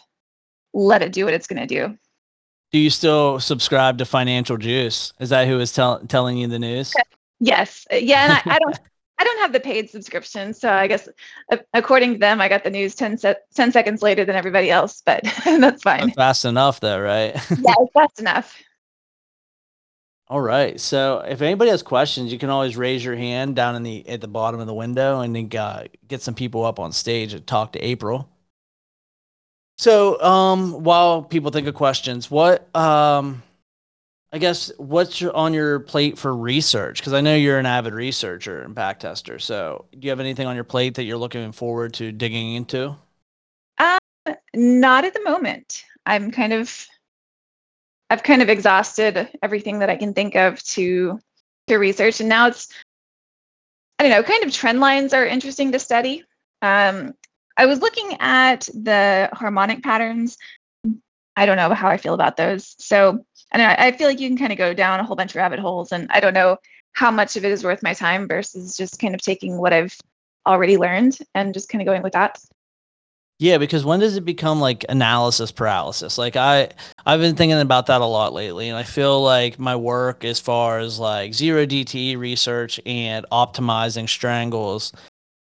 let 0.74 1.02
it 1.02 1.12
do 1.12 1.24
what 1.24 1.34
it's 1.34 1.46
going 1.46 1.66
to 1.66 1.66
do. 1.66 1.96
Do 2.70 2.78
you 2.78 2.90
still 2.90 3.40
subscribe 3.40 3.98
to 3.98 4.04
Financial 4.04 4.56
Juice? 4.56 5.12
Is 5.20 5.30
that 5.30 5.46
who 5.46 5.58
is 5.60 5.72
tell- 5.72 6.00
telling 6.00 6.38
you 6.38 6.46
the 6.46 6.58
news? 6.58 6.94
Yes. 7.42 7.88
Uh, 7.92 7.96
yeah, 7.96 8.24
and 8.24 8.32
I, 8.32 8.54
I 8.54 8.58
don't. 8.58 8.78
I 9.18 9.24
don't 9.24 9.38
have 9.38 9.52
the 9.52 9.60
paid 9.60 9.88
subscription, 9.88 10.52
so 10.52 10.72
I 10.72 10.88
guess 10.88 11.08
uh, 11.52 11.58
according 11.74 12.14
to 12.14 12.18
them, 12.18 12.40
I 12.40 12.48
got 12.48 12.64
the 12.64 12.70
news 12.70 12.96
10, 12.96 13.18
se- 13.18 13.36
10 13.54 13.70
seconds 13.70 14.02
later 14.02 14.24
than 14.24 14.34
everybody 14.34 14.68
else, 14.68 15.00
but 15.04 15.22
that's 15.44 15.82
fine. 15.82 16.10
fast 16.12 16.44
enough, 16.44 16.80
though, 16.80 16.98
right? 16.98 17.32
yeah, 17.50 17.74
fast 17.94 18.18
enough. 18.18 18.60
All 20.26 20.40
right. 20.40 20.80
So 20.80 21.18
if 21.18 21.40
anybody 21.40 21.70
has 21.70 21.84
questions, 21.84 22.32
you 22.32 22.38
can 22.38 22.50
always 22.50 22.76
raise 22.76 23.04
your 23.04 23.14
hand 23.14 23.54
down 23.54 23.76
in 23.76 23.84
the 23.84 24.08
at 24.08 24.22
the 24.22 24.28
bottom 24.28 24.58
of 24.58 24.66
the 24.66 24.74
window 24.74 25.20
and 25.20 25.36
then 25.36 25.50
uh, 25.56 25.84
get 26.08 26.22
some 26.22 26.34
people 26.34 26.64
up 26.64 26.80
on 26.80 26.90
stage 26.90 27.32
and 27.32 27.46
talk 27.46 27.72
to 27.74 27.78
April. 27.78 28.28
So 29.78 30.20
um, 30.20 30.82
while 30.82 31.22
people 31.22 31.52
think 31.52 31.68
of 31.68 31.74
questions, 31.74 32.28
what 32.30 32.74
um, 32.74 33.42
I 34.34 34.38
guess 34.38 34.72
what's 34.78 35.20
your, 35.20 35.36
on 35.36 35.52
your 35.52 35.80
plate 35.80 36.18
for 36.18 36.34
research? 36.34 37.00
Because 37.00 37.12
I 37.12 37.20
know 37.20 37.34
you're 37.34 37.58
an 37.58 37.66
avid 37.66 37.92
researcher 37.92 38.62
and 38.62 38.74
back 38.74 38.98
tester. 38.98 39.38
So 39.38 39.84
do 39.92 39.98
you 40.00 40.10
have 40.10 40.20
anything 40.20 40.46
on 40.46 40.54
your 40.54 40.64
plate 40.64 40.94
that 40.94 41.04
you're 41.04 41.18
looking 41.18 41.52
forward 41.52 41.92
to 41.94 42.12
digging 42.12 42.54
into? 42.54 42.96
Uh, 43.76 43.98
not 44.54 45.04
at 45.04 45.12
the 45.12 45.22
moment. 45.22 45.84
I'm 46.06 46.30
kind 46.30 46.52
of 46.52 46.86
I've 48.08 48.22
kind 48.22 48.42
of 48.42 48.48
exhausted 48.48 49.28
everything 49.42 49.78
that 49.78 49.90
I 49.90 49.96
can 49.96 50.14
think 50.14 50.34
of 50.34 50.62
to 50.64 51.18
to 51.68 51.76
research, 51.76 52.20
and 52.20 52.28
now 52.28 52.48
it's 52.48 52.68
I 53.98 54.04
don't 54.04 54.10
know, 54.10 54.22
kind 54.22 54.44
of 54.44 54.52
trend 54.52 54.80
lines 54.80 55.12
are 55.12 55.24
interesting 55.24 55.72
to 55.72 55.78
study. 55.78 56.24
Um, 56.60 57.12
I 57.56 57.66
was 57.66 57.80
looking 57.80 58.16
at 58.20 58.68
the 58.74 59.28
harmonic 59.32 59.82
patterns. 59.82 60.36
I 61.36 61.46
don't 61.46 61.56
know 61.56 61.72
how 61.72 61.88
I 61.88 61.96
feel 61.96 62.14
about 62.14 62.36
those. 62.36 62.74
So 62.78 63.24
I. 63.60 63.88
I 63.88 63.92
feel 63.92 64.08
like 64.08 64.20
you 64.20 64.28
can 64.28 64.38
kind 64.38 64.52
of 64.52 64.58
go 64.58 64.72
down 64.72 65.00
a 65.00 65.04
whole 65.04 65.16
bunch 65.16 65.32
of 65.32 65.36
rabbit 65.36 65.58
holes, 65.58 65.92
and 65.92 66.06
I 66.10 66.20
don't 66.20 66.34
know 66.34 66.56
how 66.92 67.10
much 67.10 67.36
of 67.36 67.44
it 67.44 67.50
is 67.50 67.64
worth 67.64 67.82
my 67.82 67.94
time 67.94 68.28
versus 68.28 68.76
just 68.76 68.98
kind 68.98 69.14
of 69.14 69.20
taking 69.20 69.58
what 69.58 69.72
I've 69.72 69.98
already 70.46 70.76
learned 70.76 71.18
and 71.34 71.54
just 71.54 71.68
kind 71.68 71.82
of 71.82 71.86
going 71.86 72.02
with 72.02 72.12
that. 72.12 72.38
Yeah, 73.38 73.58
because 73.58 73.84
when 73.84 73.98
does 73.98 74.16
it 74.16 74.24
become 74.24 74.60
like 74.60 74.84
analysis 74.88 75.50
paralysis? 75.50 76.16
Like 76.16 76.36
I 76.36 76.68
I've 77.04 77.18
been 77.18 77.34
thinking 77.34 77.58
about 77.58 77.86
that 77.86 78.00
a 78.00 78.06
lot 78.06 78.32
lately 78.32 78.68
and 78.68 78.78
I 78.78 78.84
feel 78.84 79.20
like 79.20 79.58
my 79.58 79.74
work 79.74 80.24
as 80.24 80.38
far 80.38 80.78
as 80.78 81.00
like 81.00 81.34
zero 81.34 81.66
DTE 81.66 82.16
research 82.16 82.78
and 82.86 83.26
optimizing 83.32 84.08
strangles 84.08 84.92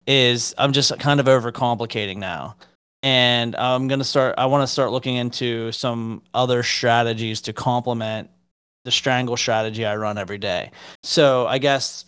is 0.08 0.56
I'm 0.58 0.74
just 0.74 0.97
kind 0.97 1.19
of 1.19 1.28
overcomplicating 1.28 2.17
now. 2.17 2.56
And 3.04 3.56
I'm 3.56 3.88
to 3.88 4.04
start 4.04 4.36
I 4.38 4.46
want 4.46 4.64
to 4.64 4.68
start 4.68 4.92
looking 4.92 5.16
into 5.16 5.72
some 5.72 6.22
other 6.34 6.64
strategies 6.64 7.42
to 7.42 7.54
complement 7.54 8.30
the 8.86 8.92
strangle 8.92 9.38
strategy 9.38 9.86
I 9.86 9.96
run 9.96 10.18
every 10.18 10.38
day. 10.38 10.72
So, 11.04 11.48
I 11.48 11.58
guess 11.58 12.06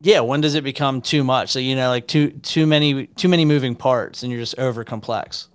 yeah 0.00 0.20
when 0.20 0.40
does 0.40 0.54
it 0.54 0.64
become 0.64 1.00
too 1.00 1.24
much? 1.24 1.50
So 1.50 1.58
you 1.58 1.74
know 1.74 1.88
like 1.88 2.06
too 2.06 2.30
too 2.30 2.66
many 2.66 3.06
too 3.06 3.28
many 3.28 3.44
moving 3.44 3.74
parts 3.74 4.22
and 4.22 4.30
you're 4.30 4.40
just 4.40 4.58
over 4.58 4.84
complex. 4.84 5.48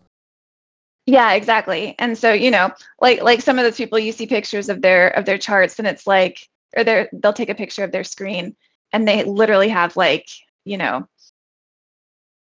Yeah 1.05 1.33
exactly. 1.33 1.95
And 1.99 2.17
so 2.17 2.33
you 2.33 2.51
know 2.51 2.71
like 2.99 3.21
like 3.21 3.41
some 3.41 3.57
of 3.59 3.65
those 3.65 3.77
people 3.77 3.99
you 3.99 4.11
see 4.11 4.25
pictures 4.25 4.69
of 4.69 4.81
their 4.81 5.09
of 5.09 5.25
their 5.25 5.37
charts 5.37 5.79
and 5.79 5.87
it's 5.87 6.07
like 6.07 6.49
or 6.75 6.83
they 6.83 7.07
they'll 7.13 7.33
take 7.33 7.49
a 7.49 7.55
picture 7.55 7.83
of 7.83 7.91
their 7.91 8.03
screen 8.03 8.55
and 8.91 9.07
they 9.07 9.23
literally 9.23 9.69
have 9.69 9.95
like 9.95 10.27
you 10.65 10.77
know 10.77 11.07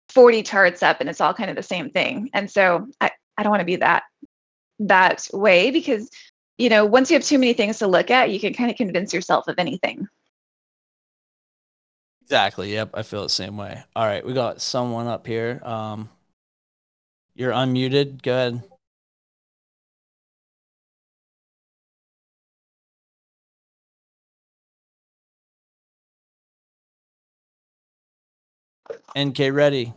40 0.10 0.44
charts 0.44 0.84
up 0.84 1.00
and 1.00 1.10
it's 1.10 1.22
all 1.22 1.34
kind 1.34 1.50
of 1.50 1.56
the 1.56 1.64
same 1.64 1.90
thing 1.90 2.30
and 2.34 2.50
so 2.50 2.88
i 3.02 3.12
i 3.38 3.44
don't 3.44 3.52
want 3.52 3.62
to 3.62 3.66
be 3.66 3.76
that 3.78 4.04
that 4.80 5.28
way 5.34 5.72
because 5.72 6.10
you 6.58 6.70
know 6.70 6.86
once 6.86 7.10
you 7.10 7.16
have 7.16 7.24
too 7.24 7.38
many 7.38 7.54
things 7.54 7.80
to 7.80 7.88
look 7.88 8.10
at 8.12 8.30
you 8.32 8.40
can 8.40 8.54
kind 8.54 8.72
of 8.72 8.78
convince 8.78 9.14
yourself 9.14 9.48
of 9.48 9.56
anything 9.58 10.08
Exactly. 12.30 12.74
Yep. 12.74 12.92
I 12.94 13.02
feel 13.02 13.24
the 13.24 13.30
same 13.30 13.58
way. 13.58 13.84
All 13.96 14.06
right. 14.06 14.24
We 14.24 14.34
got 14.34 14.62
someone 14.62 15.08
up 15.08 15.26
here. 15.26 15.60
Um, 15.64 16.10
you're 17.34 17.52
unmuted. 17.52 18.22
Go 18.22 18.34
ahead. 18.34 18.64
NK 29.18 29.52
ready. 29.52 29.94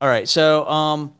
All 0.00 0.08
right. 0.08 0.28
So, 0.28 0.66
um, 0.68 1.14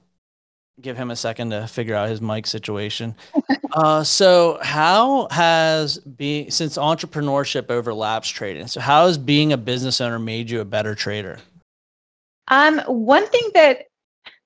give 0.81 0.97
him 0.97 1.11
a 1.11 1.17
second 1.17 1.51
to 1.51 1.67
figure 1.67 1.95
out 1.95 2.09
his 2.09 2.21
mic 2.21 2.47
situation. 2.47 3.15
uh, 3.73 4.03
so 4.03 4.59
how 4.63 5.29
has 5.31 5.99
being 5.99 6.51
since 6.51 6.77
entrepreneurship 6.77 7.71
overlaps 7.71 8.29
trading? 8.29 8.67
So 8.67 8.81
how 8.81 9.07
has 9.07 9.19
being 9.19 9.53
a 9.53 9.59
business 9.59 10.01
owner 10.01 10.19
made 10.19 10.51
you 10.51 10.61
a 10.61 10.65
better 10.65 10.95
trader? 10.95 11.39
Um, 12.49 12.81
one 12.81 13.27
thing 13.27 13.51
that 13.55 13.87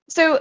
so 0.09 0.41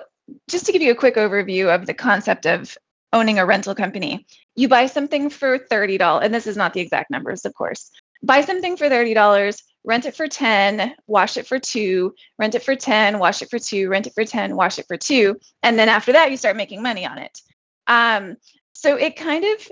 just 0.50 0.66
to 0.66 0.72
give 0.72 0.82
you 0.82 0.92
a 0.92 0.96
quick 0.96 1.16
overview 1.16 1.74
of 1.74 1.86
the 1.86 1.94
concept 1.94 2.46
of 2.46 2.78
owning 3.14 3.40
a 3.40 3.46
rental 3.46 3.76
company, 3.76 4.26
you 4.56 4.68
buy 4.68 4.86
something 4.86 5.30
for 5.30 5.58
thirty 5.58 5.98
dollars, 5.98 6.26
and 6.26 6.34
this 6.34 6.48
is 6.48 6.58
not 6.58 6.74
the 6.74 6.82
exact 6.82 7.10
numbers, 7.10 7.46
of 7.46 7.54
course. 7.54 7.90
Buy 8.22 8.42
something 8.42 8.76
for 8.76 8.90
thirty 8.90 9.14
dollars, 9.14 9.62
rent 9.84 10.06
it 10.06 10.16
for 10.16 10.28
10, 10.28 10.96
wash 11.08 11.38
it 11.38 11.48
for 11.48 11.60
two, 11.60 12.14
rent 12.38 12.56
it 12.56 12.64
for 12.64 12.76
10, 12.76 13.20
wash 13.20 13.42
it 13.42 13.50
for 13.50 13.60
two, 13.60 13.90
rent 13.90 14.08
it 14.08 14.14
for 14.14 14.24
10, 14.24 14.56
wash 14.56 14.80
it 14.80 14.88
for 14.88 14.98
two. 14.98 15.40
And 15.62 15.78
then 15.78 15.90
after 15.90 16.14
that, 16.14 16.32
you 16.32 16.38
start 16.38 16.56
making 16.56 16.82
money 16.82 17.06
on 17.06 17.18
it. 17.18 17.42
Um, 17.88 18.38
so 18.72 18.96
it 18.96 19.16
kind 19.16 19.44
of, 19.44 19.72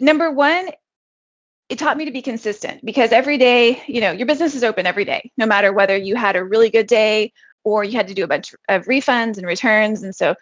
number 0.00 0.30
one, 0.30 0.70
it 1.68 1.78
taught 1.78 1.98
me 1.98 2.06
to 2.06 2.10
be 2.10 2.22
consistent 2.22 2.84
because 2.84 3.12
every 3.12 3.36
day, 3.36 3.82
you 3.86 4.00
know, 4.00 4.10
your 4.10 4.26
business 4.26 4.54
is 4.54 4.64
open 4.64 4.86
every 4.86 5.04
day, 5.04 5.30
no 5.36 5.44
matter 5.44 5.72
whether 5.72 5.96
you 5.96 6.16
had 6.16 6.36
a 6.36 6.44
really 6.44 6.70
good 6.70 6.86
day 6.86 7.32
or 7.64 7.84
you 7.84 7.92
had 7.92 8.08
to 8.08 8.14
do 8.14 8.24
a 8.24 8.28
bunch 8.28 8.54
of 8.68 8.86
refunds 8.86 9.36
and 9.36 9.46
returns. 9.46 10.02
And 10.02 10.14
so, 10.14 10.34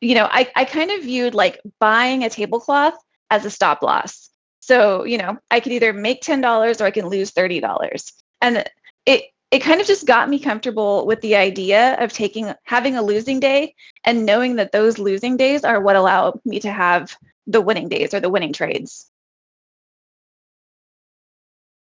you 0.00 0.14
know, 0.14 0.26
I, 0.30 0.50
I 0.56 0.64
kind 0.64 0.90
of 0.90 1.02
viewed 1.02 1.34
like 1.34 1.60
buying 1.78 2.24
a 2.24 2.30
tablecloth 2.30 2.94
as 3.30 3.44
a 3.44 3.50
stop 3.50 3.82
loss. 3.82 4.23
So, 4.64 5.04
you 5.04 5.18
know, 5.18 5.36
I 5.50 5.60
could 5.60 5.72
either 5.72 5.92
make 5.92 6.22
$10 6.22 6.80
or 6.80 6.84
I 6.84 6.90
can 6.90 7.06
lose 7.08 7.32
$30. 7.32 8.12
And 8.40 8.64
it 9.04 9.24
it 9.50 9.58
kind 9.58 9.78
of 9.78 9.86
just 9.86 10.06
got 10.06 10.30
me 10.30 10.38
comfortable 10.38 11.06
with 11.06 11.20
the 11.20 11.36
idea 11.36 12.02
of 12.02 12.14
taking 12.14 12.52
having 12.64 12.96
a 12.96 13.02
losing 13.02 13.40
day 13.40 13.74
and 14.04 14.24
knowing 14.24 14.56
that 14.56 14.72
those 14.72 14.98
losing 14.98 15.36
days 15.36 15.64
are 15.64 15.82
what 15.82 15.96
allow 15.96 16.40
me 16.46 16.60
to 16.60 16.72
have 16.72 17.14
the 17.46 17.60
winning 17.60 17.90
days 17.90 18.14
or 18.14 18.20
the 18.20 18.30
winning 18.30 18.54
trades. 18.54 19.10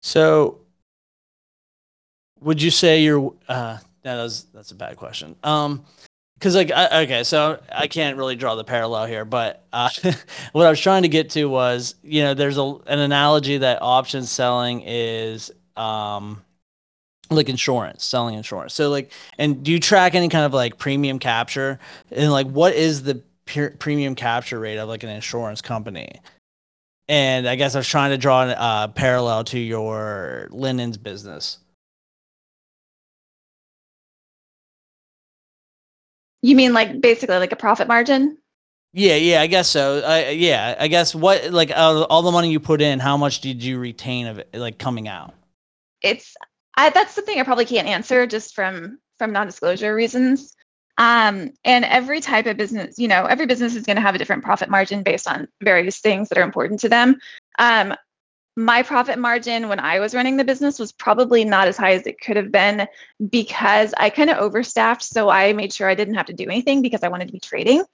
So 0.02 0.60
would 2.40 2.62
you 2.62 2.70
say 2.70 3.02
you're 3.02 3.34
uh 3.46 3.76
that 4.04 4.16
was 4.16 4.46
that's 4.54 4.70
a 4.70 4.74
bad 4.74 4.96
question. 4.96 5.36
Um 5.44 5.84
because 6.40 6.56
like 6.56 6.72
I, 6.72 7.02
okay 7.02 7.22
so 7.22 7.60
i 7.70 7.86
can't 7.86 8.16
really 8.16 8.34
draw 8.34 8.54
the 8.54 8.64
parallel 8.64 9.06
here 9.06 9.24
but 9.24 9.64
uh, 9.72 9.90
what 10.52 10.66
i 10.66 10.70
was 10.70 10.80
trying 10.80 11.02
to 11.02 11.08
get 11.08 11.30
to 11.30 11.44
was 11.44 11.94
you 12.02 12.22
know 12.22 12.34
there's 12.34 12.56
a, 12.56 12.64
an 12.86 12.98
analogy 12.98 13.58
that 13.58 13.82
option 13.82 14.24
selling 14.24 14.82
is 14.84 15.52
um 15.76 16.42
like 17.30 17.48
insurance 17.48 18.04
selling 18.04 18.34
insurance. 18.34 18.74
So 18.74 18.90
like 18.90 19.12
and 19.38 19.62
do 19.62 19.70
you 19.70 19.80
track 19.80 20.14
any 20.14 20.28
kind 20.28 20.44
of 20.44 20.52
like 20.52 20.78
premium 20.78 21.18
capture? 21.18 21.78
And 22.10 22.30
like 22.32 22.48
what 22.48 22.74
is 22.74 23.04
the 23.04 23.22
premium 23.78 24.14
capture 24.14 24.58
rate 24.58 24.78
of 24.78 24.88
like 24.88 25.02
an 25.02 25.08
insurance 25.08 25.62
company? 25.62 26.20
And 27.08 27.48
i 27.48 27.56
guess 27.56 27.74
i 27.74 27.78
was 27.78 27.88
trying 27.88 28.10
to 28.10 28.18
draw 28.18 28.44
a 28.44 28.52
uh, 28.52 28.88
parallel 28.88 29.42
to 29.44 29.58
your 29.58 30.46
linens 30.52 30.96
business 30.96 31.58
You 36.42 36.56
mean 36.56 36.72
like 36.72 37.00
basically 37.00 37.36
like 37.36 37.52
a 37.52 37.56
profit 37.56 37.88
margin? 37.88 38.38
Yeah, 38.92 39.16
yeah, 39.16 39.40
I 39.40 39.46
guess 39.46 39.68
so. 39.68 40.02
I, 40.04 40.30
yeah, 40.30 40.74
I 40.78 40.88
guess 40.88 41.14
what 41.14 41.52
like 41.52 41.70
uh, 41.70 42.06
all 42.10 42.22
the 42.22 42.32
money 42.32 42.50
you 42.50 42.58
put 42.58 42.80
in, 42.80 42.98
how 42.98 43.16
much 43.16 43.40
did 43.40 43.62
you 43.62 43.78
retain 43.78 44.26
of 44.26 44.38
it, 44.40 44.54
like 44.54 44.78
coming 44.78 45.06
out? 45.06 45.34
It's 46.02 46.34
I, 46.76 46.90
that's 46.90 47.14
something 47.14 47.38
I 47.38 47.44
probably 47.44 47.66
can't 47.66 47.86
answer 47.86 48.26
just 48.26 48.54
from 48.54 48.98
from 49.18 49.32
non-disclosure 49.32 49.94
reasons. 49.94 50.56
Um, 50.98 51.52
and 51.64 51.84
every 51.84 52.20
type 52.20 52.46
of 52.46 52.56
business, 52.56 52.98
you 52.98 53.08
know, 53.08 53.24
every 53.24 53.46
business 53.46 53.74
is 53.74 53.86
going 53.86 53.96
to 53.96 54.02
have 54.02 54.14
a 54.14 54.18
different 54.18 54.44
profit 54.44 54.68
margin 54.68 55.02
based 55.02 55.28
on 55.28 55.48
various 55.62 55.98
things 55.98 56.28
that 56.28 56.38
are 56.38 56.42
important 56.42 56.80
to 56.80 56.88
them. 56.88 57.16
Um, 57.58 57.94
my 58.56 58.82
profit 58.82 59.18
margin 59.18 59.68
when 59.68 59.80
I 59.80 60.00
was 60.00 60.14
running 60.14 60.36
the 60.36 60.44
business 60.44 60.78
was 60.78 60.92
probably 60.92 61.44
not 61.44 61.68
as 61.68 61.76
high 61.76 61.92
as 61.92 62.06
it 62.06 62.20
could 62.20 62.36
have 62.36 62.50
been 62.50 62.86
because 63.30 63.94
I 63.96 64.10
kind 64.10 64.30
of 64.30 64.38
overstaffed. 64.38 65.02
So 65.02 65.30
I 65.30 65.52
made 65.52 65.72
sure 65.72 65.88
I 65.88 65.94
didn't 65.94 66.14
have 66.14 66.26
to 66.26 66.32
do 66.32 66.44
anything 66.44 66.82
because 66.82 67.02
I 67.02 67.08
wanted 67.08 67.28
to 67.28 67.32
be 67.32 67.40
trading. 67.40 67.84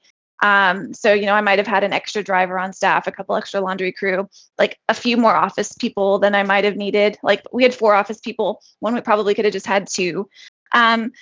Um, 0.43 0.93
so, 0.93 1.13
you 1.13 1.27
know, 1.27 1.35
I 1.35 1.41
might 1.41 1.59
have 1.59 1.67
had 1.67 1.85
an 1.85 1.93
extra 1.93 2.23
driver 2.23 2.59
on 2.59 2.73
staff, 2.73 3.07
a 3.07 3.13
couple 3.13 3.37
extra 3.37 3.61
laundry 3.61 3.93
crew, 3.93 4.29
like 4.59 4.79
a 4.89 4.95
few 4.95 5.17
more 5.17 5.35
office 5.35 5.73
people 5.73 6.19
than 6.19 6.35
I 6.35 6.43
might 6.43 6.65
have 6.65 6.77
needed. 6.77 7.19
Like 7.23 7.43
we 7.53 7.63
had 7.63 7.75
four 7.75 7.95
office 7.95 8.21
people, 8.21 8.63
one 8.81 8.95
we 8.95 9.01
probably 9.01 9.35
could 9.35 9.45
have 9.45 9.55
just 9.55 9.67
had 9.67 9.89
two. 9.89 10.29
Um, 10.73 11.13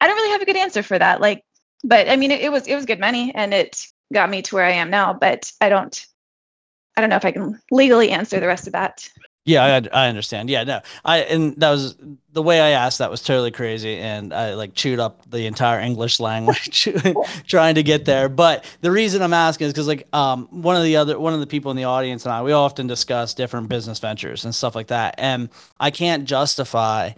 I 0.00 0.06
don't 0.06 0.16
really 0.16 0.32
have 0.32 0.42
a 0.42 0.46
good 0.46 0.56
answer 0.56 0.82
for 0.82 0.98
that. 0.98 1.20
Like, 1.20 1.44
but 1.84 2.08
I 2.08 2.16
mean, 2.16 2.30
it, 2.30 2.40
it 2.40 2.52
was, 2.52 2.66
it 2.66 2.74
was 2.74 2.86
good 2.86 3.00
money 3.00 3.34
and 3.34 3.52
it 3.52 3.86
got 4.12 4.30
me 4.30 4.42
to 4.42 4.54
where 4.54 4.64
I 4.64 4.72
am 4.72 4.90
now, 4.90 5.12
but 5.12 5.52
I 5.60 5.68
don't, 5.68 6.06
I 6.96 7.00
don't 7.00 7.10
know 7.10 7.16
if 7.16 7.24
I 7.24 7.32
can 7.32 7.60
legally 7.70 8.10
answer 8.10 8.40
the 8.40 8.46
rest 8.46 8.66
of 8.66 8.72
that. 8.72 9.08
Yeah, 9.46 9.80
I, 9.92 10.06
I 10.06 10.08
understand. 10.08 10.50
Yeah, 10.50 10.64
no, 10.64 10.80
I 11.04 11.18
and 11.18 11.54
that 11.60 11.70
was 11.70 11.94
the 12.32 12.42
way 12.42 12.60
I 12.60 12.70
asked 12.70 12.98
that 12.98 13.12
was 13.12 13.22
totally 13.22 13.52
crazy, 13.52 13.96
and 13.96 14.34
I 14.34 14.54
like 14.54 14.74
chewed 14.74 14.98
up 14.98 15.22
the 15.30 15.46
entire 15.46 15.78
English 15.78 16.18
language 16.18 16.88
trying 17.46 17.76
to 17.76 17.84
get 17.84 18.06
there. 18.06 18.28
But 18.28 18.64
the 18.80 18.90
reason 18.90 19.22
I'm 19.22 19.32
asking 19.32 19.68
is 19.68 19.72
because 19.72 19.86
like 19.86 20.08
um 20.12 20.48
one 20.50 20.74
of 20.74 20.82
the 20.82 20.96
other 20.96 21.16
one 21.16 21.32
of 21.32 21.38
the 21.38 21.46
people 21.46 21.70
in 21.70 21.76
the 21.76 21.84
audience 21.84 22.24
and 22.24 22.34
I 22.34 22.42
we 22.42 22.50
often 22.50 22.88
discuss 22.88 23.34
different 23.34 23.68
business 23.68 24.00
ventures 24.00 24.44
and 24.44 24.52
stuff 24.52 24.74
like 24.74 24.88
that, 24.88 25.14
and 25.16 25.48
I 25.78 25.92
can't 25.92 26.24
justify 26.24 27.12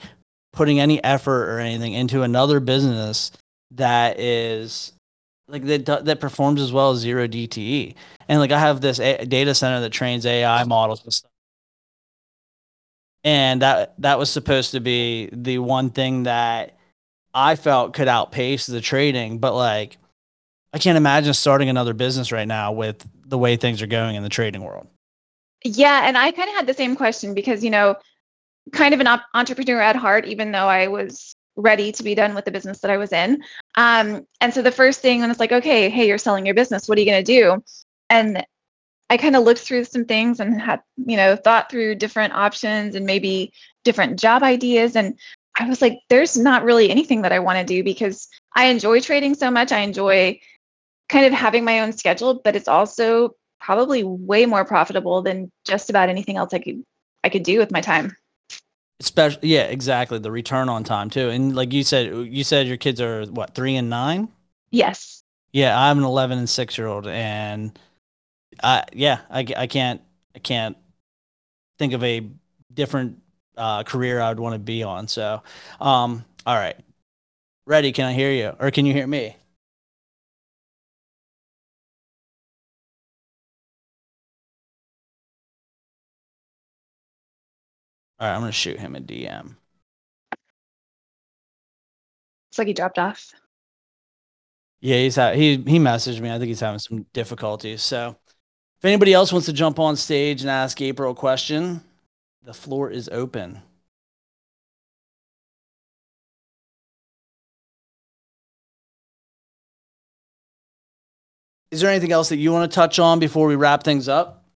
putting 0.52 0.80
any 0.80 1.02
effort 1.02 1.48
or 1.48 1.60
anything 1.60 1.94
into 1.94 2.22
another 2.22 2.60
business 2.60 3.32
that 3.70 4.20
is 4.20 4.92
like 5.48 5.64
that 5.64 6.04
that 6.04 6.20
performs 6.20 6.60
as 6.60 6.72
well 6.72 6.90
as 6.90 6.98
zero 6.98 7.26
DTE. 7.26 7.94
And 8.28 8.38
like 8.38 8.52
I 8.52 8.58
have 8.58 8.80
this 8.80 9.00
a- 9.00 9.24
data 9.24 9.54
center 9.54 9.80
that 9.80 9.90
trains 9.90 10.26
AI 10.26 10.64
models 10.64 11.02
and 11.02 11.12
stuff. 11.12 11.30
And 13.24 13.62
that 13.62 13.94
that 13.98 14.18
was 14.18 14.30
supposed 14.30 14.72
to 14.72 14.80
be 14.80 15.28
the 15.32 15.58
one 15.58 15.90
thing 15.90 16.24
that 16.24 16.78
I 17.34 17.56
felt 17.56 17.94
could 17.94 18.08
outpace 18.08 18.66
the 18.66 18.80
trading, 18.80 19.38
but 19.38 19.54
like 19.54 19.98
I 20.72 20.78
can't 20.78 20.96
imagine 20.96 21.32
starting 21.34 21.68
another 21.68 21.94
business 21.94 22.30
right 22.30 22.46
now 22.46 22.72
with 22.72 23.06
the 23.26 23.38
way 23.38 23.56
things 23.56 23.80
are 23.82 23.86
going 23.86 24.16
in 24.16 24.22
the 24.22 24.28
trading 24.28 24.62
world. 24.62 24.86
Yeah, 25.64 26.06
and 26.06 26.16
I 26.16 26.30
kind 26.30 26.48
of 26.48 26.54
had 26.54 26.66
the 26.66 26.74
same 26.74 26.94
question 26.94 27.34
because 27.34 27.64
you 27.64 27.70
know, 27.70 27.96
kind 28.72 28.92
of 28.92 29.00
an 29.00 29.06
op- 29.06 29.24
entrepreneur 29.34 29.80
at 29.80 29.96
heart, 29.96 30.26
even 30.26 30.52
though 30.52 30.68
I 30.68 30.88
was 30.88 31.34
ready 31.58 31.92
to 31.92 32.02
be 32.02 32.14
done 32.14 32.34
with 32.34 32.44
the 32.44 32.50
business 32.50 32.78
that 32.80 32.90
I 32.90 32.96
was 32.96 33.12
in. 33.12 33.42
Um, 33.74 34.26
and 34.40 34.54
so 34.54 34.62
the 34.62 34.72
first 34.72 35.00
thing 35.00 35.20
when 35.20 35.30
it's 35.30 35.40
like, 35.40 35.52
okay, 35.52 35.90
hey, 35.90 36.06
you're 36.06 36.16
selling 36.16 36.46
your 36.46 36.54
business, 36.54 36.88
what 36.88 36.96
are 36.96 37.00
you 37.00 37.10
going 37.10 37.24
to 37.24 37.32
do? 37.32 37.62
And 38.08 38.46
I 39.10 39.16
kind 39.16 39.36
of 39.36 39.42
looked 39.42 39.60
through 39.60 39.84
some 39.84 40.04
things 40.04 40.38
and 40.38 40.60
had, 40.60 40.80
you 40.96 41.16
know, 41.16 41.34
thought 41.34 41.70
through 41.70 41.96
different 41.96 42.34
options 42.34 42.94
and 42.94 43.04
maybe 43.04 43.52
different 43.84 44.20
job 44.20 44.42
ideas. 44.42 44.96
And 44.96 45.18
I 45.58 45.68
was 45.68 45.82
like, 45.82 45.98
there's 46.08 46.36
not 46.36 46.62
really 46.62 46.90
anything 46.90 47.22
that 47.22 47.32
I 47.32 47.40
want 47.40 47.58
to 47.58 47.64
do 47.64 47.82
because 47.82 48.28
I 48.54 48.66
enjoy 48.66 49.00
trading 49.00 49.34
so 49.34 49.50
much. 49.50 49.72
I 49.72 49.80
enjoy 49.80 50.38
kind 51.08 51.26
of 51.26 51.32
having 51.32 51.64
my 51.64 51.80
own 51.80 51.92
schedule, 51.92 52.40
but 52.44 52.54
it's 52.54 52.68
also 52.68 53.34
probably 53.60 54.04
way 54.04 54.46
more 54.46 54.64
profitable 54.64 55.22
than 55.22 55.50
just 55.64 55.90
about 55.90 56.08
anything 56.08 56.36
else 56.36 56.54
I 56.54 56.60
could 56.60 56.84
I 57.24 57.30
could 57.30 57.42
do 57.42 57.58
with 57.58 57.72
my 57.72 57.80
time. 57.80 58.16
Especially, 59.00 59.48
yeah, 59.48 59.62
exactly. 59.62 60.18
The 60.18 60.30
return 60.30 60.68
on 60.68 60.82
time 60.82 61.08
too, 61.08 61.28
and 61.28 61.54
like 61.54 61.72
you 61.72 61.84
said, 61.84 62.12
you 62.26 62.42
said 62.42 62.66
your 62.66 62.76
kids 62.76 63.00
are 63.00 63.24
what 63.26 63.54
three 63.54 63.76
and 63.76 63.88
nine. 63.88 64.28
Yes. 64.70 65.22
Yeah, 65.52 65.80
I'm 65.80 65.98
an 65.98 66.04
11 66.04 66.38
and 66.38 66.50
six 66.50 66.76
year 66.76 66.88
old, 66.88 67.06
and 67.06 67.78
I 68.62 68.84
yeah, 68.92 69.20
I, 69.30 69.46
I 69.56 69.66
can't 69.68 70.00
I 70.34 70.40
can't 70.40 70.76
think 71.78 71.92
of 71.92 72.02
a 72.02 72.28
different 72.74 73.22
uh, 73.56 73.84
career 73.84 74.20
I 74.20 74.30
would 74.30 74.40
want 74.40 74.54
to 74.54 74.58
be 74.58 74.82
on. 74.82 75.08
So, 75.08 75.42
um, 75.80 76.24
all 76.44 76.56
right, 76.56 76.76
ready? 77.66 77.92
Can 77.92 78.04
I 78.06 78.12
hear 78.12 78.32
you, 78.32 78.54
or 78.58 78.70
can 78.72 78.84
you 78.84 78.92
hear 78.92 79.06
me? 79.06 79.36
All 88.18 88.26
right, 88.28 88.34
I'm 88.34 88.40
gonna 88.40 88.52
shoot 88.52 88.78
him 88.78 88.96
a 88.96 89.00
DM. 89.00 89.56
It's 92.50 92.58
like 92.58 92.66
he 92.66 92.74
dropped 92.74 92.98
off. 92.98 93.32
Yeah, 94.80 94.96
he's 94.98 95.16
ha- 95.16 95.32
he 95.32 95.56
he 95.56 95.78
messaged 95.78 96.20
me. 96.20 96.30
I 96.30 96.38
think 96.38 96.48
he's 96.48 96.60
having 96.60 96.78
some 96.78 97.06
difficulties. 97.12 97.82
So, 97.82 98.16
if 98.78 98.84
anybody 98.84 99.12
else 99.12 99.32
wants 99.32 99.46
to 99.46 99.52
jump 99.52 99.78
on 99.78 99.96
stage 99.96 100.40
and 100.40 100.50
ask 100.50 100.80
April 100.80 101.12
a 101.12 101.14
question, 101.14 101.82
the 102.42 102.54
floor 102.54 102.90
is 102.90 103.08
open. 103.08 103.62
Is 111.70 111.80
there 111.82 111.90
anything 111.90 112.12
else 112.12 112.30
that 112.30 112.38
you 112.38 112.50
want 112.50 112.70
to 112.70 112.74
touch 112.74 112.98
on 112.98 113.18
before 113.18 113.46
we 113.46 113.54
wrap 113.54 113.82
things 113.82 114.08
up? 114.08 114.47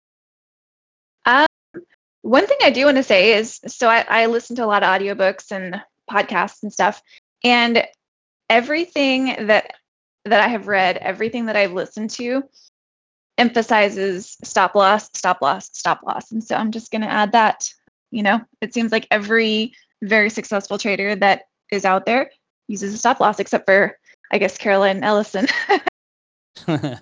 One 2.23 2.47
thing 2.47 2.59
I 2.63 2.71
do 2.71 2.85
want 2.85 2.97
to 2.97 3.03
say 3.03 3.35
is 3.35 3.61
so 3.67 3.89
I, 3.89 4.05
I 4.09 4.27
listen 4.27 4.57
to 4.57 4.65
a 4.65 4.67
lot 4.67 4.83
of 4.83 4.89
audiobooks 4.89 5.51
and 5.51 5.81
podcasts 6.11 6.63
and 6.63 6.73
stuff. 6.73 7.03
And 7.45 7.85
everything 8.49 9.47
that 9.47 9.75
that 10.25 10.41
I 10.41 10.49
have 10.49 10.69
read, 10.69 10.99
everything 10.99 11.47
that 11.47 11.57
I've 11.57 11.73
listened 11.73 12.11
to 12.11 12.45
emphasizes 13.39 14.37
stop 14.45 14.75
loss, 14.75 15.11
stop 15.15 15.43
loss, 15.43 15.69
stop 15.73 16.03
loss. 16.05 16.31
And 16.31 16.45
so 16.45 16.55
I'm 16.55 16.71
just 16.71 16.93
going 16.93 17.03
to 17.03 17.11
add 17.11 17.33
that. 17.33 17.69
You 18.13 18.23
know, 18.23 18.41
it 18.61 18.75
seems 18.75 18.93
like 18.93 19.09
every 19.11 19.73
very 20.03 20.31
successful 20.31 20.79
trader 20.79 21.17
that 21.17 21.43
is 21.73 21.85
out 21.85 22.07
there 22.07 22.31
uses 22.69 22.95
a 22.95 22.99
stop 22.99 23.21
loss, 23.21 23.41
except 23.41 23.67
for, 23.67 23.99
I 24.31 24.39
guess, 24.39 24.59
Caroline 24.59 25.03
Ellison. 25.03 25.47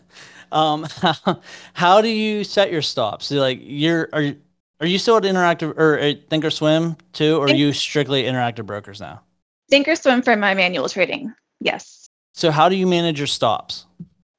um, 0.53 0.85
how, 0.85 1.41
how 1.75 2.01
do 2.01 2.09
you 2.09 2.45
set 2.45 2.73
your 2.73 2.83
stops? 2.83 3.31
Like, 3.31 3.59
you're 3.63 4.09
are 4.13 4.23
you, 4.23 4.41
are 4.81 4.87
you 4.87 4.99
still 4.99 5.17
at 5.17 5.25
Interactive 5.25 5.79
or 5.79 5.99
at 5.99 6.29
Thinkorswim 6.29 6.97
too, 7.13 7.37
or 7.37 7.47
are 7.47 7.55
you 7.55 7.73
strictly 7.73 8.25
Interactive 8.25 8.67
Brokers 8.67 9.01
now? 9.01 9.23
Thinkorswim 9.71 10.25
for 10.25 10.37
my 10.37 10.55
manual 10.55 10.89
trading. 10.89 11.33
Yes. 11.61 12.09
So 12.33 12.51
how 12.51 12.69
do 12.69 12.77
you 12.77 12.87
manage 12.87 13.19
your 13.19 13.27
stops? 13.27 13.87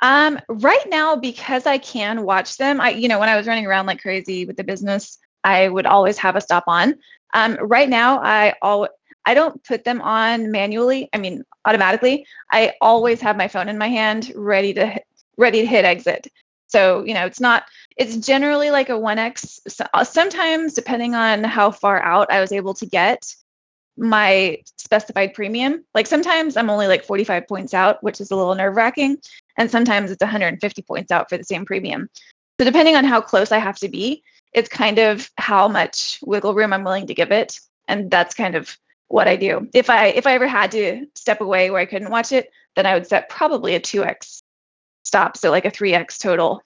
Um, 0.02 0.40
right 0.50 0.84
now, 0.90 1.16
because 1.16 1.68
I 1.68 1.78
can 1.78 2.24
watch 2.24 2.58
them, 2.58 2.82
I 2.82 2.90
you 2.90 3.08
know 3.08 3.20
when 3.20 3.30
I 3.30 3.38
was 3.38 3.48
running 3.48 3.68
around 3.68 3.86
like 3.86 4.02
crazy 4.02 4.46
with 4.46 4.58
the 4.58 4.64
business, 4.64 5.20
I 5.44 5.70
would 5.70 5.86
always 5.86 6.18
have 6.18 6.36
a 6.36 6.42
stop 6.42 6.64
on. 6.68 6.96
Um, 7.34 7.58
right 7.62 7.88
now, 7.88 8.20
I 8.20 8.56
all 8.62 8.88
I 9.26 9.34
don't 9.36 9.64
put 9.64 9.84
them 9.84 10.02
on 10.02 10.52
manually. 10.52 11.10
I 11.14 11.18
mean, 11.18 11.44
automatically. 11.66 12.26
I 12.52 12.74
always 12.82 13.22
have 13.22 13.38
my 13.38 13.48
phone 13.48 13.70
in 13.70 13.78
my 13.78 13.88
hand, 13.88 14.32
ready 14.36 14.74
to 14.74 15.00
ready 15.38 15.62
to 15.62 15.68
hit 15.68 15.86
exit. 15.86 16.28
So 16.72 17.04
you 17.04 17.14
know, 17.14 17.26
it's 17.26 17.40
not. 17.40 17.64
It's 17.98 18.18
generally 18.18 18.72
like 18.72 18.90
a 18.90 18.98
one 18.98 19.20
x. 19.20 19.60
Uh, 19.94 20.04
sometimes, 20.04 20.74
depending 20.74 21.16
on 21.16 21.44
how 21.44 21.72
far 21.72 22.02
out 22.02 22.32
I 22.32 22.40
was 22.40 22.52
able 22.52 22.74
to 22.76 22.86
get, 22.86 23.36
my 23.98 24.58
specified 24.78 25.34
premium. 25.34 25.84
Like 25.94 26.08
sometimes 26.08 26.58
I'm 26.58 26.70
only 26.70 26.88
like 26.88 27.04
45 27.04 27.48
points 27.48 27.74
out, 27.74 28.02
which 28.04 28.22
is 28.22 28.32
a 28.32 28.36
little 28.36 28.56
nerve 28.56 28.76
wracking. 28.76 29.18
And 29.58 29.70
sometimes 29.70 30.12
it's 30.12 30.22
150 30.22 30.82
points 30.82 31.12
out 31.12 31.30
for 31.30 31.38
the 31.38 31.44
same 31.44 31.66
premium. 31.66 32.10
So 32.60 32.66
depending 32.66 32.96
on 32.96 33.06
how 33.06 33.22
close 33.22 33.52
I 33.52 33.58
have 33.58 33.78
to 33.80 33.90
be, 33.90 34.24
it's 34.54 34.70
kind 34.70 35.00
of 35.00 35.30
how 35.38 35.68
much 35.68 36.20
wiggle 36.24 36.54
room 36.54 36.74
I'm 36.74 36.84
willing 36.84 37.08
to 37.08 37.14
give 37.14 37.32
it. 37.32 37.60
And 37.88 38.10
that's 38.10 38.36
kind 38.36 38.56
of 38.56 38.78
what 39.08 39.28
I 39.28 39.36
do. 39.36 39.68
If 39.74 39.90
I 39.90 40.08
if 40.08 40.26
I 40.26 40.34
ever 40.34 40.48
had 40.48 40.72
to 40.72 41.06
step 41.16 41.42
away 41.42 41.70
where 41.70 41.82
I 41.82 41.86
couldn't 41.86 42.12
watch 42.12 42.32
it, 42.32 42.50
then 42.76 42.86
I 42.86 42.94
would 42.94 43.08
set 43.08 43.30
probably 43.30 43.76
a 43.76 43.80
2x 43.80 44.42
stop. 45.12 45.36
So 45.36 45.52
like 45.52 45.66
a 45.66 45.72
3x 45.72 46.18
total. 46.20 46.64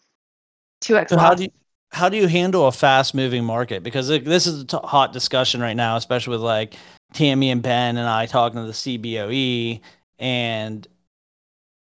2x. 0.82 1.10
So 1.10 1.18
how 1.18 1.34
do 1.34 1.44
you 1.44 1.50
how 1.92 2.10
do 2.10 2.18
you 2.18 2.28
handle 2.28 2.68
a 2.68 2.72
fast 2.72 3.16
moving 3.16 3.44
market? 3.44 3.82
Because 3.82 4.08
this 4.08 4.46
is 4.46 4.62
a 4.62 4.66
t- 4.66 4.78
hot 4.84 5.14
discussion 5.14 5.62
right 5.62 5.76
now, 5.76 5.96
especially 5.96 6.32
with 6.32 6.42
like 6.42 6.76
Tammy 7.14 7.50
and 7.50 7.64
Ben 7.64 7.98
and 7.98 8.08
I 8.08 8.28
talking 8.28 8.60
to 8.60 8.68
the 8.68 8.74
CBOE 8.74 9.82
and 10.20 10.88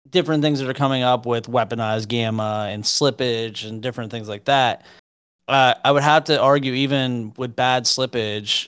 different 0.07 0.43
things 0.43 0.59
that 0.59 0.69
are 0.69 0.73
coming 0.75 1.01
up 1.01 1.25
with 1.25 1.47
weaponized 1.47 2.09
gamma 2.09 2.67
and 2.69 2.83
slippage 2.83 3.67
and 3.67 3.81
different 3.81 4.11
things 4.11 4.29
like 4.29 4.45
that. 4.45 4.85
Uh, 5.47 5.73
I 5.83 5.91
would 5.91 6.03
have 6.03 6.25
to 6.25 6.39
argue, 6.39 6.73
even 6.73 7.33
with 7.37 7.55
bad 7.55 7.85
slippage, 7.85 8.67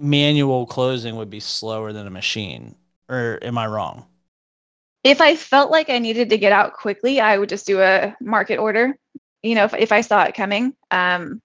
manual 0.00 0.66
closing 0.66 1.16
would 1.16 1.30
be 1.30 1.40
slower 1.40 1.92
than 1.92 2.06
a 2.06 2.10
machine. 2.10 2.74
Or 3.08 3.38
am 3.42 3.58
I 3.58 3.66
wrong? 3.66 4.06
If 5.04 5.20
I 5.20 5.36
felt 5.36 5.70
like 5.70 5.90
I 5.90 5.98
needed 5.98 6.30
to 6.30 6.38
get 6.38 6.52
out 6.52 6.72
quickly, 6.72 7.20
I 7.20 7.38
would 7.38 7.48
just 7.48 7.66
do 7.66 7.80
a 7.80 8.16
market 8.20 8.56
order. 8.56 8.96
You 9.42 9.54
know, 9.54 9.64
if, 9.64 9.74
if 9.74 9.92
I 9.92 10.00
saw 10.00 10.24
it 10.24 10.34
coming. 10.34 10.74
Um, 10.90 11.42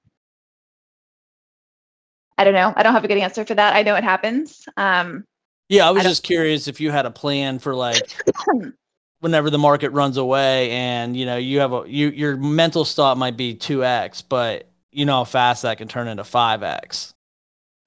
I 2.38 2.46
don't 2.46 2.54
know. 2.54 2.74
I 2.74 2.84
don't 2.84 2.94
have 2.94 3.04
a 3.04 3.08
good 3.10 3.18
answer 3.18 3.46
for 3.46 3.54
that. 3.54 3.76
I 3.76 3.84
know 3.84 3.96
it 3.96 4.04
happens. 4.06 4.66
Um, 4.78 5.26
yeah, 5.68 5.86
I 5.86 5.92
was 5.92 6.06
I 6.06 6.10
just 6.10 6.24
curious 6.24 6.70
if 6.70 6.80
you 6.80 6.90
had 6.90 7.06
a 7.06 7.12
plan 7.12 7.60
for 7.60 7.76
like 7.76 8.02
whenever 9.20 9.50
the 9.50 9.58
market 9.58 9.90
runs 9.92 10.16
away 10.16 10.72
and 10.72 11.18
you 11.18 11.26
know 11.26 11.36
you 11.36 11.60
have 11.60 11.74
a 11.74 11.84
you 11.86 12.10
your 12.10 12.38
mental 12.38 12.86
stop 12.86 13.18
might 13.18 13.36
be 13.36 13.56
2x, 13.56 14.24
but 14.28 14.70
you 14.92 15.06
know 15.06 15.18
how 15.18 15.24
fast 15.26 15.64
that 15.64 15.78
can 15.78 15.90
turn 15.90 16.08
into 16.08 16.24
5x. 16.24 17.14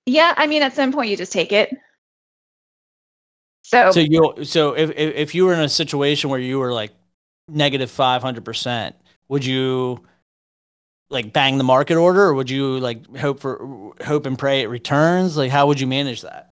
Yeah, 0.04 0.34
I 0.36 0.46
mean 0.46 0.62
at 0.62 0.74
some 0.74 0.92
point 0.92 1.10
you 1.10 1.16
just 1.16 1.32
take 1.32 1.50
it. 1.50 1.74
So 3.62 3.90
So 3.92 4.00
you 4.00 4.44
so 4.44 4.72
if 4.76 4.90
if, 4.90 5.14
if 5.14 5.34
you 5.34 5.46
were 5.46 5.54
in 5.54 5.60
a 5.60 5.68
situation 5.68 6.30
where 6.30 6.40
you 6.40 6.58
were 6.58 6.72
like 6.72 6.92
negative 7.48 7.90
500%, 7.90 8.94
would 9.28 9.44
you 9.44 10.00
like 11.10 11.32
bang 11.32 11.58
the 11.58 11.64
market 11.64 11.96
order 11.96 12.22
or 12.22 12.34
would 12.34 12.50
you 12.50 12.78
like 12.78 13.16
hope 13.16 13.40
for 13.40 13.94
hope 14.04 14.26
and 14.26 14.38
pray 14.38 14.62
it 14.62 14.68
returns? 14.68 15.36
Like 15.36 15.50
how 15.50 15.66
would 15.66 15.80
you 15.80 15.86
manage 15.86 16.22
that? 16.22 16.48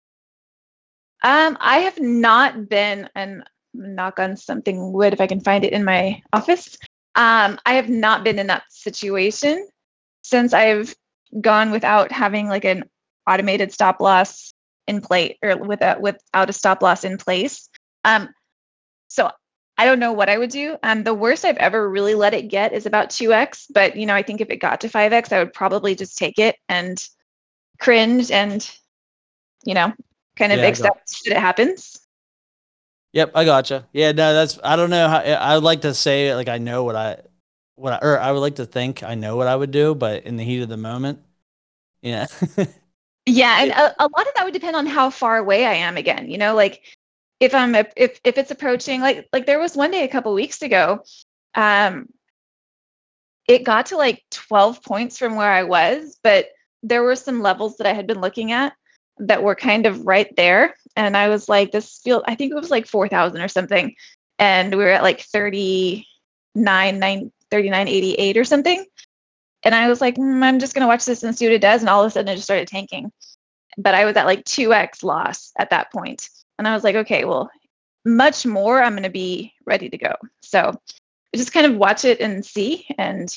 Um 1.23 1.57
i 1.61 1.79
have 1.79 1.99
not 2.01 2.69
been 2.69 3.09
and 3.15 3.43
knock 3.75 4.19
on 4.19 4.37
something 4.37 4.93
wood 4.93 5.13
if 5.13 5.21
i 5.21 5.27
can 5.27 5.41
find 5.41 5.65
it 5.65 5.73
in 5.73 5.85
my 5.85 6.21
office. 6.33 6.77
Um 7.15 7.59
i 7.67 7.75
have 7.75 7.89
not 7.89 8.25
been 8.25 8.39
in 8.39 8.47
that 8.49 8.65
situation 8.71 9.67
since 10.23 10.53
i've 10.53 10.95
gone 11.41 11.71
without 11.71 12.11
having 12.11 12.49
like 12.49 12.65
an 12.65 12.85
automated 13.27 13.73
stop 13.73 14.01
loss 14.01 14.53
in 14.89 15.01
place 15.01 15.37
or 15.43 15.57
without 15.57 16.01
without 16.01 16.51
a 16.51 16.53
stop 16.53 16.83
loss 16.83 17.05
in 17.05 17.19
place 17.19 17.69
um 18.05 18.29
so 19.09 19.31
I 19.79 19.85
don't 19.85 20.01
know 20.01 20.13
what 20.13 20.29
I 20.29 20.37
would 20.37 20.51
do. 20.51 20.77
Um, 20.83 21.05
the 21.05 21.15
worst 21.15 21.45
I've 21.45 21.57
ever 21.59 21.89
really 21.89 22.17
let 22.17 22.35
it 22.35 22.49
get 22.49 22.73
is 22.73 22.85
about 22.85 23.11
2x, 23.11 23.67
but 23.73 23.95
you 23.95 24.07
know, 24.07 24.15
I 24.15 24.23
think 24.23 24.41
if 24.41 24.51
it 24.51 24.57
got 24.57 24.81
to 24.81 24.89
5x, 24.89 25.33
I 25.33 25.39
would 25.39 25.53
probably 25.53 25.95
just 25.95 26.19
take 26.19 26.41
it 26.41 26.57
and 26.69 26.99
cringe 27.79 28.33
and 28.33 28.69
you 29.65 29.75
know, 29.75 29.93
kind 30.37 30.53
of 30.53 30.59
yeah, 30.59 30.67
accept 30.67 31.25
that 31.25 31.37
it 31.37 31.41
happens. 31.41 32.01
Yep, 33.13 33.33
I 33.35 33.45
gotcha. 33.45 33.87
Yeah, 33.93 34.13
no, 34.13 34.35
that's 34.35 34.59
I 34.63 34.77
don't 34.77 34.91
know 34.91 35.09
how 35.09 35.19
I 35.19 35.55
would 35.55 35.65
like 35.65 35.83
to 35.83 35.95
say 35.95 36.35
like 36.35 36.49
I 36.49 36.59
know 36.59 36.85
what 36.85 36.97
I 36.97 37.21
what 37.77 37.93
I, 37.95 37.99
or 38.07 38.21
I 38.21 38.33
would 38.33 38.41
like 38.41 38.57
to 38.57 38.67
think 38.67 39.03
I 39.03 39.15
know 39.15 39.37
what 39.37 39.47
I 39.47 39.55
would 39.55 39.71
do, 39.71 39.95
but 39.95 40.25
in 40.25 40.37
the 40.37 40.45
heat 40.45 40.63
of 40.63 40.69
the 40.69 40.77
moment, 40.77 41.21
yeah. 42.03 42.27
yeah, 43.29 43.63
and 43.63 43.71
a, 43.71 44.05
a 44.05 44.09
lot 44.09 44.27
of 44.27 44.35
that 44.35 44.45
would 44.45 44.55
depend 44.55 44.77
on 44.77 44.87
how 44.87 45.11
far 45.11 45.37
away 45.37 45.67
I 45.67 45.75
am 45.75 45.97
again. 45.97 46.31
You 46.31 46.39
know, 46.39 46.55
like 46.55 46.83
if 47.41 47.55
I'm 47.55 47.75
if 47.75 47.93
if 47.97 48.39
it's 48.39 48.51
approaching 48.51 49.01
like 49.01 49.29
like 49.33 49.47
there 49.47 49.59
was 49.59 49.77
one 49.77 49.91
day 49.91 50.05
a 50.05 50.09
couple 50.09 50.33
weeks 50.35 50.63
ago, 50.63 51.05
um, 51.55 52.09
it 53.47 53.65
got 53.65 53.87
to 53.87 53.97
like 53.97 54.25
12 54.31 54.83
points 54.83 55.19
from 55.19 55.37
where 55.37 55.51
I 55.51 55.63
was, 55.63 56.19
but 56.23 56.47
there 56.83 57.03
were 57.03 57.17
some 57.17 57.43
levels 57.43 57.77
that 57.79 57.87
I 57.87 57.93
had 57.93 58.07
been 58.07 58.21
looking 58.21 58.53
at 58.53 58.75
that 59.19 59.43
were 59.43 59.55
kind 59.55 59.87
of 59.87 60.07
right 60.07 60.35
there, 60.37 60.75
and 60.97 61.17
I 61.17 61.29
was 61.29 61.49
like, 61.49 61.73
this 61.73 62.01
feel 62.03 62.23
I 62.27 62.35
think 62.35 62.53
it 62.53 62.57
was 62.57 62.71
like 62.71 62.87
4,000 62.87 63.41
or 63.41 63.49
something, 63.49 63.95
and 64.39 64.75
we 64.75 64.85
were 64.85 64.91
at 64.91 65.03
like 65.03 65.21
39 65.21 66.05
9 66.99 67.33
3988 67.51 68.37
or 68.37 68.45
something. 68.45 68.85
And 69.65 69.75
I 69.75 69.89
was 69.89 70.01
like, 70.01 70.17
mm, 70.17 70.43
I'm 70.43 70.59
just 70.59 70.75
gonna 70.75 70.87
watch 70.87 71.05
this 71.05 71.23
and 71.23 71.37
see 71.37 71.47
what 71.47 71.55
it 71.55 71.61
does. 71.61 71.83
And 71.83 71.89
all 71.89 72.03
of 72.03 72.09
a 72.09 72.11
sudden, 72.11 72.29
it 72.29 72.37
just 72.37 72.47
started 72.47 72.69
tanking. 72.69 73.13
But 73.77 73.95
I 73.95 74.05
was 74.05 74.17
at 74.17 74.27
like 74.27 74.45
2x 74.45 75.03
loss 75.05 75.53
at 75.59 75.71
that 75.71 75.93
point. 75.93 76.29
And 76.59 76.67
I 76.67 76.75
was 76.75 76.83
like, 76.83 76.97
okay, 76.97 77.25
well, 77.25 77.51
much 78.05 78.45
more, 78.45 78.83
I'm 78.83 78.95
going 78.95 79.05
to 79.05 79.11
be 79.11 79.55
ready 79.67 79.89
to 79.89 79.99
go. 79.99 80.15
So 80.43 80.75
just 81.35 81.53
kind 81.53 81.67
of 81.67 81.77
watch 81.77 82.05
it 82.05 82.21
and 82.21 82.45
see. 82.45 82.87
And, 82.99 83.37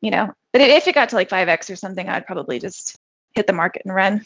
you 0.00 0.10
know, 0.10 0.32
but 0.52 0.60
if 0.60 0.86
it 0.86 0.94
got 0.94 1.08
to 1.10 1.16
like 1.16 1.28
5x 1.28 1.70
or 1.70 1.76
something, 1.76 2.08
I'd 2.08 2.26
probably 2.26 2.58
just 2.58 2.96
hit 3.34 3.46
the 3.46 3.52
market 3.52 3.82
and 3.84 3.94
run. 3.94 4.24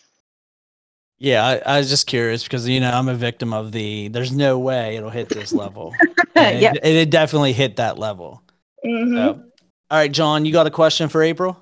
Yeah, 1.18 1.46
I, 1.46 1.74
I, 1.74 1.78
was 1.78 1.88
just 1.88 2.08
curious 2.08 2.42
because 2.42 2.68
you 2.68 2.80
know 2.80 2.90
I'm 2.90 3.08
a 3.08 3.14
victim 3.14 3.52
of 3.52 3.70
the. 3.70 4.08
There's 4.08 4.32
no 4.32 4.58
way 4.58 4.96
it'll 4.96 5.08
hit 5.08 5.28
this 5.28 5.52
level. 5.52 5.94
yeah, 6.36 6.72
it, 6.82 6.96
it, 6.96 7.10
definitely 7.10 7.52
hit 7.52 7.76
that 7.76 7.96
level. 7.96 8.42
Mm-hmm. 8.84 9.14
So, 9.14 9.44
all 9.92 9.98
right, 9.98 10.10
John, 10.10 10.46
you 10.46 10.54
got 10.54 10.66
a 10.66 10.70
question 10.70 11.10
for 11.10 11.22
April? 11.22 11.54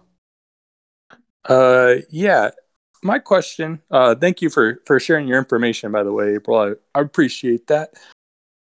Uh, 1.46 1.96
yeah. 2.10 2.50
My 3.02 3.18
question 3.18 3.80
uh 3.90 4.14
thank 4.14 4.40
you 4.40 4.50
for 4.50 4.82
for 4.86 5.00
sharing 5.00 5.26
your 5.26 5.38
information 5.38 5.90
by 5.90 6.04
the 6.04 6.12
way 6.12 6.34
april. 6.34 6.58
I, 6.58 6.98
I 6.98 7.00
appreciate 7.00 7.66
that. 7.66 7.94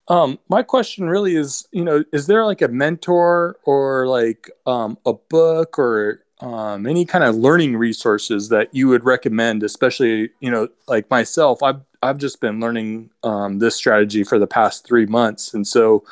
Um 0.06 0.38
my 0.48 0.62
question 0.62 1.08
really 1.08 1.34
is 1.34 1.66
you 1.72 1.82
know 1.82 2.04
is 2.12 2.26
there 2.26 2.44
like 2.44 2.62
a 2.62 2.68
mentor 2.68 3.56
or 3.64 4.06
like 4.06 4.50
um 4.66 4.98
a 5.06 5.14
book 5.14 5.78
or 5.78 6.22
um 6.40 6.86
any 6.86 7.06
kind 7.06 7.24
of 7.24 7.34
learning 7.36 7.78
resources 7.78 8.50
that 8.50 8.72
you 8.74 8.86
would 8.86 9.04
recommend 9.04 9.62
especially 9.62 10.30
you 10.40 10.50
know 10.50 10.68
like 10.88 11.08
myself? 11.10 11.62
I've 11.62 11.80
i've 12.02 12.18
just 12.18 12.40
been 12.42 12.60
learning 12.60 13.08
um 13.22 13.60
this 13.60 13.76
strategy 13.76 14.24
for 14.24 14.38
the 14.38 14.46
past 14.46 14.86
three 14.86 15.06
months. 15.06 15.54
And 15.54 15.66
so 15.66 16.04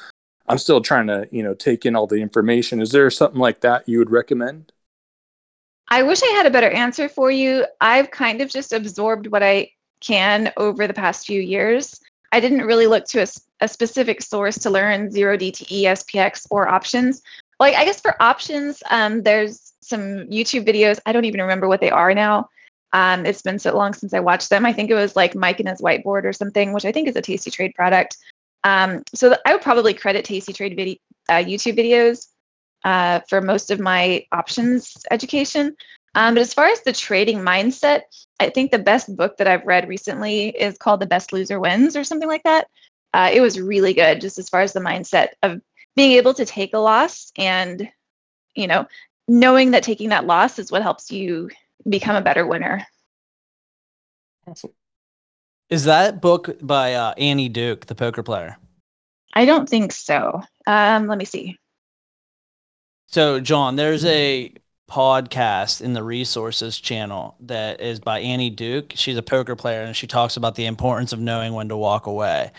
i'm 0.48 0.58
still 0.58 0.80
trying 0.80 1.06
to 1.06 1.28
you 1.30 1.42
know 1.42 1.54
take 1.54 1.84
in 1.86 1.96
all 1.96 2.06
the 2.06 2.22
information 2.22 2.80
is 2.80 2.92
there 2.92 3.10
something 3.10 3.40
like 3.40 3.60
that 3.60 3.88
you 3.88 3.98
would 3.98 4.10
recommend 4.10 4.72
I 5.88 6.02
wish 6.02 6.20
I 6.22 6.26
had 6.34 6.46
a 6.46 6.50
better 6.50 6.70
answer 6.70 7.08
for 7.08 7.30
you. 7.30 7.64
I've 7.80 8.10
kind 8.10 8.40
of 8.40 8.50
just 8.50 8.72
absorbed 8.72 9.28
what 9.28 9.42
I 9.42 9.70
can 10.00 10.52
over 10.56 10.86
the 10.86 10.94
past 10.94 11.26
few 11.26 11.40
years. 11.40 12.00
I 12.32 12.40
didn't 12.40 12.66
really 12.66 12.86
look 12.86 13.04
to 13.06 13.22
a, 13.22 13.26
a 13.60 13.68
specific 13.68 14.20
source 14.20 14.58
to 14.58 14.70
learn 14.70 15.10
zero 15.10 15.36
DTE, 15.36 15.82
SPX, 15.82 16.46
or 16.50 16.68
options. 16.68 17.22
Like 17.60 17.74
I 17.74 17.84
guess 17.84 18.00
for 18.00 18.20
options, 18.20 18.82
um, 18.90 19.22
there's 19.22 19.72
some 19.80 20.26
YouTube 20.26 20.66
videos. 20.66 20.98
I 21.06 21.12
don't 21.12 21.24
even 21.24 21.40
remember 21.40 21.68
what 21.68 21.80
they 21.80 21.90
are 21.90 22.14
now. 22.14 22.48
Um, 22.92 23.24
it's 23.24 23.42
been 23.42 23.58
so 23.58 23.76
long 23.76 23.94
since 23.94 24.12
I 24.12 24.20
watched 24.20 24.50
them. 24.50 24.66
I 24.66 24.72
think 24.72 24.90
it 24.90 24.94
was 24.94 25.16
like 25.16 25.34
Mike 25.34 25.60
and 25.60 25.68
his 25.68 25.80
whiteboard 25.80 26.24
or 26.24 26.32
something, 26.32 26.72
which 26.72 26.84
I 26.84 26.92
think 26.92 27.08
is 27.08 27.16
a 27.16 27.22
Tasty 27.22 27.50
Trade 27.50 27.74
product. 27.74 28.16
Um, 28.64 29.02
so 29.14 29.36
I 29.46 29.52
would 29.52 29.62
probably 29.62 29.94
credit 29.94 30.24
Tasty 30.24 30.52
Trade 30.52 30.76
video, 30.76 30.96
uh, 31.28 31.44
YouTube 31.44 31.78
videos 31.78 32.26
uh, 32.84 33.20
for 33.28 33.40
most 33.40 33.70
of 33.70 33.80
my 33.80 34.24
options 34.32 34.96
education. 35.10 35.76
Um, 36.14 36.34
but 36.34 36.40
as 36.40 36.54
far 36.54 36.66
as 36.66 36.80
the 36.80 36.92
trading 36.92 37.40
mindset, 37.40 38.02
I 38.40 38.48
think 38.48 38.70
the 38.70 38.78
best 38.78 39.14
book 39.16 39.36
that 39.36 39.46
I've 39.46 39.66
read 39.66 39.88
recently 39.88 40.48
is 40.48 40.78
called 40.78 41.00
The 41.00 41.06
Best 41.06 41.32
Loser 41.32 41.60
Wins 41.60 41.94
or 41.94 42.04
something 42.04 42.28
like 42.28 42.42
that. 42.44 42.68
Uh, 43.12 43.30
it 43.32 43.40
was 43.40 43.60
really 43.60 43.92
good, 43.92 44.20
just 44.20 44.38
as 44.38 44.48
far 44.48 44.62
as 44.62 44.72
the 44.72 44.80
mindset 44.80 45.28
of 45.42 45.60
being 45.94 46.12
able 46.12 46.34
to 46.34 46.44
take 46.44 46.74
a 46.74 46.78
loss 46.78 47.32
and, 47.36 47.90
you 48.54 48.66
know, 48.66 48.86
knowing 49.28 49.72
that 49.72 49.82
taking 49.82 50.10
that 50.10 50.26
loss 50.26 50.58
is 50.58 50.72
what 50.72 50.82
helps 50.82 51.10
you 51.10 51.50
become 51.88 52.16
a 52.16 52.22
better 52.22 52.46
winner. 52.46 52.86
Awesome. 54.46 54.72
Is 55.68 55.84
that 55.84 56.20
book 56.20 56.56
by 56.62 56.94
uh, 56.94 57.14
Annie 57.18 57.48
Duke, 57.48 57.86
the 57.86 57.94
poker 57.94 58.22
player? 58.22 58.56
I 59.34 59.44
don't 59.44 59.68
think 59.68 59.92
so. 59.92 60.42
Um, 60.66 61.06
let 61.08 61.18
me 61.18 61.24
see. 61.24 61.58
So, 63.08 63.40
John, 63.40 63.76
there's 63.76 64.04
a 64.04 64.52
podcast 64.90 65.80
in 65.82 65.92
the 65.92 66.02
resources 66.02 66.78
channel 66.78 67.36
that 67.40 67.80
is 67.80 67.98
by 67.98 68.20
Annie 68.20 68.50
Duke. 68.50 68.92
She's 68.94 69.16
a 69.16 69.22
poker 69.22 69.56
player 69.56 69.82
and 69.82 69.96
she 69.96 70.06
talks 70.06 70.36
about 70.36 70.54
the 70.54 70.66
importance 70.66 71.12
of 71.12 71.18
knowing 71.18 71.52
when 71.52 71.68
to 71.68 71.76
walk 71.76 72.06
away. 72.06 72.52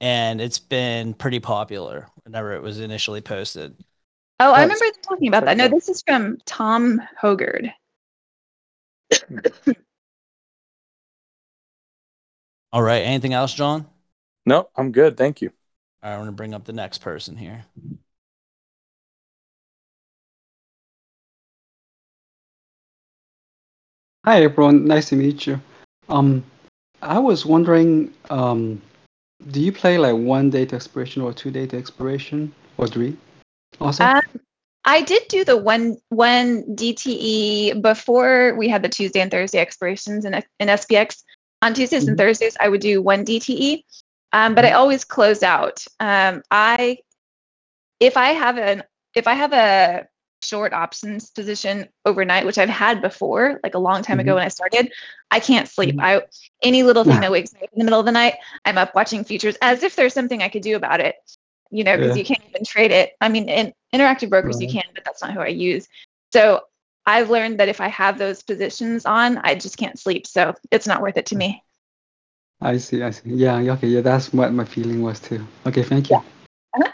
And 0.00 0.40
it's 0.40 0.58
been 0.58 1.14
pretty 1.14 1.40
popular 1.40 2.08
whenever 2.24 2.52
it 2.54 2.62
was 2.62 2.80
initially 2.80 3.20
posted. 3.20 3.76
Oh, 4.40 4.52
I 4.52 4.60
Oh, 4.60 4.62
remember 4.62 4.84
talking 5.02 5.28
about 5.28 5.44
that. 5.44 5.56
No, 5.56 5.68
this 5.68 5.88
is 5.88 6.02
from 6.06 6.38
Tom 6.46 7.00
Hougaard. 7.16 7.72
All 12.74 12.82
right. 12.82 13.02
Anything 13.02 13.34
else, 13.34 13.54
John? 13.54 13.86
No, 14.46 14.68
I'm 14.74 14.90
good. 14.90 15.16
Thank 15.16 15.40
you. 15.40 15.52
All 16.02 16.10
right, 16.10 16.14
I'm 16.16 16.22
going 16.22 16.26
to 16.30 16.32
bring 16.32 16.54
up 16.54 16.64
the 16.64 16.72
next 16.72 16.98
person 16.98 17.36
here. 17.36 17.64
Hi, 24.24 24.42
everyone. 24.42 24.86
Nice 24.86 25.10
to 25.10 25.14
meet 25.14 25.46
you. 25.46 25.60
Um, 26.08 26.42
I 27.00 27.20
was 27.20 27.46
wondering, 27.46 28.12
um, 28.28 28.82
do 29.52 29.60
you 29.60 29.70
play 29.70 29.96
like 29.96 30.16
one 30.16 30.50
day 30.50 30.66
to 30.66 30.74
expiration 30.74 31.22
or 31.22 31.32
two 31.32 31.52
day 31.52 31.68
to 31.68 31.76
expiration 31.76 32.52
or 32.76 32.88
three? 32.88 33.16
Also, 33.80 34.02
Um, 34.02 34.22
I 34.84 35.02
did 35.02 35.28
do 35.28 35.44
the 35.44 35.56
one 35.56 35.96
one 36.08 36.64
DTE 36.74 37.80
before 37.80 38.56
we 38.56 38.68
had 38.68 38.82
the 38.82 38.88
Tuesday 38.88 39.20
and 39.20 39.30
Thursday 39.30 39.60
expirations 39.60 40.24
in 40.24 40.34
in 40.58 40.68
SPX. 40.68 41.22
On 41.64 41.72
Tuesdays 41.72 42.06
and 42.06 42.16
Mhm. 42.16 42.20
Thursdays, 42.20 42.56
I 42.60 42.68
would 42.68 42.82
do 42.82 43.00
one 43.00 43.24
DTE, 43.24 43.84
um, 44.34 44.54
but 44.54 44.66
I 44.66 44.72
always 44.72 45.02
close 45.02 45.42
out. 45.42 45.82
Um, 45.98 46.42
I 46.50 46.98
if 48.00 48.18
I 48.18 48.32
have 48.32 48.58
an 48.58 48.82
if 49.14 49.26
I 49.26 49.32
have 49.32 49.54
a 49.54 50.06
short 50.42 50.74
options 50.74 51.30
position 51.30 51.88
overnight, 52.04 52.44
which 52.44 52.58
I've 52.58 52.68
had 52.68 53.00
before, 53.00 53.60
like 53.62 53.74
a 53.74 53.78
long 53.78 54.02
time 54.02 54.20
ago 54.20 54.32
Mhm. 54.32 54.34
when 54.34 54.44
I 54.44 54.48
started, 54.48 54.92
I 55.30 55.40
can't 55.40 55.66
sleep. 55.66 55.94
Mhm. 55.94 56.02
I 56.02 56.22
any 56.62 56.82
little 56.82 57.02
thing 57.02 57.14
Yeah. 57.14 57.20
that 57.20 57.32
wakes 57.32 57.54
me 57.54 57.60
up 57.62 57.70
in 57.72 57.78
the 57.78 57.84
middle 57.86 58.00
of 58.00 58.04
the 58.04 58.12
night, 58.12 58.34
I'm 58.66 58.76
up 58.76 58.94
watching 58.94 59.24
futures 59.24 59.56
as 59.62 59.82
if 59.82 59.96
there's 59.96 60.12
something 60.12 60.42
I 60.42 60.50
could 60.50 60.62
do 60.62 60.76
about 60.76 61.00
it. 61.00 61.16
You 61.70 61.82
know, 61.82 61.96
because 61.96 62.14
Yeah. 62.14 62.20
you 62.20 62.24
can't 62.26 62.42
even 62.50 62.64
trade 62.66 62.90
it. 62.90 63.16
I 63.22 63.30
mean, 63.30 63.48
in 63.48 63.72
interactive 63.94 64.28
brokers 64.28 64.60
you 64.60 64.68
can, 64.68 64.84
but 64.94 65.02
that's 65.06 65.22
not 65.22 65.32
who 65.32 65.40
I 65.40 65.46
use. 65.46 65.88
So 66.30 66.60
I've 67.06 67.30
learned 67.30 67.60
that 67.60 67.68
if 67.68 67.80
I 67.80 67.88
have 67.88 68.18
those 68.18 68.42
positions 68.42 69.04
on, 69.04 69.38
I 69.38 69.54
just 69.54 69.76
can't 69.76 69.98
sleep. 69.98 70.26
So 70.26 70.54
it's 70.70 70.86
not 70.86 71.02
worth 71.02 71.16
it 71.16 71.26
to 71.26 71.36
me. 71.36 71.62
I 72.60 72.78
see, 72.78 73.02
I 73.02 73.10
see. 73.10 73.30
Yeah, 73.30 73.60
yeah, 73.60 73.72
okay, 73.72 73.88
yeah, 73.88 74.00
that's 74.00 74.32
what 74.32 74.52
my 74.52 74.64
feeling 74.64 75.02
was 75.02 75.20
too. 75.20 75.46
Okay, 75.66 75.82
thank 75.82 76.08
you. 76.08 76.16
Uh-huh. 76.16 76.90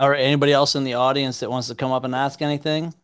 All 0.00 0.10
right. 0.10 0.20
Anybody 0.20 0.52
else 0.52 0.74
in 0.74 0.84
the 0.84 0.94
audience 0.94 1.40
that 1.40 1.50
wants 1.50 1.68
to 1.68 1.74
come 1.74 1.92
up 1.92 2.04
and 2.04 2.14
ask 2.14 2.40
anything? 2.42 2.94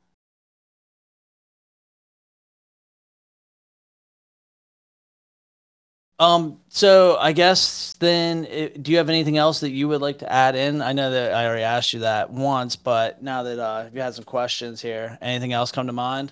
Um, 6.21 6.61
so 6.68 7.16
I 7.18 7.33
guess 7.33 7.95
then, 7.99 8.47
i 8.53 8.66
do 8.68 8.93
you 8.93 8.99
have 8.99 9.09
anything 9.09 9.39
else 9.39 9.61
that 9.61 9.71
you 9.71 9.89
would 9.89 10.03
like 10.03 10.18
to 10.18 10.31
add 10.31 10.55
in? 10.55 10.83
I 10.83 10.93
know 10.93 11.11
that 11.11 11.33
I 11.33 11.47
already 11.47 11.62
asked 11.62 11.95
you 11.95 12.01
that 12.01 12.31
once, 12.31 12.77
but 12.77 13.23
now 13.23 13.43
that 13.43 13.59
uh, 13.59 13.89
you 13.91 14.03
had 14.03 14.14
some 14.14 14.25
questions 14.25 14.83
here, 14.83 15.16
anything 15.23 15.55
else 15.55 15.73
come 15.73 15.87
to 15.87 15.95
mind? 15.95 16.31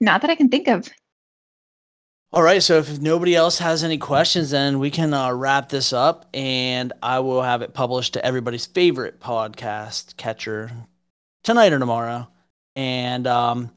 Not 0.00 0.20
that 0.22 0.30
I 0.30 0.34
can 0.34 0.48
think 0.48 0.66
of. 0.66 0.90
All 2.32 2.42
right. 2.42 2.60
So 2.60 2.78
if 2.78 2.98
nobody 3.00 3.36
else 3.36 3.58
has 3.58 3.84
any 3.84 3.98
questions, 3.98 4.50
then 4.50 4.80
we 4.80 4.90
can 4.90 5.14
uh, 5.14 5.32
wrap 5.32 5.68
this 5.68 5.92
up 5.92 6.26
and 6.34 6.92
I 7.00 7.20
will 7.20 7.42
have 7.42 7.62
it 7.62 7.72
published 7.72 8.14
to 8.14 8.26
everybody's 8.26 8.66
favorite 8.66 9.20
podcast 9.20 10.16
catcher 10.16 10.72
tonight 11.44 11.72
or 11.72 11.78
tomorrow. 11.78 12.26
And 12.74 13.28
um, 13.28 13.70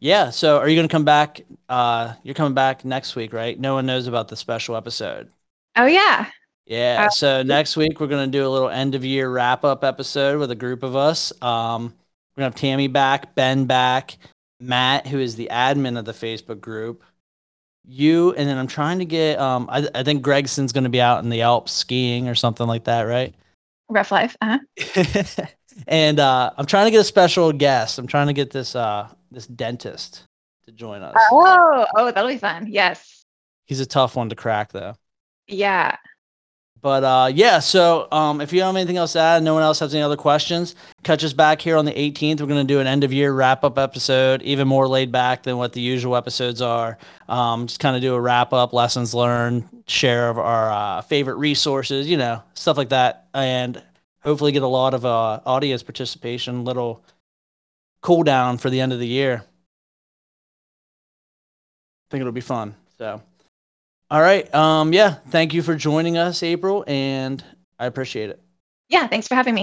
yeah. 0.00 0.30
So 0.30 0.58
are 0.58 0.68
you 0.68 0.76
going 0.76 0.88
to 0.88 0.92
come 0.92 1.04
back? 1.04 1.40
Uh, 1.68 2.14
you're 2.22 2.34
coming 2.34 2.54
back 2.54 2.84
next 2.84 3.16
week, 3.16 3.32
right? 3.32 3.58
No 3.58 3.74
one 3.74 3.86
knows 3.86 4.06
about 4.06 4.28
the 4.28 4.36
special 4.36 4.76
episode. 4.76 5.30
Oh 5.76 5.86
yeah. 5.86 6.26
Yeah. 6.66 7.04
Uh, 7.06 7.10
So 7.10 7.42
next 7.42 7.76
week 7.76 7.98
we're 8.00 8.08
gonna 8.08 8.26
do 8.26 8.46
a 8.46 8.50
little 8.50 8.68
end 8.68 8.94
of 8.94 9.04
year 9.04 9.30
wrap 9.30 9.64
up 9.64 9.84
episode 9.84 10.38
with 10.38 10.50
a 10.50 10.54
group 10.54 10.82
of 10.82 10.96
us. 10.96 11.32
Um, 11.40 11.94
we're 12.36 12.42
gonna 12.42 12.46
have 12.46 12.54
Tammy 12.56 12.88
back, 12.88 13.34
Ben 13.34 13.64
back, 13.64 14.18
Matt, 14.60 15.06
who 15.06 15.18
is 15.18 15.36
the 15.36 15.48
admin 15.50 15.98
of 15.98 16.04
the 16.04 16.12
Facebook 16.12 16.60
group, 16.60 17.04
you, 17.86 18.34
and 18.34 18.48
then 18.48 18.58
I'm 18.58 18.66
trying 18.66 18.98
to 18.98 19.04
get. 19.06 19.38
Um, 19.38 19.68
I, 19.70 19.88
I 19.94 20.02
think 20.02 20.22
Gregson's 20.22 20.72
gonna 20.72 20.90
be 20.90 21.00
out 21.00 21.22
in 21.22 21.30
the 21.30 21.42
Alps 21.42 21.72
skiing 21.72 22.28
or 22.28 22.34
something 22.34 22.66
like 22.66 22.84
that, 22.84 23.02
right? 23.02 23.34
Rough 23.88 24.12
life. 24.12 24.36
Uh-huh. 24.42 25.46
and 25.86 26.20
uh, 26.20 26.50
I'm 26.56 26.66
trying 26.66 26.86
to 26.86 26.90
get 26.90 27.00
a 27.00 27.04
special 27.04 27.52
guest. 27.52 27.98
I'm 27.98 28.06
trying 28.06 28.26
to 28.26 28.34
get 28.34 28.50
this 28.50 28.76
uh 28.76 29.08
this 29.30 29.46
dentist 29.46 30.24
to 30.64 30.72
join 30.72 31.02
us. 31.02 31.16
Oh, 31.30 31.86
oh, 31.96 32.10
that'll 32.10 32.30
be 32.30 32.38
fun. 32.38 32.66
Yes. 32.68 33.24
He's 33.66 33.80
a 33.80 33.86
tough 33.86 34.16
one 34.16 34.28
to 34.30 34.34
crack 34.34 34.72
though. 34.72 34.94
Yeah. 35.46 35.96
But 36.80 37.02
uh, 37.02 37.30
yeah, 37.34 37.58
so 37.58 38.06
um, 38.12 38.40
if 38.40 38.52
you 38.52 38.62
have 38.62 38.76
anything 38.76 38.98
else 38.98 39.14
to 39.14 39.18
add, 39.18 39.42
no 39.42 39.54
one 39.54 39.64
else 39.64 39.80
has 39.80 39.92
any 39.94 40.02
other 40.02 40.16
questions, 40.16 40.76
catch 41.02 41.24
us 41.24 41.32
back 41.32 41.60
here 41.60 41.76
on 41.76 41.84
the 41.84 41.92
18th. 41.92 42.40
We're 42.40 42.46
going 42.46 42.64
to 42.64 42.72
do 42.72 42.78
an 42.78 42.86
end 42.86 43.02
of 43.02 43.12
year 43.12 43.32
wrap 43.32 43.64
up 43.64 43.78
episode, 43.78 44.42
even 44.42 44.68
more 44.68 44.86
laid 44.86 45.10
back 45.10 45.42
than 45.42 45.56
what 45.56 45.72
the 45.72 45.80
usual 45.80 46.14
episodes 46.14 46.62
are. 46.62 46.96
Um, 47.28 47.66
just 47.66 47.80
kind 47.80 47.96
of 47.96 48.02
do 48.02 48.14
a 48.14 48.20
wrap 48.20 48.52
up, 48.52 48.72
lessons 48.72 49.12
learned, 49.12 49.68
share 49.88 50.28
of 50.28 50.38
our 50.38 50.70
uh, 50.70 51.02
favorite 51.02 51.36
resources, 51.36 52.08
you 52.08 52.16
know, 52.16 52.42
stuff 52.54 52.76
like 52.76 52.90
that. 52.90 53.26
And 53.34 53.82
hopefully 54.22 54.52
get 54.52 54.62
a 54.62 54.68
lot 54.68 54.94
of 54.94 55.04
uh, 55.04 55.40
audience 55.44 55.82
participation, 55.82 56.64
little 56.64 57.02
cool 58.00 58.22
down 58.22 58.58
for 58.58 58.70
the 58.70 58.80
end 58.80 58.92
of 58.92 58.98
the 58.98 59.06
year. 59.06 59.42
I 62.08 62.10
think 62.10 62.20
it'll 62.20 62.32
be 62.32 62.40
fun. 62.40 62.74
So. 62.96 63.22
All 64.10 64.20
right. 64.20 64.52
Um, 64.54 64.92
yeah. 64.92 65.14
Thank 65.28 65.52
you 65.52 65.62
for 65.62 65.74
joining 65.74 66.16
us, 66.16 66.42
April, 66.42 66.84
and 66.86 67.44
I 67.78 67.86
appreciate 67.86 68.30
it. 68.30 68.40
Yeah. 68.88 69.06
Thanks 69.06 69.28
for 69.28 69.34
having 69.34 69.54
me. 69.54 69.56